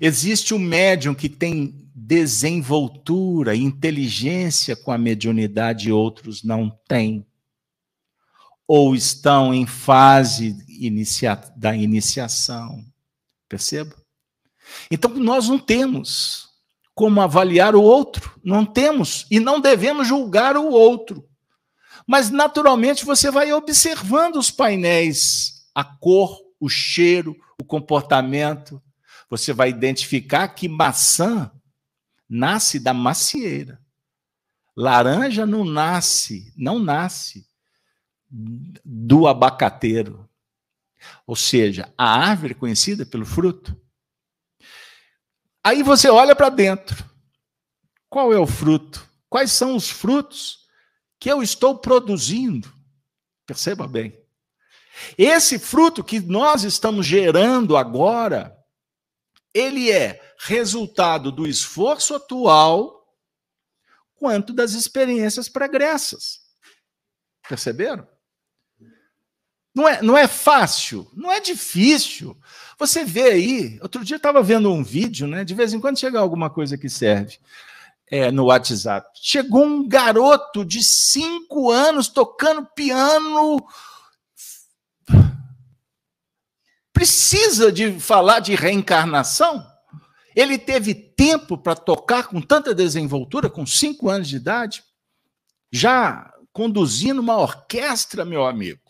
Existe 0.00 0.54
o 0.54 0.58
médium 0.58 1.12
que 1.12 1.28
tem 1.28 1.74
desenvoltura, 1.94 3.56
inteligência 3.56 4.76
com 4.76 4.92
a 4.92 4.98
mediunidade 4.98 5.88
e 5.88 5.92
outros 5.92 6.44
não 6.44 6.70
têm. 6.86 7.26
Ou 8.66 8.94
estão 8.94 9.52
em 9.52 9.66
fase 9.66 10.56
inicia 10.86 11.36
da 11.56 11.76
iniciação. 11.76 12.84
Perceba? 13.48 13.94
Então, 14.90 15.10
nós 15.14 15.48
não 15.48 15.58
temos 15.58 16.48
como 16.94 17.20
avaliar 17.20 17.74
o 17.74 17.82
outro, 17.82 18.38
não 18.44 18.64
temos 18.64 19.26
e 19.30 19.40
não 19.40 19.60
devemos 19.60 20.06
julgar 20.06 20.56
o 20.56 20.70
outro. 20.70 21.28
Mas, 22.06 22.30
naturalmente, 22.30 23.04
você 23.04 23.30
vai 23.30 23.52
observando 23.52 24.36
os 24.36 24.50
painéis, 24.50 25.66
a 25.74 25.84
cor, 25.84 26.38
o 26.60 26.68
cheiro, 26.68 27.36
o 27.60 27.64
comportamento. 27.64 28.82
Você 29.30 29.52
vai 29.52 29.70
identificar 29.70 30.48
que 30.48 30.68
maçã 30.68 31.50
nasce 32.28 32.78
da 32.78 32.92
macieira. 32.92 33.80
Laranja 34.76 35.46
não 35.46 35.64
nasce, 35.64 36.52
não 36.56 36.78
nasce 36.78 37.46
do 38.32 39.26
abacateiro. 39.26 40.28
Ou 41.26 41.36
seja, 41.36 41.92
a 41.98 42.18
árvore 42.18 42.54
conhecida 42.54 43.04
pelo 43.04 43.26
fruto. 43.26 43.78
Aí 45.62 45.82
você 45.82 46.08
olha 46.08 46.34
para 46.34 46.48
dentro. 46.48 47.04
Qual 48.08 48.32
é 48.32 48.38
o 48.38 48.46
fruto? 48.46 49.08
Quais 49.28 49.52
são 49.52 49.76
os 49.76 49.88
frutos 49.88 50.66
que 51.18 51.30
eu 51.30 51.42
estou 51.42 51.78
produzindo? 51.78 52.72
Perceba 53.46 53.86
bem. 53.86 54.18
Esse 55.16 55.58
fruto 55.58 56.04
que 56.04 56.20
nós 56.20 56.64
estamos 56.64 57.06
gerando 57.06 57.76
agora, 57.76 58.56
ele 59.54 59.90
é 59.90 60.20
resultado 60.38 61.30
do 61.30 61.46
esforço 61.46 62.14
atual 62.14 63.02
quanto 64.14 64.52
das 64.52 64.72
experiências 64.72 65.48
pregressas. 65.48 66.40
Perceberam? 67.48 68.06
Não 69.74 69.88
é, 69.88 70.02
não 70.02 70.18
é 70.18 70.28
fácil, 70.28 71.10
não 71.14 71.32
é 71.32 71.40
difícil. 71.40 72.36
Você 72.78 73.04
vê 73.04 73.22
aí, 73.22 73.78
outro 73.80 74.04
dia 74.04 74.16
eu 74.16 74.18
estava 74.18 74.42
vendo 74.42 74.70
um 74.70 74.82
vídeo, 74.82 75.26
né? 75.26 75.44
De 75.44 75.54
vez 75.54 75.72
em 75.72 75.80
quando 75.80 75.98
chega 75.98 76.18
alguma 76.18 76.50
coisa 76.50 76.76
que 76.76 76.90
serve 76.90 77.38
é, 78.12 78.30
no 78.30 78.44
WhatsApp. 78.44 79.08
Chegou 79.14 79.64
um 79.64 79.88
garoto 79.88 80.62
de 80.62 80.84
cinco 80.84 81.70
anos 81.70 82.08
tocando 82.08 82.68
piano. 82.74 83.66
Precisa 86.92 87.72
de 87.72 87.98
falar 87.98 88.40
de 88.40 88.54
reencarnação? 88.54 89.66
Ele 90.36 90.58
teve 90.58 90.94
tempo 90.94 91.56
para 91.56 91.74
tocar 91.74 92.26
com 92.26 92.42
tanta 92.42 92.74
desenvoltura, 92.74 93.48
com 93.48 93.64
cinco 93.64 94.10
anos 94.10 94.28
de 94.28 94.36
idade, 94.36 94.84
já 95.70 96.30
conduzindo 96.52 97.20
uma 97.20 97.38
orquestra, 97.38 98.24
meu 98.24 98.44
amigo. 98.44 98.81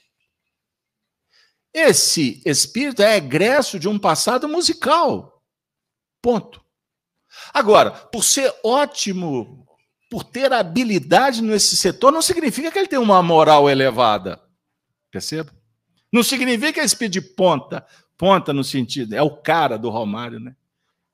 Esse 1.73 2.43
espírito 2.45 3.03
é 3.03 3.17
egresso 3.17 3.79
de 3.79 3.89
um 3.89 3.99
passado 3.99 4.49
musical. 4.49 5.43
Ponto. 6.21 6.63
Agora, 7.53 7.91
por 7.91 8.23
ser 8.23 8.55
ótimo, 8.63 9.67
por 10.11 10.23
ter 10.23 10.53
habilidade 10.53 11.43
nesse 11.43 11.77
setor, 11.77 12.13
não 12.13 12.21
significa 12.21 12.71
que 12.71 12.79
ele 12.79 12.89
tem 12.89 12.99
uma 12.99 13.23
moral 13.23 13.71
elevada. 13.71 14.41
Perceba? 15.11 15.53
Não 16.13 16.23
significa 16.23 16.75
que 16.75 16.81
é 16.81 16.85
espírito 16.85 17.15
de 17.15 17.23
ponta, 17.23 17.87
ponta 18.19 18.53
no 18.53 18.63
sentido, 18.63 19.15
é 19.15 19.23
o 19.23 19.37
cara 19.37 19.79
do 19.79 19.89
Romário, 19.89 20.39
né? 20.39 20.55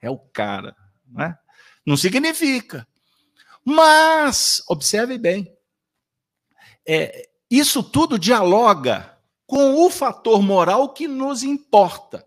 É 0.00 0.10
o 0.10 0.18
cara, 0.18 0.74
não 1.06 1.24
é? 1.24 1.38
Não 1.86 1.96
significa. 1.96 2.86
Mas, 3.64 4.62
observe 4.68 5.16
bem, 5.16 5.56
é, 6.86 7.28
isso 7.50 7.82
tudo 7.82 8.18
dialoga 8.18 9.17
com 9.48 9.86
o 9.86 9.88
fator 9.88 10.42
moral 10.42 10.92
que 10.92 11.08
nos 11.08 11.42
importa. 11.42 12.22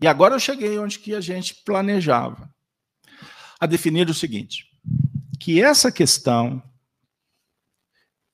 E 0.00 0.06
agora 0.06 0.34
eu 0.34 0.38
cheguei 0.38 0.78
onde 0.78 0.98
que 0.98 1.14
a 1.14 1.22
gente 1.22 1.54
planejava. 1.64 2.54
A 3.58 3.66
definir 3.66 4.08
o 4.08 4.14
seguinte: 4.14 4.66
que 5.40 5.60
essa 5.60 5.90
questão 5.90 6.62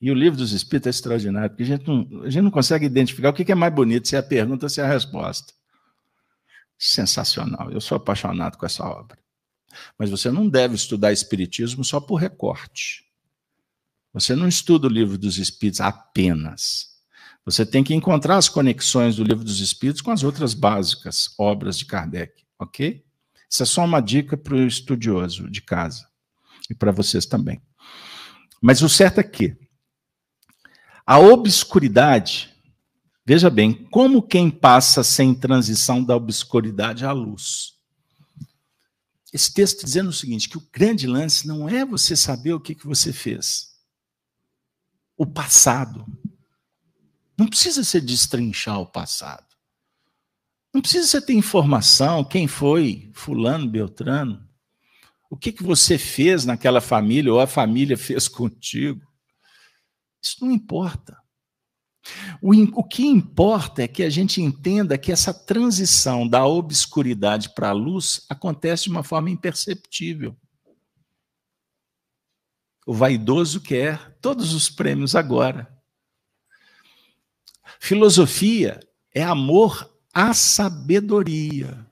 e 0.01 0.11
o 0.11 0.15
livro 0.15 0.37
dos 0.37 0.53
Espíritos 0.53 0.89
é 0.89 0.91
extraordinário, 0.91 1.51
porque 1.51 1.63
a 1.63 1.67
gente 1.67 1.87
não, 1.87 2.23
a 2.25 2.29
gente 2.29 2.43
não 2.43 2.51
consegue 2.51 2.85
identificar 2.85 3.31
o 3.31 3.33
que 3.33 3.51
é 3.51 3.55
mais 3.55 3.73
bonito, 3.73 4.09
se 4.09 4.17
é 4.17 4.19
a 4.19 4.23
pergunta 4.23 4.69
se 4.69 4.81
é 4.81 4.85
a 4.85 4.89
resposta. 4.89 5.55
Sensacional. 6.77 7.71
Eu 7.71 7.81
sou 7.81 7.97
apaixonado 7.97 8.59
com 8.59 8.67
essa 8.67 8.85
obra. 8.85 9.19
Mas 9.97 10.11
você 10.11 10.31
não 10.31 10.49
deve 10.49 10.75
estudar 10.75 11.13
Espiritismo 11.13 11.85
só 11.85 12.01
por 12.01 12.17
recorte. 12.17 13.07
Você 14.13 14.35
não 14.35 14.49
estuda 14.49 14.89
o 14.89 14.91
livro 14.91 15.17
dos 15.17 15.39
Espíritos 15.39 15.81
apenas. 15.81 16.96
Você 17.47 17.65
tem 17.65 17.85
que 17.85 17.95
encontrar 17.95 18.37
as 18.37 18.49
conexões 18.49 19.15
do 19.15 19.23
Livro 19.23 19.45
dos 19.45 19.61
Espíritos 19.61 20.03
com 20.03 20.11
as 20.11 20.25
outras 20.25 20.53
básicas 20.53 21.33
obras 21.39 21.79
de 21.79 21.87
Kardec, 21.87 22.45
ok? 22.59 23.05
Isso 23.49 23.63
é 23.63 23.67
só 23.67 23.85
uma 23.85 24.01
dica 24.01 24.37
para 24.37 24.57
o 24.57 24.67
estudioso 24.67 25.49
de 25.49 25.63
casa 25.63 26.09
e 26.69 26.75
para 26.75 26.91
vocês 26.91 27.25
também. 27.25 27.63
Mas 28.61 28.83
o 28.83 28.89
certo 28.89 29.21
é 29.21 29.23
que 29.23 29.57
a 31.07 31.21
obscuridade, 31.21 32.53
veja 33.25 33.49
bem, 33.49 33.87
como 33.93 34.21
quem 34.27 34.51
passa 34.51 35.05
sem 35.05 35.33
transição 35.33 36.03
da 36.03 36.17
obscuridade 36.17 37.05
à 37.05 37.13
luz. 37.13 37.75
Esse 39.33 39.55
texto 39.55 39.85
dizendo 39.85 40.11
o 40.11 40.13
seguinte: 40.13 40.49
que 40.49 40.59
o 40.59 40.69
grande 40.73 41.07
lance 41.07 41.47
não 41.47 41.69
é 41.69 41.85
você 41.85 42.17
saber 42.17 42.55
o 42.55 42.61
que, 42.61 42.75
que 42.75 42.89
você 42.89 43.13
fez, 43.13 43.77
o 45.17 45.25
passado. 45.25 46.05
Não 47.37 47.47
precisa 47.47 47.85
ser 47.85 48.01
destrinchar 48.01 48.81
o 48.81 48.87
passado. 48.87 49.47
Não 50.73 50.81
precisa 50.81 51.07
você 51.07 51.21
ter 51.21 51.35
informação, 51.35 52.25
quem 52.25 52.47
foi 52.47 53.11
fulano, 53.15 53.69
beltrano, 53.69 54.47
o 55.31 55.37
que, 55.37 55.53
que 55.53 55.63
você 55.63 55.99
fez 55.99 56.45
naquela 56.45 56.81
família 56.81 57.33
ou 57.33 57.41
a 57.41 57.47
família 57.47 57.97
fez 57.99 58.29
contigo. 58.29 59.01
Isso 60.23 60.37
não 60.45 60.51
importa. 60.51 61.17
O, 62.41 62.53
o 62.79 62.85
que 62.85 63.05
importa 63.05 63.83
é 63.83 63.89
que 63.89 64.03
a 64.03 64.11
gente 64.11 64.41
entenda 64.41 64.99
que 64.99 65.11
essa 65.11 65.35
transição 65.35 66.27
da 66.27 66.47
obscuridade 66.47 67.55
para 67.55 67.71
a 67.71 67.73
luz 67.73 68.25
acontece 68.29 68.85
de 68.85 68.91
uma 68.91 69.03
forma 69.03 69.31
imperceptível. 69.31 70.37
O 72.87 72.95
vaidoso 72.95 73.61
quer 73.61 74.17
todos 74.21 74.55
os 74.55 74.71
prêmios 74.71 75.17
agora. 75.17 75.76
Filosofia 77.81 78.81
é 79.15 79.23
amor 79.23 79.91
à 80.13 80.33
sabedoria. 80.35 81.87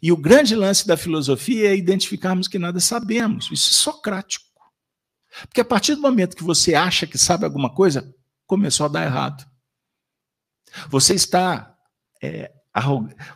E 0.00 0.10
o 0.10 0.16
grande 0.16 0.54
lance 0.54 0.86
da 0.86 0.96
filosofia 0.96 1.70
é 1.70 1.76
identificarmos 1.76 2.48
que 2.48 2.58
nada 2.58 2.80
sabemos. 2.80 3.50
Isso 3.52 3.70
é 3.70 3.74
socrático. 3.74 4.46
Porque 5.42 5.60
a 5.60 5.64
partir 5.64 5.94
do 5.94 6.00
momento 6.00 6.36
que 6.36 6.44
você 6.44 6.74
acha 6.74 7.06
que 7.06 7.18
sabe 7.18 7.44
alguma 7.44 7.68
coisa, 7.68 8.14
começou 8.46 8.86
a 8.86 8.88
dar 8.88 9.04
errado. 9.04 9.46
Você 10.88 11.14
está 11.14 11.76
é, 12.22 12.52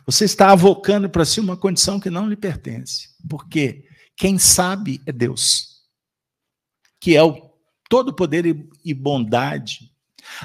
você 0.05 0.25
está 0.25 0.51
avocando 0.51 1.09
para 1.09 1.25
si 1.25 1.39
uma 1.39 1.57
condição 1.57 1.99
que 1.99 2.09
não 2.09 2.27
lhe 2.27 2.35
pertence. 2.35 3.09
Porque 3.29 3.85
quem 4.15 4.37
sabe 4.37 5.01
é 5.05 5.11
Deus, 5.11 5.81
que 6.99 7.15
é 7.15 7.23
o 7.23 7.51
todo 7.89 8.15
poder 8.15 8.45
e 8.83 8.93
bondade 8.93 9.90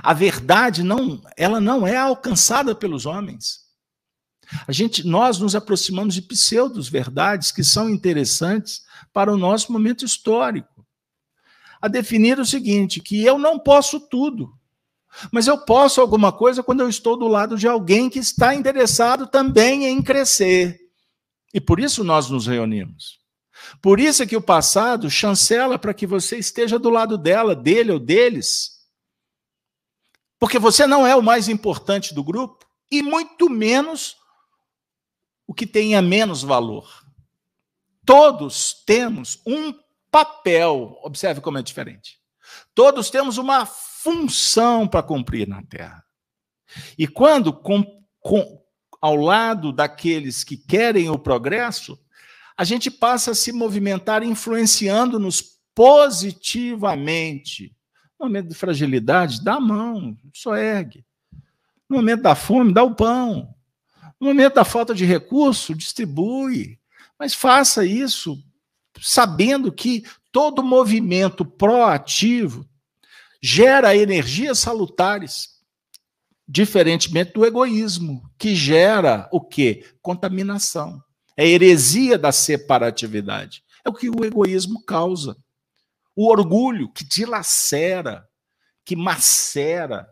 a 0.02 0.12
verdade 0.12 0.82
não, 0.82 1.22
ela 1.36 1.60
não 1.60 1.86
é 1.86 1.96
alcançada 1.96 2.74
pelos 2.74 3.06
homens. 3.06 3.66
A 4.66 4.72
gente, 4.72 5.06
nós 5.06 5.38
nos 5.38 5.54
aproximamos 5.54 6.14
de 6.14 6.22
pseudos 6.22 6.88
verdades 6.88 7.50
que 7.50 7.64
são 7.64 7.90
interessantes 7.90 8.82
para 9.12 9.32
o 9.32 9.36
nosso 9.36 9.72
momento 9.72 10.04
histórico. 10.04 10.86
A 11.80 11.88
definir 11.88 12.38
o 12.38 12.46
seguinte, 12.46 13.00
que 13.00 13.24
eu 13.24 13.38
não 13.38 13.58
posso 13.58 14.00
tudo, 14.00 14.52
mas 15.32 15.46
eu 15.46 15.58
posso 15.58 16.00
alguma 16.00 16.32
coisa 16.32 16.62
quando 16.62 16.80
eu 16.80 16.88
estou 16.88 17.16
do 17.16 17.26
lado 17.26 17.56
de 17.56 17.66
alguém 17.66 18.08
que 18.08 18.18
está 18.18 18.54
interessado 18.54 19.26
também 19.26 19.86
em 19.86 20.02
crescer. 20.02 20.78
E 21.52 21.60
por 21.60 21.80
isso 21.80 22.04
nós 22.04 22.30
nos 22.30 22.46
reunimos. 22.46 23.18
Por 23.80 23.98
isso 23.98 24.22
é 24.22 24.26
que 24.26 24.36
o 24.36 24.42
passado 24.42 25.10
chancela 25.10 25.78
para 25.78 25.94
que 25.94 26.06
você 26.06 26.36
esteja 26.36 26.78
do 26.78 26.90
lado 26.90 27.18
dela, 27.18 27.54
dele 27.54 27.92
ou 27.92 27.98
deles 27.98 28.75
porque 30.38 30.58
você 30.58 30.86
não 30.86 31.06
é 31.06 31.16
o 31.16 31.22
mais 31.22 31.48
importante 31.48 32.14
do 32.14 32.22
grupo. 32.22 32.64
e 32.88 33.02
muito 33.02 33.50
menos 33.50 34.16
o 35.46 35.52
que 35.52 35.66
tenha 35.66 36.00
menos 36.00 36.42
valor. 36.42 36.88
Todos 38.04 38.74
temos 38.86 39.40
um 39.44 39.74
papel, 40.10 40.96
observe 41.02 41.40
como 41.40 41.58
é 41.58 41.62
diferente. 41.62 42.20
Todos 42.74 43.10
temos 43.10 43.38
uma 43.38 43.66
função 43.66 44.86
para 44.86 45.02
cumprir 45.02 45.48
na 45.48 45.62
Terra. 45.64 46.04
E 46.96 47.08
quando, 47.08 47.52
com, 47.52 47.84
com, 48.20 48.62
ao 49.00 49.16
lado 49.16 49.72
daqueles 49.72 50.44
que 50.44 50.56
querem 50.56 51.10
o 51.10 51.18
progresso, 51.18 51.98
a 52.56 52.64
gente 52.64 52.90
passa 52.90 53.32
a 53.32 53.34
se 53.34 53.52
movimentar 53.52 54.22
influenciando-nos 54.22 55.60
positivamente. 55.74 57.75
No 58.18 58.26
momento 58.26 58.48
de 58.48 58.54
fragilidade, 58.54 59.44
dá 59.44 59.54
a 59.54 59.60
mão, 59.60 60.16
só 60.32 60.56
ergue. 60.56 61.04
No 61.88 61.96
momento 61.96 62.22
da 62.22 62.34
fome, 62.34 62.72
dá 62.72 62.82
o 62.82 62.94
pão. 62.94 63.54
No 64.18 64.28
momento 64.28 64.54
da 64.54 64.64
falta 64.64 64.94
de 64.94 65.04
recurso, 65.04 65.74
distribui. 65.74 66.78
Mas 67.18 67.34
faça 67.34 67.84
isso 67.84 68.42
sabendo 69.00 69.70
que 69.70 70.04
todo 70.32 70.62
movimento 70.62 71.44
proativo 71.44 72.66
gera 73.42 73.96
energias 73.96 74.58
salutares, 74.58 75.60
diferentemente 76.48 77.32
do 77.32 77.44
egoísmo, 77.44 78.22
que 78.38 78.54
gera 78.54 79.28
o 79.30 79.40
quê? 79.40 79.84
Contaminação. 80.00 81.02
É 81.36 81.46
heresia 81.46 82.16
da 82.16 82.32
separatividade. 82.32 83.62
É 83.84 83.88
o 83.88 83.92
que 83.92 84.08
o 84.08 84.24
egoísmo 84.24 84.82
causa. 84.84 85.36
O 86.16 86.28
orgulho 86.30 86.90
que 86.90 87.04
dilacera, 87.04 88.26
que 88.84 88.96
macera. 88.96 90.08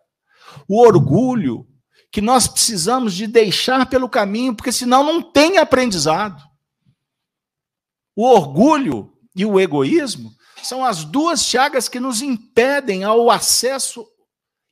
O 0.68 0.80
orgulho 0.80 1.66
que 2.12 2.20
nós 2.20 2.46
precisamos 2.46 3.14
de 3.14 3.26
deixar 3.26 3.86
pelo 3.86 4.08
caminho, 4.08 4.54
porque 4.54 4.70
senão 4.70 5.02
não 5.02 5.20
tem 5.20 5.58
aprendizado. 5.58 6.40
O 8.14 8.24
orgulho 8.24 9.18
e 9.34 9.44
o 9.44 9.58
egoísmo 9.58 10.32
são 10.62 10.84
as 10.84 11.04
duas 11.04 11.42
chagas 11.42 11.88
que 11.88 11.98
nos 11.98 12.22
impedem 12.22 13.02
ao 13.02 13.30
acesso 13.30 14.06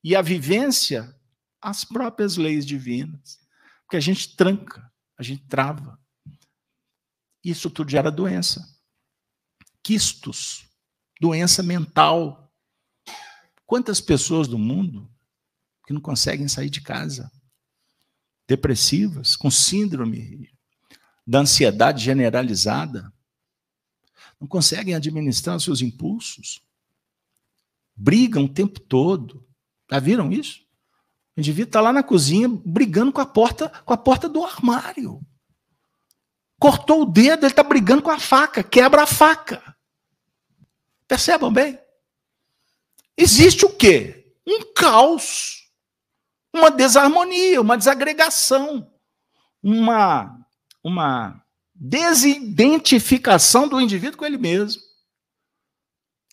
e 0.04 0.14
à 0.14 0.22
vivência 0.22 1.12
às 1.60 1.84
próprias 1.84 2.36
leis 2.36 2.64
divinas. 2.64 3.38
Porque 3.84 3.96
a 3.96 4.00
gente 4.00 4.36
tranca, 4.36 4.88
a 5.18 5.22
gente 5.22 5.46
trava. 5.46 5.98
Isso 7.44 7.68
tudo 7.70 7.90
gera 7.90 8.10
doença. 8.10 8.64
Quistos, 9.82 10.64
doença 11.22 11.62
mental. 11.62 12.52
Quantas 13.64 14.00
pessoas 14.00 14.48
do 14.48 14.58
mundo 14.58 15.08
que 15.86 15.92
não 15.92 16.00
conseguem 16.00 16.48
sair 16.48 16.68
de 16.68 16.80
casa? 16.80 17.30
Depressivas, 18.48 19.36
com 19.36 19.48
síndrome 19.48 20.50
da 21.24 21.38
ansiedade 21.38 22.02
generalizada, 22.02 23.12
não 24.40 24.48
conseguem 24.48 24.96
administrar 24.96 25.54
os 25.54 25.62
seus 25.62 25.80
impulsos, 25.80 26.60
brigam 27.94 28.46
o 28.46 28.52
tempo 28.52 28.80
todo. 28.80 29.46
Já 29.88 30.00
viram 30.00 30.32
isso? 30.32 30.66
O 31.36 31.40
indivíduo 31.40 31.68
está 31.68 31.80
lá 31.80 31.92
na 31.92 32.02
cozinha 32.02 32.48
brigando 32.48 33.12
com 33.12 33.20
a 33.20 33.26
porta, 33.26 33.68
com 33.84 33.92
a 33.94 33.96
porta 33.96 34.28
do 34.28 34.44
armário. 34.44 35.24
Cortou 36.58 37.02
o 37.02 37.06
dedo, 37.06 37.44
ele 37.44 37.52
está 37.52 37.62
brigando 37.62 38.02
com 38.02 38.10
a 38.10 38.18
faca, 38.18 38.64
quebra 38.64 39.04
a 39.04 39.06
faca. 39.06 39.71
Percebam 41.12 41.52
bem? 41.52 41.78
Existe 43.18 43.66
o 43.66 43.68
quê? 43.68 44.34
Um 44.46 44.72
caos, 44.72 45.68
uma 46.50 46.70
desarmonia, 46.70 47.60
uma 47.60 47.76
desagregação, 47.76 48.90
uma, 49.62 50.42
uma 50.82 51.44
desidentificação 51.74 53.68
do 53.68 53.78
indivíduo 53.78 54.16
com 54.16 54.24
ele 54.24 54.38
mesmo. 54.38 54.80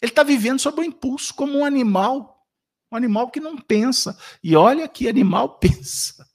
Ele 0.02 0.14
está 0.14 0.24
vivendo 0.24 0.62
sob 0.62 0.80
o 0.80 0.86
impulso, 0.86 1.36
como 1.36 1.58
um 1.58 1.66
animal, 1.66 2.48
um 2.90 2.96
animal 2.96 3.30
que 3.30 3.42
não 3.42 3.58
pensa. 3.58 4.18
E 4.42 4.56
olha 4.56 4.88
que 4.88 5.10
animal 5.10 5.50
pensa. 5.60 6.26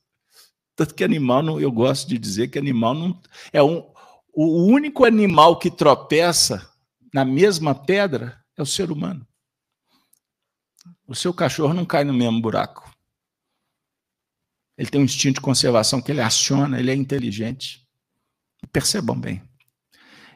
Tanto 0.76 0.94
que 0.94 1.02
animal, 1.02 1.42
não, 1.42 1.58
eu 1.58 1.72
gosto 1.72 2.06
de 2.06 2.18
dizer 2.18 2.48
que 2.48 2.58
animal 2.58 2.92
não 2.92 3.18
é 3.54 3.62
um, 3.62 3.90
o 4.34 4.66
único 4.66 5.06
animal 5.06 5.58
que 5.58 5.70
tropeça 5.70 6.73
na 7.14 7.24
mesma 7.24 7.76
pedra 7.76 8.44
é 8.56 8.62
o 8.62 8.66
ser 8.66 8.90
humano. 8.90 9.24
O 11.06 11.14
seu 11.14 11.32
cachorro 11.32 11.72
não 11.72 11.86
cai 11.86 12.02
no 12.02 12.12
mesmo 12.12 12.42
buraco. 12.42 12.92
Ele 14.76 14.90
tem 14.90 15.00
um 15.00 15.04
instinto 15.04 15.36
de 15.36 15.40
conservação 15.40 16.02
que 16.02 16.10
ele 16.10 16.20
aciona, 16.20 16.76
ele 16.76 16.90
é 16.90 16.94
inteligente. 16.94 17.88
Percebam 18.72 19.16
bem. 19.16 19.48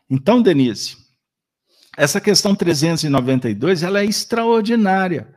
Então, 0.09 0.41
Denise, 0.41 0.97
essa 1.97 2.20
questão 2.20 2.55
392 2.55 3.83
ela 3.83 3.99
é 3.99 4.05
extraordinária. 4.05 5.37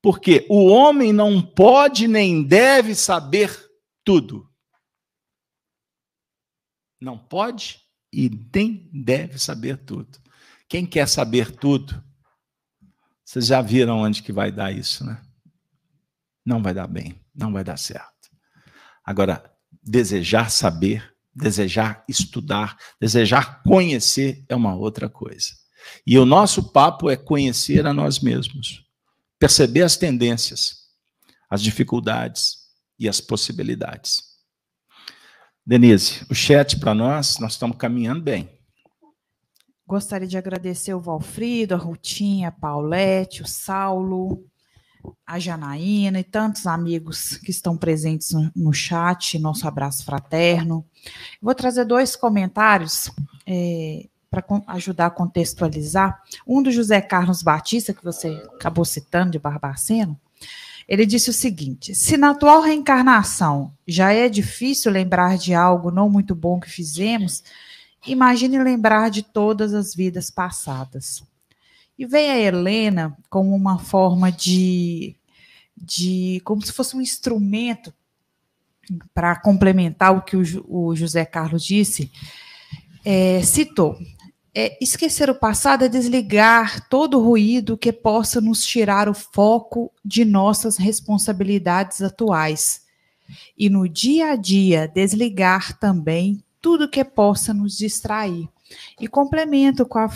Porque 0.00 0.46
o 0.48 0.66
homem 0.66 1.12
não 1.12 1.42
pode 1.42 2.06
nem 2.06 2.40
deve 2.40 2.94
saber 2.94 3.68
tudo. 4.04 4.48
Não 7.00 7.18
pode 7.18 7.80
e 8.12 8.30
nem 8.54 8.88
deve 8.92 9.40
saber 9.40 9.84
tudo. 9.84 10.21
Quem 10.72 10.86
quer 10.86 11.06
saber 11.06 11.50
tudo? 11.50 12.02
Vocês 13.22 13.46
já 13.46 13.60
viram 13.60 13.98
onde 13.98 14.22
que 14.22 14.32
vai 14.32 14.50
dar 14.50 14.72
isso, 14.72 15.04
né? 15.04 15.20
Não 16.42 16.62
vai 16.62 16.72
dar 16.72 16.86
bem, 16.86 17.20
não 17.34 17.52
vai 17.52 17.62
dar 17.62 17.76
certo. 17.76 18.30
Agora, 19.04 19.52
desejar 19.82 20.50
saber 20.50 21.12
Desejar 21.34 22.04
estudar, 22.06 22.76
desejar 23.00 23.62
conhecer 23.62 24.44
é 24.50 24.54
uma 24.54 24.74
outra 24.74 25.08
coisa. 25.08 25.48
E 26.06 26.18
o 26.18 26.26
nosso 26.26 26.70
papo 26.72 27.08
é 27.08 27.16
conhecer 27.16 27.86
a 27.86 27.92
nós 27.94 28.20
mesmos, 28.20 28.84
perceber 29.38 29.82
as 29.82 29.96
tendências, 29.96 30.90
as 31.48 31.62
dificuldades 31.62 32.58
e 32.98 33.08
as 33.08 33.18
possibilidades. 33.18 34.22
Denise, 35.64 36.26
o 36.28 36.34
chat 36.34 36.78
para 36.78 36.94
nós, 36.94 37.38
nós 37.38 37.52
estamos 37.52 37.78
caminhando 37.78 38.20
bem. 38.20 38.61
Gostaria 39.86 40.28
de 40.28 40.38
agradecer 40.38 40.94
o 40.94 41.00
Valfrido, 41.00 41.74
a 41.74 41.78
Rutinha, 41.78 42.48
a 42.48 42.52
Paulette, 42.52 43.42
o 43.42 43.46
Saulo, 43.46 44.44
a 45.26 45.38
Janaína 45.38 46.20
e 46.20 46.24
tantos 46.24 46.66
amigos 46.66 47.36
que 47.38 47.50
estão 47.50 47.76
presentes 47.76 48.32
no, 48.54 48.72
chat, 48.72 49.38
nosso 49.38 49.66
abraço 49.66 50.04
fraterno. 50.04 50.84
Vou 51.40 51.54
trazer 51.54 51.84
dois 51.84 52.14
comentários 52.14 53.10
é, 53.46 54.08
para 54.30 54.44
ajudar 54.68 55.06
a 55.06 55.10
contextualizar. 55.10 56.22
Um 56.46 56.62
do 56.62 56.70
José 56.70 57.00
Carlos 57.00 57.42
Batista, 57.42 57.92
que 57.92 58.04
você 58.04 58.28
acabou 58.54 58.84
citando, 58.84 59.32
de 59.32 59.38
Barbaceno. 59.38 60.18
Ele 60.88 61.06
disse 61.06 61.30
o 61.30 61.34
seguinte: 61.34 61.94
se 61.94 62.16
na 62.16 62.30
atual 62.30 62.60
reencarnação 62.60 63.72
já 63.86 64.12
é 64.12 64.28
difícil 64.28 64.90
lembrar 64.90 65.36
de 65.38 65.54
algo 65.54 65.90
não 65.90 66.08
muito 66.08 66.34
bom 66.34 66.58
que 66.58 66.70
fizemos, 66.70 67.42
imagine 68.06 68.62
lembrar 68.62 69.10
de 69.10 69.22
todas 69.22 69.74
as 69.74 69.94
vidas 69.94 70.30
passadas. 70.30 71.22
E 71.98 72.06
vem 72.06 72.30
a 72.30 72.38
Helena 72.38 73.16
como 73.28 73.54
uma 73.54 73.78
forma 73.78 74.32
de, 74.32 75.14
de 75.76 76.40
como 76.44 76.64
se 76.64 76.72
fosse 76.72 76.96
um 76.96 77.00
instrumento 77.00 77.92
para 79.14 79.36
complementar 79.36 80.16
o 80.16 80.22
que 80.22 80.36
o, 80.36 80.42
o, 80.66 80.96
José 80.96 81.24
Carlos 81.24 81.64
disse, 81.64 82.10
é, 83.04 83.42
citou. 83.42 83.96
É, 84.54 84.76
esquecer 84.82 85.30
o 85.30 85.34
passado 85.34 85.84
é 85.84 85.88
desligar 85.88 86.88
todo 86.88 87.18
o 87.18 87.24
ruído 87.24 87.78
que 87.78 87.92
possa 87.92 88.40
nos 88.40 88.66
tirar 88.66 89.08
o 89.08 89.14
foco 89.14 89.90
de 90.04 90.24
nossas 90.24 90.76
responsabilidades 90.76 92.02
atuais. 92.02 92.82
E 93.56 93.70
no 93.70 93.88
dia 93.88 94.32
a 94.32 94.36
dia, 94.36 94.86
desligar 94.88 95.78
também 95.78 96.44
tudo 96.62 96.88
que 96.88 97.04
possa 97.04 97.52
nos 97.52 97.76
distrair. 97.76 98.48
E 98.98 99.06
complemento 99.06 99.84
com 99.84 99.98
a, 99.98 100.08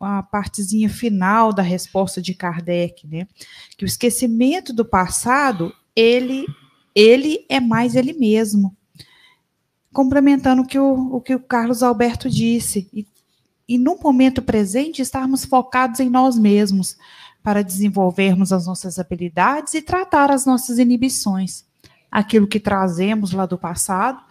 a 0.00 0.22
partezinha 0.24 0.90
final 0.90 1.52
da 1.52 1.62
resposta 1.62 2.20
de 2.20 2.34
Kardec, 2.34 3.06
né? 3.06 3.26
Que 3.78 3.84
o 3.84 3.86
esquecimento 3.86 4.74
do 4.74 4.84
passado, 4.84 5.72
ele, 5.96 6.44
ele 6.94 7.46
é 7.48 7.60
mais 7.60 7.94
ele 7.94 8.12
mesmo. 8.12 8.76
Complementando 9.92 10.62
o 10.62 10.66
que 10.66 10.78
o, 10.78 11.16
o, 11.16 11.20
que 11.20 11.34
o 11.34 11.40
Carlos 11.40 11.82
Alberto 11.82 12.28
disse. 12.28 12.88
E, 12.92 13.06
e 13.66 13.78
no 13.78 13.96
momento 13.96 14.42
presente, 14.42 15.00
estarmos 15.00 15.44
focados 15.46 16.00
em 16.00 16.10
nós 16.10 16.36
mesmos, 16.36 16.98
para 17.42 17.62
desenvolvermos 17.62 18.52
as 18.52 18.66
nossas 18.66 18.98
habilidades 18.98 19.74
e 19.74 19.82
tratar 19.82 20.30
as 20.30 20.44
nossas 20.44 20.78
inibições. 20.78 21.64
Aquilo 22.10 22.46
que 22.46 22.58
trazemos 22.58 23.32
lá 23.32 23.44
do 23.44 23.58
passado 23.58 24.22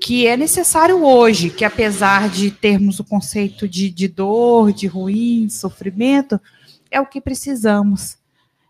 que 0.00 0.26
é 0.26 0.36
necessário 0.36 1.04
hoje, 1.04 1.50
que 1.50 1.64
apesar 1.64 2.28
de 2.28 2.50
termos 2.50 2.98
o 2.98 3.04
conceito 3.04 3.68
de, 3.68 3.88
de 3.88 4.08
dor, 4.08 4.72
de 4.72 4.86
ruim, 4.86 5.48
sofrimento, 5.48 6.40
é 6.90 7.00
o 7.00 7.06
que 7.06 7.20
precisamos. 7.20 8.16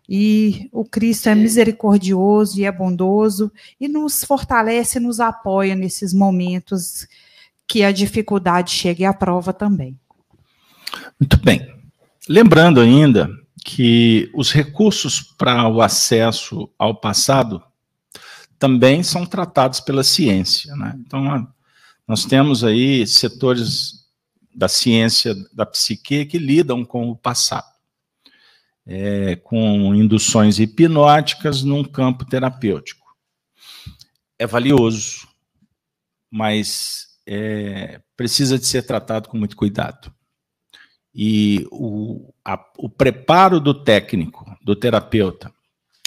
E 0.07 0.69
o 0.71 0.85
Cristo 0.85 1.29
é 1.29 1.35
misericordioso 1.35 2.59
e 2.59 2.65
é 2.65 2.71
bondoso 2.71 3.51
e 3.79 3.87
nos 3.87 4.23
fortalece 4.23 4.99
nos 4.99 5.19
apoia 5.19 5.75
nesses 5.75 6.13
momentos 6.13 7.07
que 7.67 7.83
a 7.83 7.91
dificuldade 7.91 8.71
chegue 8.71 9.05
à 9.05 9.13
prova 9.13 9.53
também. 9.53 9.97
Muito 11.19 11.39
bem. 11.41 11.67
Lembrando 12.29 12.79
ainda 12.79 13.29
que 13.65 14.29
os 14.35 14.51
recursos 14.51 15.21
para 15.21 15.67
o 15.67 15.81
acesso 15.81 16.69
ao 16.77 16.95
passado 16.95 17.63
também 18.63 19.03
são 19.03 19.25
tratados 19.25 19.81
pela 19.81 20.05
ciência. 20.05 20.73
Né? 20.77 20.97
Então, 21.05 21.53
nós 22.07 22.23
temos 22.23 22.63
aí 22.63 23.05
setores 23.05 24.07
da 24.55 24.69
ciência 24.69 25.35
da 25.51 25.65
psique 25.65 26.25
que 26.25 26.37
lidam 26.37 26.85
com 26.85 27.09
o 27.09 27.15
passado, 27.17 27.67
é, 28.87 29.35
com 29.35 29.93
induções 29.93 30.59
hipnóticas 30.59 31.61
num 31.61 31.83
campo 31.83 32.23
terapêutico. 32.23 33.05
É 34.39 34.47
valioso, 34.47 35.27
mas 36.31 37.17
é, 37.27 37.99
precisa 38.15 38.57
de 38.57 38.65
ser 38.65 38.83
tratado 38.83 39.27
com 39.27 39.37
muito 39.37 39.57
cuidado. 39.57 40.09
E 41.13 41.67
o, 41.69 42.33
a, 42.45 42.57
o 42.77 42.87
preparo 42.87 43.59
do 43.59 43.73
técnico, 43.73 44.45
do 44.63 44.73
terapeuta, 44.73 45.53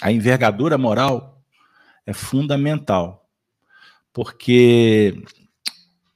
a 0.00 0.10
envergadura 0.10 0.78
moral 0.78 1.35
é 2.06 2.12
fundamental, 2.12 3.28
porque 4.12 5.22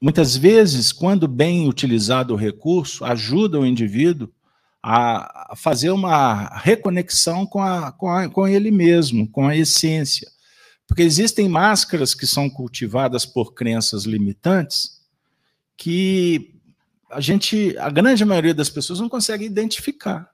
muitas 0.01 0.37
vezes, 0.37 0.93
quando 0.93 1.29
bem 1.29 1.69
utilizado 1.69 2.33
o 2.33 2.37
recurso, 2.37 3.05
ajuda 3.05 3.59
o 3.59 3.67
indivíduo 3.67 4.33
a 4.83 5.55
fazer 5.57 5.91
uma 5.91 6.59
reconexão 6.59 7.45
com, 7.45 7.63
a, 7.63 7.93
com, 7.93 8.09
a, 8.09 8.29
com 8.29 8.49
ele 8.49 8.71
mesmo, 8.71 9.29
com 9.29 9.47
a 9.47 9.57
essência. 9.57 10.31
Porque 10.87 11.03
existem 11.03 11.49
máscaras 11.49 12.15
que 12.15 12.27
são 12.27 12.49
cultivadas 12.49 13.27
por 13.27 13.53
crenças 13.53 14.05
limitantes 14.05 15.01
que 15.77 16.55
a 17.11 17.21
gente, 17.21 17.77
a 17.79 17.91
grande 17.91 18.25
maioria 18.25 18.55
das 18.55 18.71
pessoas 18.71 19.01
não 19.01 19.09
consegue 19.09 19.45
identificar. 19.45 20.31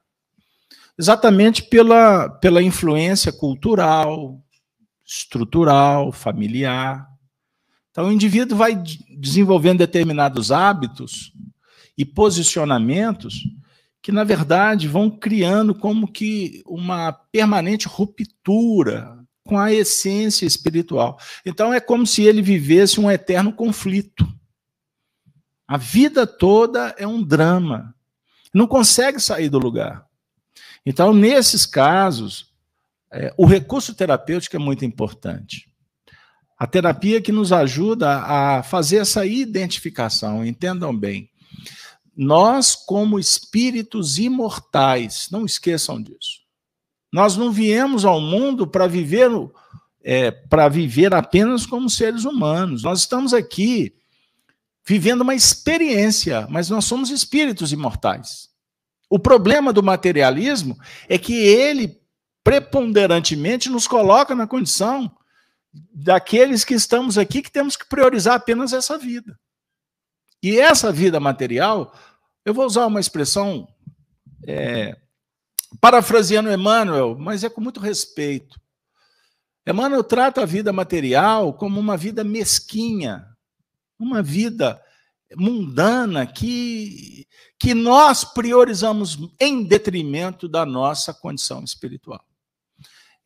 Exatamente 0.99 1.63
pela, 1.63 2.29
pela 2.29 2.63
influência 2.63 3.33
cultural, 3.33 4.41
estrutural, 5.07 6.11
familiar. 6.11 7.09
Então, 7.91 8.09
o 8.09 8.13
indivíduo 8.13 8.59
vai 8.59 8.75
desenvolvendo 9.17 9.79
determinados 9.79 10.51
hábitos 10.51 11.33
e 11.97 12.05
posicionamentos 12.05 13.43
que, 14.03 14.13
na 14.13 14.25
verdade, 14.25 14.87
vão 14.87 15.09
criando 15.09 15.75
como 15.75 16.11
que 16.11 16.63
uma 16.67 17.13
permanente 17.13 17.89
ruptura 17.89 19.17
com 19.45 19.57
a 19.59 19.73
essência 19.73 20.45
espiritual. 20.45 21.19
Então, 21.45 21.73
é 21.73 21.81
como 21.81 22.07
se 22.07 22.23
ele 22.23 22.43
vivesse 22.43 23.01
um 23.01 23.11
eterno 23.11 23.53
conflito. 23.53 24.27
A 25.67 25.77
vida 25.77 26.27
toda 26.27 26.95
é 26.99 27.07
um 27.07 27.23
drama. 27.23 27.95
Não 28.53 28.67
consegue 28.67 29.21
sair 29.21 29.49
do 29.49 29.59
lugar. 29.59 30.07
Então, 30.85 31.13
nesses 31.13 31.67
casos, 31.67 32.53
é, 33.13 33.33
o 33.37 33.47
recurso 33.47 33.95
terapêutico 33.95 34.57
é 34.57 34.59
muito 34.59 34.85
importante. 34.85 35.69
A 36.59 36.67
terapia 36.67 37.21
que 37.21 37.33
nos 37.33 37.53
ajuda 37.53 38.21
a 38.21 38.63
fazer 38.63 38.97
essa 38.99 39.27
identificação, 39.27 40.45
entendam 40.45 40.97
bem. 40.97 41.31
Nós, 42.17 42.75
como 42.75 43.19
espíritos 43.19 44.19
imortais, 44.19 45.29
não 45.31 45.45
esqueçam 45.45 46.03
disso. 46.03 46.47
Nós 47.13 47.37
não 47.37 47.53
viemos 47.53 48.05
ao 48.05 48.21
mundo 48.21 48.67
para 48.67 48.87
viver, 48.87 49.31
é, 50.03 50.31
para 50.31 50.69
viver 50.69 51.15
apenas 51.15 51.67
como 51.67 51.91
seres 51.91 52.25
humanos. 52.25 52.83
Nós 52.83 53.01
estamos 53.01 53.35
aqui 53.35 53.95
vivendo 54.87 55.21
uma 55.21 55.35
experiência, 55.35 56.47
mas 56.49 56.71
nós 56.71 56.85
somos 56.85 57.11
espíritos 57.11 57.73
imortais. 57.73 58.49
O 59.11 59.19
problema 59.19 59.73
do 59.73 59.83
materialismo 59.83 60.79
é 61.09 61.19
que 61.19 61.35
ele 61.35 62.01
preponderantemente 62.47 63.69
nos 63.69 63.89
coloca 63.89 64.33
na 64.33 64.47
condição 64.47 65.11
daqueles 65.93 66.65
que 66.65 66.75
estamos 66.75 67.19
aqui 67.19 67.43
que 67.43 67.51
temos 67.51 67.77
que 67.77 67.85
priorizar 67.89 68.35
apenas 68.37 68.73
essa 68.73 68.97
vida. 68.97 69.37
E 70.41 70.57
essa 70.57 70.93
vida 70.93 71.19
material, 71.19 71.93
eu 72.45 72.55
vou 72.55 72.65
usar 72.65 72.87
uma 72.87 73.01
expressão 73.01 73.67
é, 74.47 74.97
parafraseando 75.81 76.49
Emmanuel, 76.49 77.17
mas 77.19 77.43
é 77.43 77.49
com 77.49 77.61
muito 77.61 77.81
respeito. 77.81 78.61
Emmanuel 79.67 80.05
trata 80.05 80.43
a 80.43 80.47
vida 80.47 80.73
material 80.73 81.53
como 81.53 81.81
uma 81.81 81.97
vida 81.97 82.23
mesquinha, 82.23 83.27
uma 83.99 84.23
vida 84.23 84.81
mundana 85.37 86.25
que, 86.29 87.27
que 87.59 87.75
nós 87.75 88.23
priorizamos 88.25 89.19
em 89.41 89.65
detrimento 89.65 90.47
da 90.47 90.65
nossa 90.65 91.13
condição 91.13 91.65
espiritual. 91.65 92.25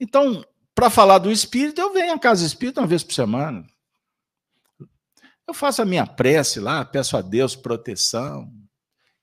Então, 0.00 0.44
para 0.74 0.88
falar 0.88 1.18
do 1.18 1.30
espírito, 1.30 1.80
eu 1.80 1.92
venho 1.92 2.14
à 2.14 2.18
casa 2.18 2.46
espírita 2.46 2.80
uma 2.80 2.86
vez 2.86 3.04
por 3.04 3.12
semana. 3.12 3.66
Eu 5.46 5.52
faço 5.52 5.82
a 5.82 5.84
minha 5.84 6.06
prece 6.06 6.58
lá, 6.58 6.84
peço 6.84 7.16
a 7.16 7.20
Deus 7.20 7.54
proteção. 7.54 8.50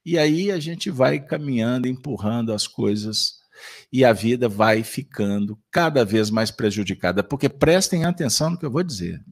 E 0.04 0.16
aí 0.16 0.52
a 0.52 0.60
gente 0.60 0.90
vai 0.90 1.18
caminhando, 1.18 1.88
empurrando 1.88 2.52
as 2.52 2.66
coisas 2.66 3.38
e 3.92 4.04
a 4.04 4.12
vida 4.12 4.48
vai 4.48 4.82
ficando 4.82 5.58
cada 5.70 6.04
vez 6.04 6.30
mais 6.30 6.50
prejudicada. 6.50 7.24
Porque 7.24 7.48
prestem 7.48 8.04
atenção 8.04 8.50
no 8.50 8.58
que 8.58 8.64
eu 8.64 8.70
vou 8.70 8.82
dizer. 8.82 9.24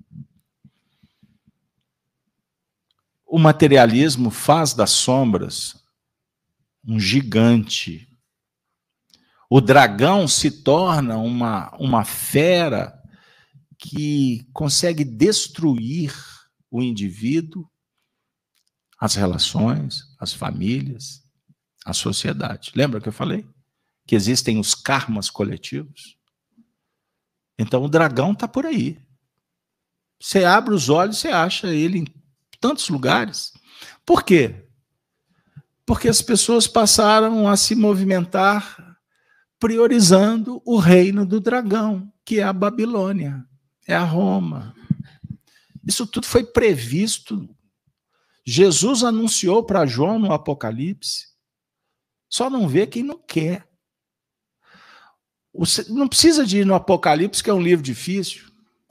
O 3.26 3.38
materialismo 3.38 4.30
faz 4.30 4.72
das 4.74 4.90
sombras 4.90 5.76
um 6.86 6.98
gigante. 6.98 8.05
O 9.48 9.60
dragão 9.60 10.26
se 10.26 10.50
torna 10.50 11.16
uma, 11.18 11.70
uma 11.76 12.04
fera 12.04 13.00
que 13.78 14.46
consegue 14.52 15.04
destruir 15.04 16.12
o 16.70 16.82
indivíduo, 16.82 17.68
as 18.98 19.14
relações, 19.14 20.02
as 20.18 20.32
famílias, 20.32 21.22
a 21.84 21.92
sociedade. 21.92 22.72
Lembra 22.74 23.00
que 23.00 23.08
eu 23.08 23.12
falei? 23.12 23.46
Que 24.06 24.16
existem 24.16 24.58
os 24.58 24.74
karmas 24.74 25.30
coletivos? 25.30 26.16
Então 27.58 27.84
o 27.84 27.88
dragão 27.88 28.32
está 28.32 28.48
por 28.48 28.66
aí. 28.66 28.98
Você 30.20 30.44
abre 30.44 30.74
os 30.74 30.88
olhos, 30.88 31.18
você 31.18 31.28
acha 31.28 31.68
ele 31.68 31.98
em 31.98 32.06
tantos 32.60 32.88
lugares. 32.88 33.52
Por 34.04 34.24
quê? 34.24 34.66
Porque 35.84 36.08
as 36.08 36.20
pessoas 36.20 36.66
passaram 36.66 37.46
a 37.48 37.56
se 37.56 37.74
movimentar 37.74 38.85
priorizando 39.58 40.62
o 40.64 40.78
reino 40.78 41.24
do 41.24 41.40
dragão, 41.40 42.12
que 42.24 42.40
é 42.40 42.42
a 42.42 42.52
Babilônia, 42.52 43.44
é 43.86 43.94
a 43.94 44.04
Roma. 44.04 44.74
Isso 45.86 46.06
tudo 46.06 46.26
foi 46.26 46.44
previsto. 46.44 47.48
Jesus 48.44 49.02
anunciou 49.02 49.64
para 49.64 49.86
João 49.86 50.18
no 50.18 50.32
Apocalipse. 50.32 51.28
Só 52.28 52.50
não 52.50 52.68
vê 52.68 52.86
quem 52.86 53.02
não 53.02 53.18
quer. 53.18 53.66
Não 55.88 56.06
precisa 56.06 56.44
de 56.44 56.58
ir 56.58 56.66
no 56.66 56.74
Apocalipse, 56.74 57.42
que 57.42 57.48
é 57.48 57.54
um 57.54 57.62
livro 57.62 57.82
difícil. 57.82 58.44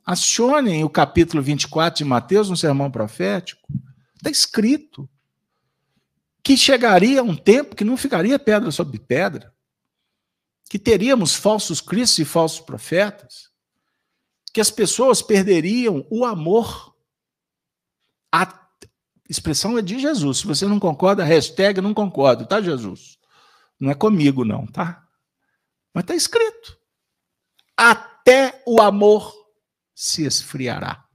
Acionem 0.05 0.83
o 0.83 0.89
capítulo 0.89 1.43
24 1.43 1.97
de 1.97 2.05
Mateus 2.05 2.49
no 2.49 2.57
sermão 2.57 2.89
profético. 2.89 3.67
Está 4.15 4.29
escrito 4.29 5.09
que 6.43 6.55
chegaria 6.55 7.23
um 7.23 7.35
tempo 7.35 7.75
que 7.75 7.83
não 7.83 7.97
ficaria 7.97 8.37
pedra 8.37 8.71
sobre 8.71 8.99
pedra, 8.99 9.54
que 10.69 10.79
teríamos 10.79 11.35
falsos 11.35 11.79
cristos 11.79 12.19
e 12.19 12.25
falsos 12.25 12.59
profetas, 12.59 13.49
que 14.53 14.61
as 14.61 14.71
pessoas 14.71 15.21
perderiam 15.21 16.05
o 16.09 16.25
amor. 16.25 16.95
A 18.33 18.67
expressão 19.29 19.77
é 19.77 19.81
de 19.81 19.99
Jesus. 19.99 20.39
Se 20.39 20.47
você 20.47 20.65
não 20.65 20.79
concorda, 20.79 21.23
hashtag 21.23 21.81
não 21.81 21.93
concordo, 21.93 22.45
tá, 22.45 22.61
Jesus? 22.61 23.17
Não 23.79 23.91
é 23.91 23.95
comigo, 23.95 24.43
não, 24.43 24.65
tá? 24.65 25.05
Mas 25.93 26.03
está 26.03 26.15
escrito. 26.15 26.77
Até 27.77 28.61
o 28.65 28.81
amor 28.81 29.33
se 29.93 30.25
esfriará. 30.25 31.05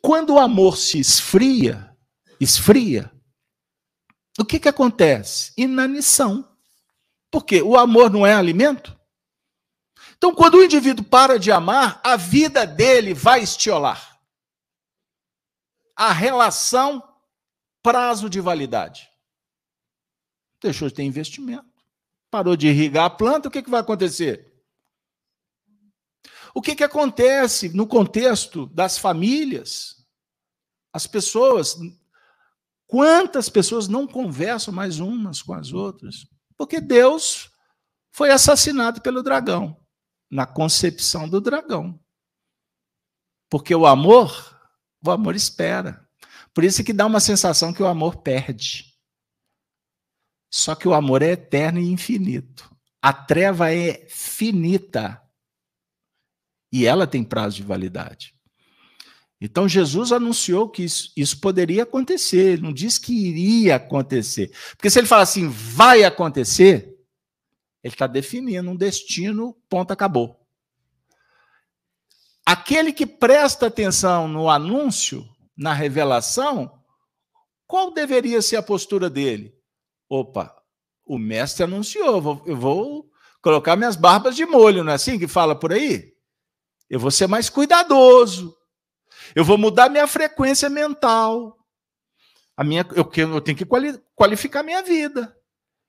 Quando 0.00 0.34
o 0.34 0.38
amor 0.38 0.76
se 0.76 0.98
esfria, 0.98 1.96
esfria, 2.40 3.12
o 4.38 4.44
que, 4.44 4.58
que 4.58 4.68
acontece? 4.68 5.52
Inanição. 5.56 6.51
Porque 7.32 7.62
o 7.62 7.78
amor 7.78 8.10
não 8.10 8.26
é 8.26 8.34
alimento. 8.34 8.96
Então, 10.16 10.34
quando 10.34 10.56
o 10.56 10.62
indivíduo 10.62 11.04
para 11.04 11.38
de 11.38 11.50
amar, 11.50 12.00
a 12.04 12.14
vida 12.14 12.64
dele 12.64 13.14
vai 13.14 13.42
estiolar. 13.42 14.20
A 15.96 16.12
relação 16.12 17.02
prazo 17.82 18.30
de 18.30 18.40
validade. 18.40 19.10
Deixou 20.60 20.88
de 20.88 20.94
ter 20.94 21.02
investimento. 21.02 21.72
parou 22.30 22.56
de 22.56 22.68
irrigar 22.68 23.04
a 23.06 23.10
planta, 23.10 23.48
o 23.48 23.50
que, 23.50 23.62
que 23.62 23.68
vai 23.68 23.80
acontecer? 23.80 24.52
O 26.54 26.62
que, 26.62 26.74
que 26.74 26.84
acontece 26.84 27.68
no 27.70 27.86
contexto 27.86 28.66
das 28.66 28.96
famílias? 28.96 30.06
As 30.92 31.06
pessoas, 31.06 31.76
quantas 32.86 33.48
pessoas 33.48 33.88
não 33.88 34.06
conversam 34.06 34.72
mais 34.72 34.98
umas 34.98 35.42
com 35.42 35.52
as 35.52 35.72
outras? 35.72 36.26
Porque 36.62 36.80
Deus 36.80 37.50
foi 38.12 38.30
assassinado 38.30 39.02
pelo 39.02 39.20
dragão, 39.20 39.76
na 40.30 40.46
concepção 40.46 41.28
do 41.28 41.40
dragão. 41.40 41.98
Porque 43.50 43.74
o 43.74 43.84
amor, 43.84 44.56
o 45.04 45.10
amor 45.10 45.34
espera. 45.34 46.08
Por 46.54 46.62
isso 46.62 46.84
que 46.84 46.92
dá 46.92 47.04
uma 47.04 47.18
sensação 47.18 47.72
que 47.72 47.82
o 47.82 47.86
amor 47.88 48.18
perde. 48.18 48.96
Só 50.48 50.76
que 50.76 50.86
o 50.86 50.94
amor 50.94 51.20
é 51.20 51.32
eterno 51.32 51.80
e 51.80 51.90
infinito. 51.90 52.72
A 53.02 53.12
treva 53.12 53.74
é 53.74 54.06
finita. 54.08 55.20
E 56.70 56.86
ela 56.86 57.08
tem 57.08 57.24
prazo 57.24 57.56
de 57.56 57.64
validade. 57.64 58.36
Então 59.44 59.68
Jesus 59.68 60.12
anunciou 60.12 60.68
que 60.68 60.84
isso, 60.84 61.12
isso, 61.16 61.40
poderia 61.40 61.82
acontecer, 61.82 62.52
ele 62.52 62.62
não 62.62 62.72
disse 62.72 63.00
que 63.00 63.12
iria 63.12 63.74
acontecer. 63.74 64.52
Porque 64.76 64.88
se 64.88 65.00
ele 65.00 65.08
fala 65.08 65.22
assim, 65.22 65.48
vai 65.48 66.04
acontecer, 66.04 66.96
ele 67.82 67.92
está 67.92 68.06
definindo 68.06 68.70
um 68.70 68.76
destino, 68.76 69.52
ponto, 69.68 69.90
acabou. 69.92 70.40
Aquele 72.46 72.92
que 72.92 73.04
presta 73.04 73.66
atenção 73.66 74.28
no 74.28 74.48
anúncio, 74.48 75.28
na 75.56 75.72
revelação, 75.72 76.80
qual 77.66 77.92
deveria 77.92 78.40
ser 78.40 78.54
a 78.54 78.62
postura 78.62 79.10
dele? 79.10 79.52
Opa, 80.08 80.54
o 81.04 81.18
mestre 81.18 81.64
anunciou, 81.64 82.44
eu 82.46 82.56
vou 82.56 83.10
colocar 83.42 83.74
minhas 83.74 83.96
barbas 83.96 84.36
de 84.36 84.46
molho, 84.46 84.84
não 84.84 84.92
é 84.92 84.94
assim 84.94 85.18
que 85.18 85.26
fala 85.26 85.58
por 85.58 85.72
aí? 85.72 86.12
Eu 86.88 87.00
vou 87.00 87.10
ser 87.10 87.26
mais 87.26 87.50
cuidadoso. 87.50 88.56
Eu 89.34 89.44
vou 89.44 89.56
mudar 89.58 89.88
minha 89.88 90.06
frequência 90.06 90.68
mental. 90.68 91.58
A 92.56 92.62
minha, 92.62 92.86
eu, 92.94 93.10
eu 93.16 93.40
tenho 93.40 93.56
que 93.56 93.66
qualificar 94.14 94.62
minha 94.62 94.82
vida. 94.82 95.36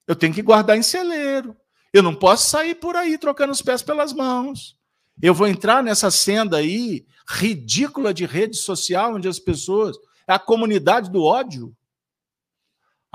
Eu 0.08 0.16
tenho 0.16 0.34
que 0.34 0.42
guardar 0.42 0.78
em 0.78 0.84
celeiro. 0.84 1.56
Eu 1.92 2.02
não 2.02 2.16
posso 2.16 2.50
sair 2.50 2.76
por 2.76 2.96
aí 2.96 3.18
trocando 3.18 3.52
os 3.52 3.62
pés 3.62 3.82
pelas 3.82 4.14
mãos. 4.14 4.78
Eu 5.22 5.34
vou 5.34 5.48
entrar 5.48 5.84
nessa 5.84 6.10
senda 6.10 6.58
aí 6.58 7.06
ridícula 7.30 8.14
de 8.14 8.26
rede 8.26 8.58
social, 8.58 9.16
onde 9.16 9.28
as 9.28 9.40
pessoas. 9.40 9.96
É 10.28 10.34
a 10.34 10.40
comunidade 10.40 11.12
do 11.12 11.24
ódio 11.24 11.76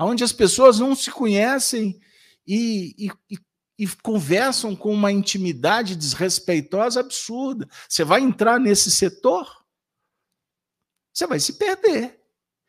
onde 0.05 0.23
as 0.23 0.31
pessoas 0.31 0.79
não 0.79 0.95
se 0.95 1.11
conhecem 1.11 1.99
e, 2.47 2.95
e, 2.97 3.37
e, 3.77 3.87
conversam 4.01 4.75
com 4.75 4.93
uma 4.93 5.11
intimidade 5.11 5.95
desrespeitosa 5.95 7.01
absurda. 7.01 7.67
Você 7.87 8.03
vai 8.03 8.21
entrar 8.21 8.59
nesse 8.59 8.89
setor, 8.89 9.58
você 11.19 11.27
vai 11.27 11.39
se 11.39 11.53
perder. 11.53 12.19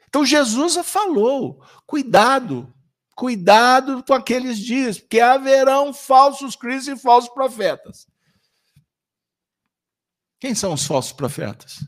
Então 0.08 0.26
Jesus 0.26 0.76
falou: 0.84 1.64
cuidado, 1.86 2.72
cuidado 3.14 4.02
com 4.02 4.12
aqueles 4.12 4.58
dias, 4.58 4.98
porque 4.98 5.20
haverão 5.20 5.94
falsos 5.94 6.56
cristos 6.56 6.98
e 6.98 7.00
falsos 7.00 7.32
profetas. 7.32 8.08
Quem 10.40 10.54
são 10.54 10.72
os 10.72 10.86
falsos 10.86 11.12
profetas? 11.12 11.84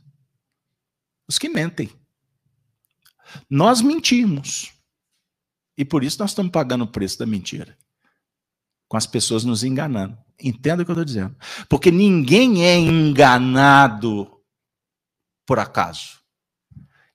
Os 1.27 1.39
que 1.39 1.49
mentem. 1.49 1.91
Nós 3.49 3.81
mentimos. 3.81 4.73
E 5.77 5.85
por 5.87 6.05
isso 6.05 6.19
nós 6.19 6.31
estamos 6.31 6.53
pagando 6.53 6.85
o 6.85 6.91
preço 6.91 7.19
da 7.19 7.25
mentira. 7.25 7.79
Com 8.87 8.97
as 8.99 9.07
pessoas 9.07 9.43
nos 9.43 9.65
enganando. 9.65 10.19
Entenda 10.39 10.83
o 10.83 10.85
que 10.85 10.91
eu 10.91 10.95
estou 10.95 11.05
dizendo. 11.05 11.35
Porque 11.67 11.91
ninguém 11.91 12.67
é 12.67 12.77
enganado 12.77 14.31
por 15.47 15.59
acaso. 15.59 16.22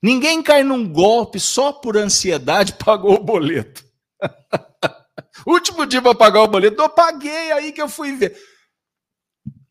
Ninguém 0.02 0.42
cai 0.42 0.62
num 0.62 0.90
golpe 0.90 1.40
só 1.40 1.72
por 1.72 1.96
ansiedade 1.96 2.74
pagou 2.84 3.14
o 3.14 3.24
boleto. 3.24 3.84
Último 5.46 5.86
dia 5.86 6.02
para 6.02 6.14
pagar 6.14 6.42
o 6.42 6.48
boleto, 6.48 6.80
eu 6.80 6.88
paguei 6.88 7.52
aí 7.52 7.72
que 7.72 7.82
eu 7.82 7.88
fui 7.88 8.12
ver. 8.12 8.36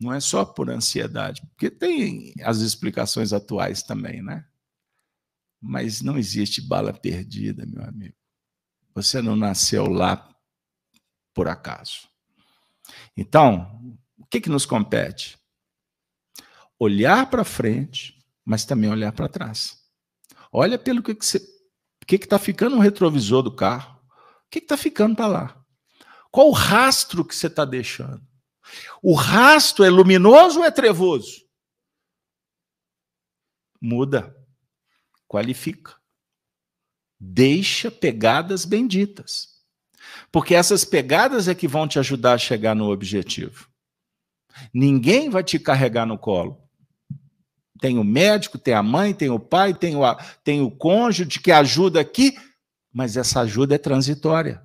Não 0.00 0.12
é 0.12 0.20
só 0.20 0.44
por 0.44 0.70
ansiedade, 0.70 1.42
porque 1.48 1.70
tem 1.70 2.32
as 2.42 2.58
explicações 2.58 3.32
atuais 3.32 3.82
também, 3.82 4.22
né? 4.22 4.44
Mas 5.60 6.00
não 6.02 6.16
existe 6.16 6.60
bala 6.60 6.92
perdida, 6.92 7.66
meu 7.66 7.82
amigo. 7.82 8.14
Você 8.94 9.20
não 9.20 9.34
nasceu 9.34 9.86
lá 9.86 10.28
por 11.34 11.48
acaso. 11.48 12.08
Então, 13.16 13.98
o 14.16 14.26
que, 14.26 14.40
que 14.40 14.48
nos 14.48 14.64
compete? 14.64 15.36
Olhar 16.78 17.28
para 17.28 17.44
frente, 17.44 18.16
mas 18.44 18.64
também 18.64 18.90
olhar 18.90 19.12
para 19.12 19.28
trás. 19.28 19.77
Olha 20.52 20.78
pelo 20.78 21.02
que, 21.02 21.14
que 21.14 21.24
você. 21.24 21.40
Que 22.06 22.16
está 22.16 22.38
ficando 22.38 22.76
no 22.76 22.82
retrovisor 22.82 23.42
do 23.42 23.54
carro? 23.54 24.00
O 24.46 24.50
que 24.50 24.58
está 24.58 24.76
ficando 24.76 25.14
para 25.14 25.26
lá? 25.26 25.64
Qual 26.30 26.48
o 26.48 26.52
rastro 26.52 27.24
que 27.24 27.34
você 27.34 27.48
está 27.48 27.64
deixando? 27.64 28.22
O 29.02 29.14
rastro 29.14 29.84
é 29.84 29.90
luminoso 29.90 30.60
ou 30.60 30.64
é 30.64 30.70
trevoso? 30.70 31.46
Muda, 33.80 34.34
qualifica 35.26 35.98
deixa 37.18 37.90
pegadas 37.90 38.64
benditas. 38.64 39.58
Porque 40.30 40.54
essas 40.54 40.84
pegadas 40.84 41.48
é 41.48 41.54
que 41.54 41.66
vão 41.66 41.88
te 41.88 41.98
ajudar 41.98 42.34
a 42.34 42.38
chegar 42.38 42.74
no 42.74 42.90
objetivo. 42.90 43.68
Ninguém 44.72 45.28
vai 45.28 45.42
te 45.42 45.58
carregar 45.58 46.06
no 46.06 46.18
colo. 46.18 46.67
Tem 47.80 47.98
o 47.98 48.04
médico, 48.04 48.58
tem 48.58 48.74
a 48.74 48.82
mãe, 48.82 49.14
tem 49.14 49.30
o 49.30 49.38
pai, 49.38 49.74
tem 49.74 49.96
o, 49.96 50.02
tem 50.42 50.60
o 50.60 50.70
cônjuge 50.70 51.40
que 51.40 51.52
ajuda 51.52 52.00
aqui, 52.00 52.36
mas 52.92 53.16
essa 53.16 53.40
ajuda 53.40 53.74
é 53.74 53.78
transitória. 53.78 54.62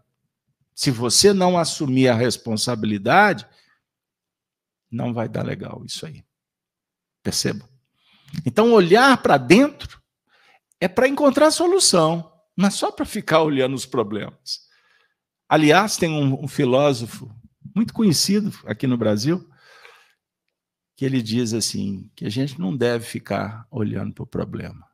Se 0.73 0.89
você 0.89 1.33
não 1.33 1.57
assumir 1.57 2.07
a 2.07 2.15
responsabilidade, 2.15 3.45
não 4.89 5.13
vai 5.13 5.29
dar 5.29 5.43
legal 5.43 5.83
isso 5.85 6.05
aí. 6.05 6.23
Perceba? 7.21 7.69
Então, 8.45 8.73
olhar 8.73 9.15
para 9.21 9.37
dentro 9.37 10.01
é 10.81 10.87
para 10.87 11.07
encontrar 11.07 11.51
solução 11.51 12.33
mas 12.55 12.75
só 12.75 12.91
para 12.91 13.05
ficar 13.05 13.41
olhando 13.41 13.75
os 13.75 13.85
problemas. 13.85 14.61
Aliás, 15.49 15.97
tem 15.97 16.09
um, 16.09 16.43
um, 16.43 16.47
filósofo 16.47 17.29
muito 17.75 17.93
conhecido 17.93 18.53
aqui 18.65 18.87
no 18.87 18.97
Brasil 18.97 19.47
que 20.95 21.05
ele 21.05 21.21
diz 21.21 21.53
assim 21.53 22.09
que 22.15 22.25
a 22.25 22.29
gente 22.29 22.59
não 22.59 22.75
deve 22.75 23.05
ficar 23.05 23.67
olhando 23.71 24.13
para 24.13 24.23
o 24.23 24.27
problema, 24.27 24.87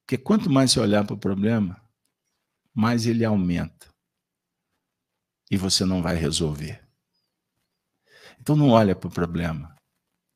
porque 0.00 0.16
quanto 0.16 0.50
mais 0.50 0.72
você 0.72 0.80
olhar 0.80 1.04
para 1.04 1.14
o 1.14 1.18
problema, 1.18 1.80
mais 2.74 3.06
ele 3.06 3.24
aumenta. 3.24 3.88
E 5.50 5.56
você 5.56 5.84
não 5.84 6.02
vai 6.02 6.14
resolver. 6.14 6.82
Então 8.40 8.54
não 8.54 8.70
olha 8.70 8.94
para 8.94 9.08
o 9.08 9.12
problema, 9.12 9.74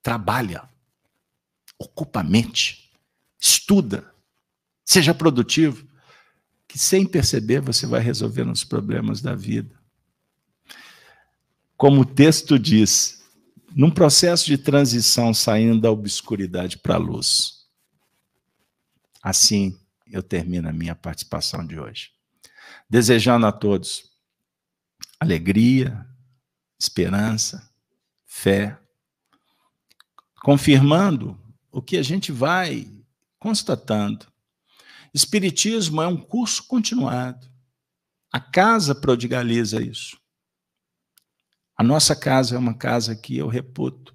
trabalha, 0.03 0.69
ocupa 1.79 2.21
a 2.21 2.25
mente, 2.25 2.93
estuda, 3.39 4.13
Seja 4.85 5.15
produtivo, 5.15 5.87
que 6.67 6.79
sem 6.79 7.07
perceber 7.07 7.61
você 7.61 7.87
vai 7.87 8.01
resolvendo 8.01 8.53
os 8.53 8.65
problemas 8.65 9.21
da 9.21 9.35
vida. 9.35 9.75
Como 11.77 12.03
o 12.03 12.05
texto 12.05 12.59
diz, 12.59 13.22
num 13.75 13.91
processo 13.91 14.47
de 14.47 14.59
transição 14.59 15.33
saindo 15.33 15.81
da 15.81 15.91
obscuridade 15.91 16.79
para 16.79 16.95
a 16.95 16.99
luz. 16.99 17.67
Assim 19.23 19.79
eu 20.07 20.23
termino 20.23 20.69
a 20.69 20.73
minha 20.73 20.95
participação 20.95 21.67
de 21.67 21.79
hoje. 21.79 22.11
Desejando 22.89 23.47
a 23.47 23.53
todos 23.53 24.11
alegria, 25.19 26.07
esperança, 26.79 27.71
fé, 28.27 28.79
confirmando 30.43 31.41
o 31.71 31.81
que 31.81 31.97
a 31.97 32.03
gente 32.03 32.33
vai 32.33 32.91
constatando 33.39 34.33
Espiritismo 35.15 36.01
é 36.01 36.07
um 36.07 36.17
curso 36.17 36.67
continuado. 36.67 37.47
A 38.33 38.41
casa 38.41 38.95
prodigaliza 38.95 39.83
isso. 39.83 40.19
A 41.77 41.83
nossa 41.83 42.15
casa 42.15 42.55
é 42.55 42.59
uma 42.59 42.75
casa 42.75 43.17
que 43.17 43.37
eu 43.37 43.49
reputo, 43.49 44.15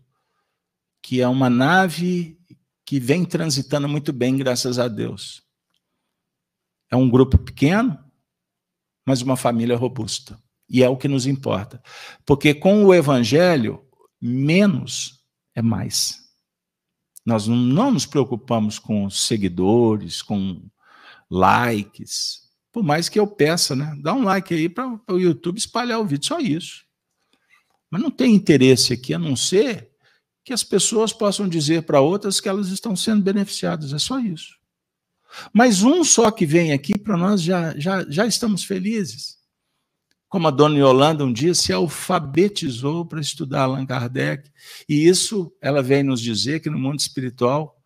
que 1.01 1.21
é 1.21 1.27
uma 1.27 1.49
nave 1.49 2.39
que 2.85 2.99
vem 2.99 3.25
transitando 3.25 3.87
muito 3.87 4.13
bem, 4.13 4.37
graças 4.37 4.79
a 4.79 4.87
Deus. 4.87 5.43
É 6.89 6.95
um 6.95 7.09
grupo 7.09 7.37
pequeno, 7.37 7.97
mas 9.05 9.21
uma 9.21 9.35
família 9.35 9.75
robusta. 9.75 10.41
E 10.69 10.83
é 10.83 10.89
o 10.89 10.97
que 10.97 11.07
nos 11.07 11.25
importa. 11.25 11.81
Porque 12.25 12.53
com 12.53 12.85
o 12.85 12.93
evangelho, 12.93 13.85
menos 14.21 15.23
é 15.53 15.61
mais. 15.61 16.19
Nós 17.25 17.45
não 17.47 17.91
nos 17.91 18.05
preocupamos 18.05 18.79
com 18.79 19.09
seguidores, 19.09 20.21
com 20.21 20.65
likes. 21.29 22.47
Por 22.71 22.83
mais 22.83 23.09
que 23.09 23.19
eu 23.19 23.27
peça, 23.27 23.75
né? 23.75 23.97
Dá 24.01 24.13
um 24.13 24.23
like 24.23 24.53
aí 24.53 24.69
para 24.69 24.97
o 25.09 25.17
YouTube 25.17 25.57
espalhar 25.57 25.99
o 25.99 26.05
vídeo, 26.05 26.25
só 26.25 26.39
isso. 26.39 26.86
Mas 27.89 28.01
não 28.01 28.11
tem 28.11 28.35
interesse 28.35 28.93
aqui 28.93 29.13
a 29.13 29.19
não 29.19 29.35
ser 29.35 29.89
que 30.43 30.53
as 30.53 30.63
pessoas 30.63 31.11
possam 31.11 31.47
dizer 31.47 31.83
para 31.83 31.99
outras 31.99 32.39
que 32.39 32.47
elas 32.47 32.69
estão 32.69 32.95
sendo 32.95 33.21
beneficiadas, 33.21 33.91
é 33.93 33.99
só 33.99 34.19
isso. 34.19 34.57
Mas 35.53 35.83
um 35.83 36.03
só 36.03 36.31
que 36.31 36.45
vem 36.45 36.71
aqui, 36.71 36.97
para 36.97 37.17
nós 37.17 37.41
já, 37.41 37.77
já, 37.77 38.09
já 38.09 38.25
estamos 38.25 38.63
felizes. 38.63 39.37
Como 40.29 40.47
a 40.47 40.51
dona 40.51 40.77
Yolanda 40.77 41.23
um 41.23 41.31
dia 41.31 41.53
se 41.53 41.71
alfabetizou 41.71 43.05
para 43.05 43.21
estudar 43.21 43.63
Allan 43.63 43.85
Kardec, 43.85 44.49
e 44.87 45.07
isso 45.07 45.53
ela 45.61 45.81
vem 45.81 46.03
nos 46.03 46.21
dizer 46.21 46.59
que 46.59 46.69
no 46.69 46.79
mundo 46.79 46.99
espiritual, 46.99 47.81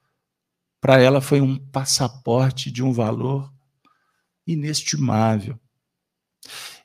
para 0.79 0.99
ela 0.99 1.21
foi 1.21 1.41
um 1.41 1.57
passaporte 1.57 2.71
de 2.71 2.83
um 2.83 2.91
valor 2.91 3.51
inestimável. 4.45 5.59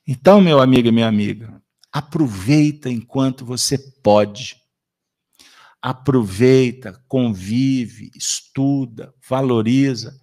Então, 0.07 0.41
meu 0.41 0.61
amigo 0.61 0.89
e 0.89 0.93
minha 0.93 1.09
amiga, 1.09 1.63
aproveita 1.99 2.91
enquanto 2.91 3.45
você 3.45 3.79
pode. 4.03 4.57
Aproveita, 5.81 7.03
convive, 7.09 8.11
estuda, 8.15 9.15
valoriza 9.29 10.19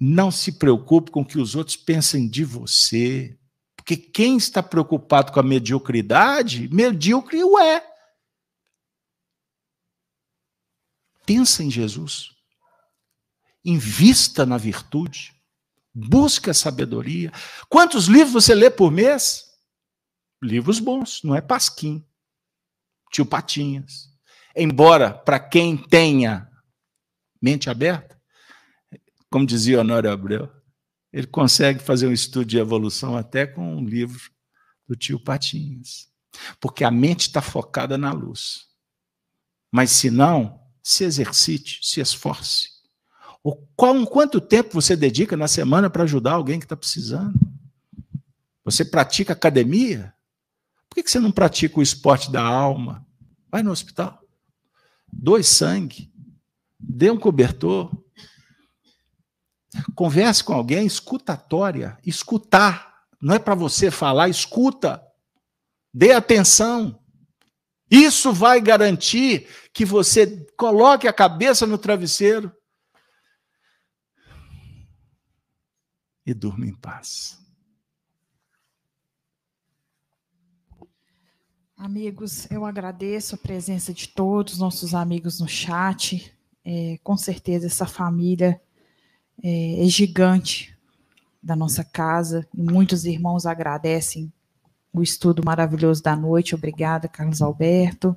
não 0.00 0.30
se 0.30 0.52
preocupe 0.52 1.10
com 1.10 1.20
o 1.20 1.24
que 1.24 1.38
os 1.38 1.54
outros 1.54 1.76
pensem 1.76 2.28
de 2.28 2.44
você. 2.44 3.38
Porque 3.76 3.96
quem 3.96 4.36
está 4.36 4.62
preocupado 4.62 5.32
com 5.32 5.40
a 5.40 5.42
mediocridade, 5.44 6.68
medíocre 6.72 7.42
o 7.42 7.58
é. 7.58 7.84
Pensa 11.26 11.62
em 11.62 11.70
Jesus. 11.70 12.30
Invista 13.64 14.44
na 14.46 14.56
virtude. 14.56 15.34
Busque 15.94 16.50
a 16.50 16.54
sabedoria. 16.54 17.30
Quantos 17.68 18.06
livros 18.06 18.32
você 18.32 18.54
lê 18.54 18.70
por 18.70 18.90
mês? 18.90 19.51
Livros 20.42 20.80
bons, 20.80 21.22
não 21.22 21.34
é 21.34 21.40
pasquim. 21.40 22.04
Tio 23.12 23.24
Patinhas. 23.24 24.10
Embora, 24.56 25.12
para 25.12 25.38
quem 25.38 25.76
tenha 25.76 26.50
mente 27.40 27.70
aberta, 27.70 28.20
como 29.30 29.46
dizia 29.46 29.80
Honório 29.80 30.10
Abreu, 30.10 30.50
ele 31.12 31.26
consegue 31.26 31.78
fazer 31.78 32.06
um 32.06 32.12
estudo 32.12 32.46
de 32.46 32.58
evolução 32.58 33.16
até 33.16 33.46
com 33.46 33.76
um 33.76 33.84
livro 33.84 34.30
do 34.86 34.96
tio 34.96 35.20
Patinhas. 35.20 36.08
Porque 36.58 36.84
a 36.84 36.90
mente 36.90 37.20
está 37.20 37.42
focada 37.42 37.96
na 37.96 38.12
luz. 38.12 38.66
Mas 39.70 39.90
se 39.90 40.10
não, 40.10 40.60
se 40.82 41.04
exercite, 41.04 41.80
se 41.82 42.00
esforce. 42.00 42.70
O 43.44 43.54
qual, 43.76 44.06
quanto 44.06 44.40
tempo 44.40 44.70
você 44.72 44.96
dedica 44.96 45.36
na 45.36 45.48
semana 45.48 45.90
para 45.90 46.04
ajudar 46.04 46.32
alguém 46.32 46.58
que 46.58 46.64
está 46.64 46.76
precisando? 46.76 47.38
Você 48.64 48.84
pratica 48.84 49.32
academia? 49.32 50.14
Por 50.92 51.02
que 51.02 51.10
você 51.10 51.18
não 51.18 51.32
pratica 51.32 51.80
o 51.80 51.82
esporte 51.82 52.30
da 52.30 52.42
alma? 52.42 53.06
Vai 53.50 53.62
no 53.62 53.70
hospital. 53.70 54.22
Doe 55.10 55.42
sangue. 55.42 56.12
Dê 56.78 57.10
um 57.10 57.18
cobertor. 57.18 57.90
Converse 59.94 60.44
com 60.44 60.52
alguém, 60.52 60.84
escutatória, 60.84 61.98
escutar. 62.04 63.06
Não 63.22 63.34
é 63.34 63.38
para 63.38 63.54
você 63.54 63.90
falar, 63.90 64.28
escuta. 64.28 65.02
Dê 65.94 66.12
atenção. 66.12 67.02
Isso 67.90 68.30
vai 68.30 68.60
garantir 68.60 69.48
que 69.72 69.86
você 69.86 70.46
coloque 70.58 71.08
a 71.08 71.12
cabeça 71.12 71.66
no 71.66 71.78
travesseiro 71.78 72.54
e 76.26 76.34
durma 76.34 76.66
em 76.66 76.74
paz. 76.74 77.41
Amigos, 81.84 82.48
eu 82.48 82.64
agradeço 82.64 83.34
a 83.34 83.38
presença 83.38 83.92
de 83.92 84.06
todos 84.06 84.56
nossos 84.56 84.94
amigos 84.94 85.40
no 85.40 85.48
chat. 85.48 86.32
É, 86.64 86.96
com 87.02 87.16
certeza, 87.16 87.66
essa 87.66 87.86
família 87.86 88.60
é, 89.42 89.84
é 89.84 89.88
gigante 89.88 90.78
da 91.42 91.56
nossa 91.56 91.82
casa. 91.82 92.46
E 92.56 92.62
muitos 92.62 93.04
irmãos 93.04 93.46
agradecem 93.46 94.32
o 94.92 95.02
estudo 95.02 95.42
maravilhoso 95.44 96.00
da 96.00 96.14
noite. 96.14 96.54
Obrigada, 96.54 97.08
Carlos 97.08 97.42
Alberto. 97.42 98.16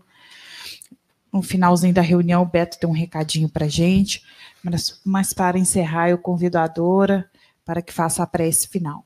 No 1.33 1.41
finalzinho 1.41 1.91
da 1.91 2.01
reunião, 2.01 2.43
o 2.43 2.45
Beto 2.45 2.77
tem 2.77 2.87
um 2.87 2.93
recadinho 2.93 3.49
para 3.49 3.67
gente, 3.67 4.23
mas, 4.61 5.01
mas 5.03 5.33
para 5.33 5.57
encerrar, 5.57 6.11
eu 6.11 6.19
convido 6.19 6.59
a 6.59 6.67
Dora 6.67 7.27
para 7.65 7.81
que 7.81 7.91
faça 7.91 8.21
a 8.21 8.27
prece 8.27 8.67
final. 8.67 9.03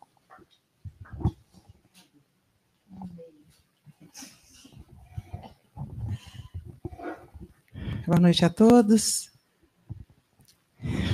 Boa 8.10 8.20
noite 8.20 8.44
a 8.44 8.50
todos. 8.50 9.30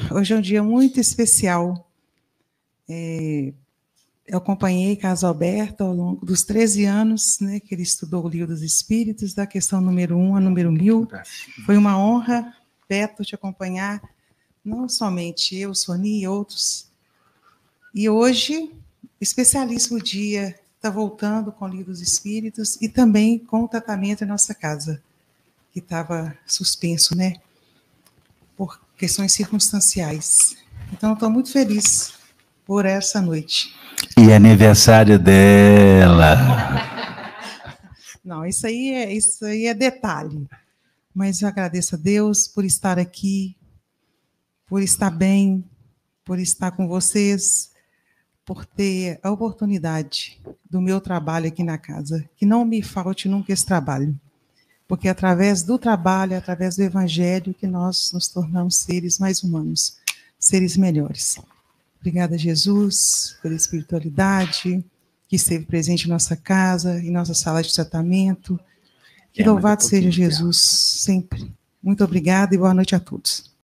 Hoje 0.10 0.34
é 0.34 0.38
um 0.38 0.40
dia 0.40 0.64
muito 0.64 0.98
especial. 0.98 1.92
É, 2.88 3.52
eu 4.26 4.38
acompanhei 4.38 4.96
Caso 4.96 5.28
Alberto 5.28 5.84
ao 5.84 5.94
longo 5.94 6.26
dos 6.26 6.46
13 6.46 6.86
anos 6.86 7.42
né, 7.42 7.60
que 7.60 7.76
ele 7.76 7.82
estudou 7.82 8.24
o 8.24 8.30
Livro 8.30 8.48
dos 8.48 8.62
Espíritos, 8.62 9.34
da 9.34 9.46
questão 9.46 9.82
número 9.82 10.16
1 10.16 10.38
a 10.38 10.40
número 10.40 10.72
1000. 10.72 11.06
Foi 11.66 11.76
uma 11.76 12.00
honra, 12.00 12.56
Beto, 12.88 13.26
te 13.26 13.36
acompanhar, 13.36 14.02
não 14.64 14.88
somente 14.88 15.54
eu, 15.54 15.76
Soni 15.76 16.22
e 16.22 16.28
outros. 16.30 16.88
E 17.94 18.10
hoje, 18.10 18.72
especialíssimo 19.20 20.02
dia, 20.02 20.58
está 20.78 20.90
voltando 20.90 21.52
com 21.52 21.66
o 21.66 21.68
Livro 21.68 21.92
dos 21.92 22.00
Espíritos 22.00 22.82
e 22.82 22.88
também 22.88 23.38
com 23.38 23.66
o 23.66 23.68
tratamento 23.68 24.24
em 24.24 24.28
nossa 24.28 24.56
casa, 24.56 25.04
que 25.76 25.80
estava 25.80 26.34
suspenso, 26.46 27.18
né? 27.18 27.34
Por 28.56 28.80
questões 28.98 29.34
circunstanciais. 29.34 30.56
Então, 30.94 31.12
estou 31.12 31.30
muito 31.30 31.52
feliz 31.52 32.14
por 32.66 32.86
essa 32.86 33.22
noite. 33.22 33.76
E 34.18 34.32
aniversário 34.32 35.20
dela. 35.20 36.38
Não, 38.24 38.46
isso 38.46 38.66
aí 38.66 38.94
é, 38.94 39.12
isso 39.12 39.44
aí 39.44 39.66
é 39.66 39.74
detalhe. 39.74 40.48
Mas 41.14 41.42
eu 41.42 41.50
agradeço 41.50 41.96
a 41.96 41.98
Deus 41.98 42.48
por 42.48 42.64
estar 42.64 42.98
aqui, 42.98 43.58
por 44.66 44.82
estar 44.82 45.10
bem, 45.10 45.62
por 46.24 46.40
estar 46.40 46.72
com 46.72 46.88
vocês, 46.88 47.72
por 48.46 48.66
ter 48.66 49.20
a 49.22 49.30
oportunidade 49.30 50.42
do 50.70 50.80
meu 50.80 51.02
trabalho 51.02 51.50
aqui 51.50 51.66
na 51.66 51.78
casa. 51.78 52.30
Que 52.38 52.46
não 52.46 52.64
me 52.64 52.82
falte 52.82 53.28
nunca 53.28 53.52
esse 53.52 53.66
trabalho 53.66 54.18
porque 54.88 55.08
é 55.08 55.12
através 55.12 55.64
do 55.64 55.78
trabalho, 55.78 56.34
é 56.34 56.38
através 56.38 56.76
do 56.76 56.84
evangelho, 56.84 57.54
que 57.54 57.68
nós 57.68 58.12
nos 58.14 58.28
tornamos 58.28 58.78
seres 58.78 59.20
mais 59.20 59.44
humanos, 59.44 59.98
seres 60.40 60.78
melhores. 60.78 61.38
Obrigada, 62.00 62.38
Jesus, 62.38 63.36
pela 63.42 63.56
espiritualidade 63.56 64.84
que 65.28 65.36
esteve 65.36 65.66
presente 65.66 66.06
em 66.06 66.10
nossa 66.10 66.36
casa, 66.36 67.00
em 67.00 67.12
nossa 67.12 67.34
sala 67.34 67.64
de 67.64 67.74
tratamento. 67.74 68.60
Que 69.34 69.42
é, 69.42 69.46
louvado 69.46 69.84
seja 69.84 70.12
Jesus 70.12 70.62
sempre. 70.62 71.52
Muito 71.82 72.04
obrigada 72.04 72.54
e 72.54 72.58
boa 72.58 72.74
noite 72.74 72.96
a 72.96 73.00
todos. 73.00 73.52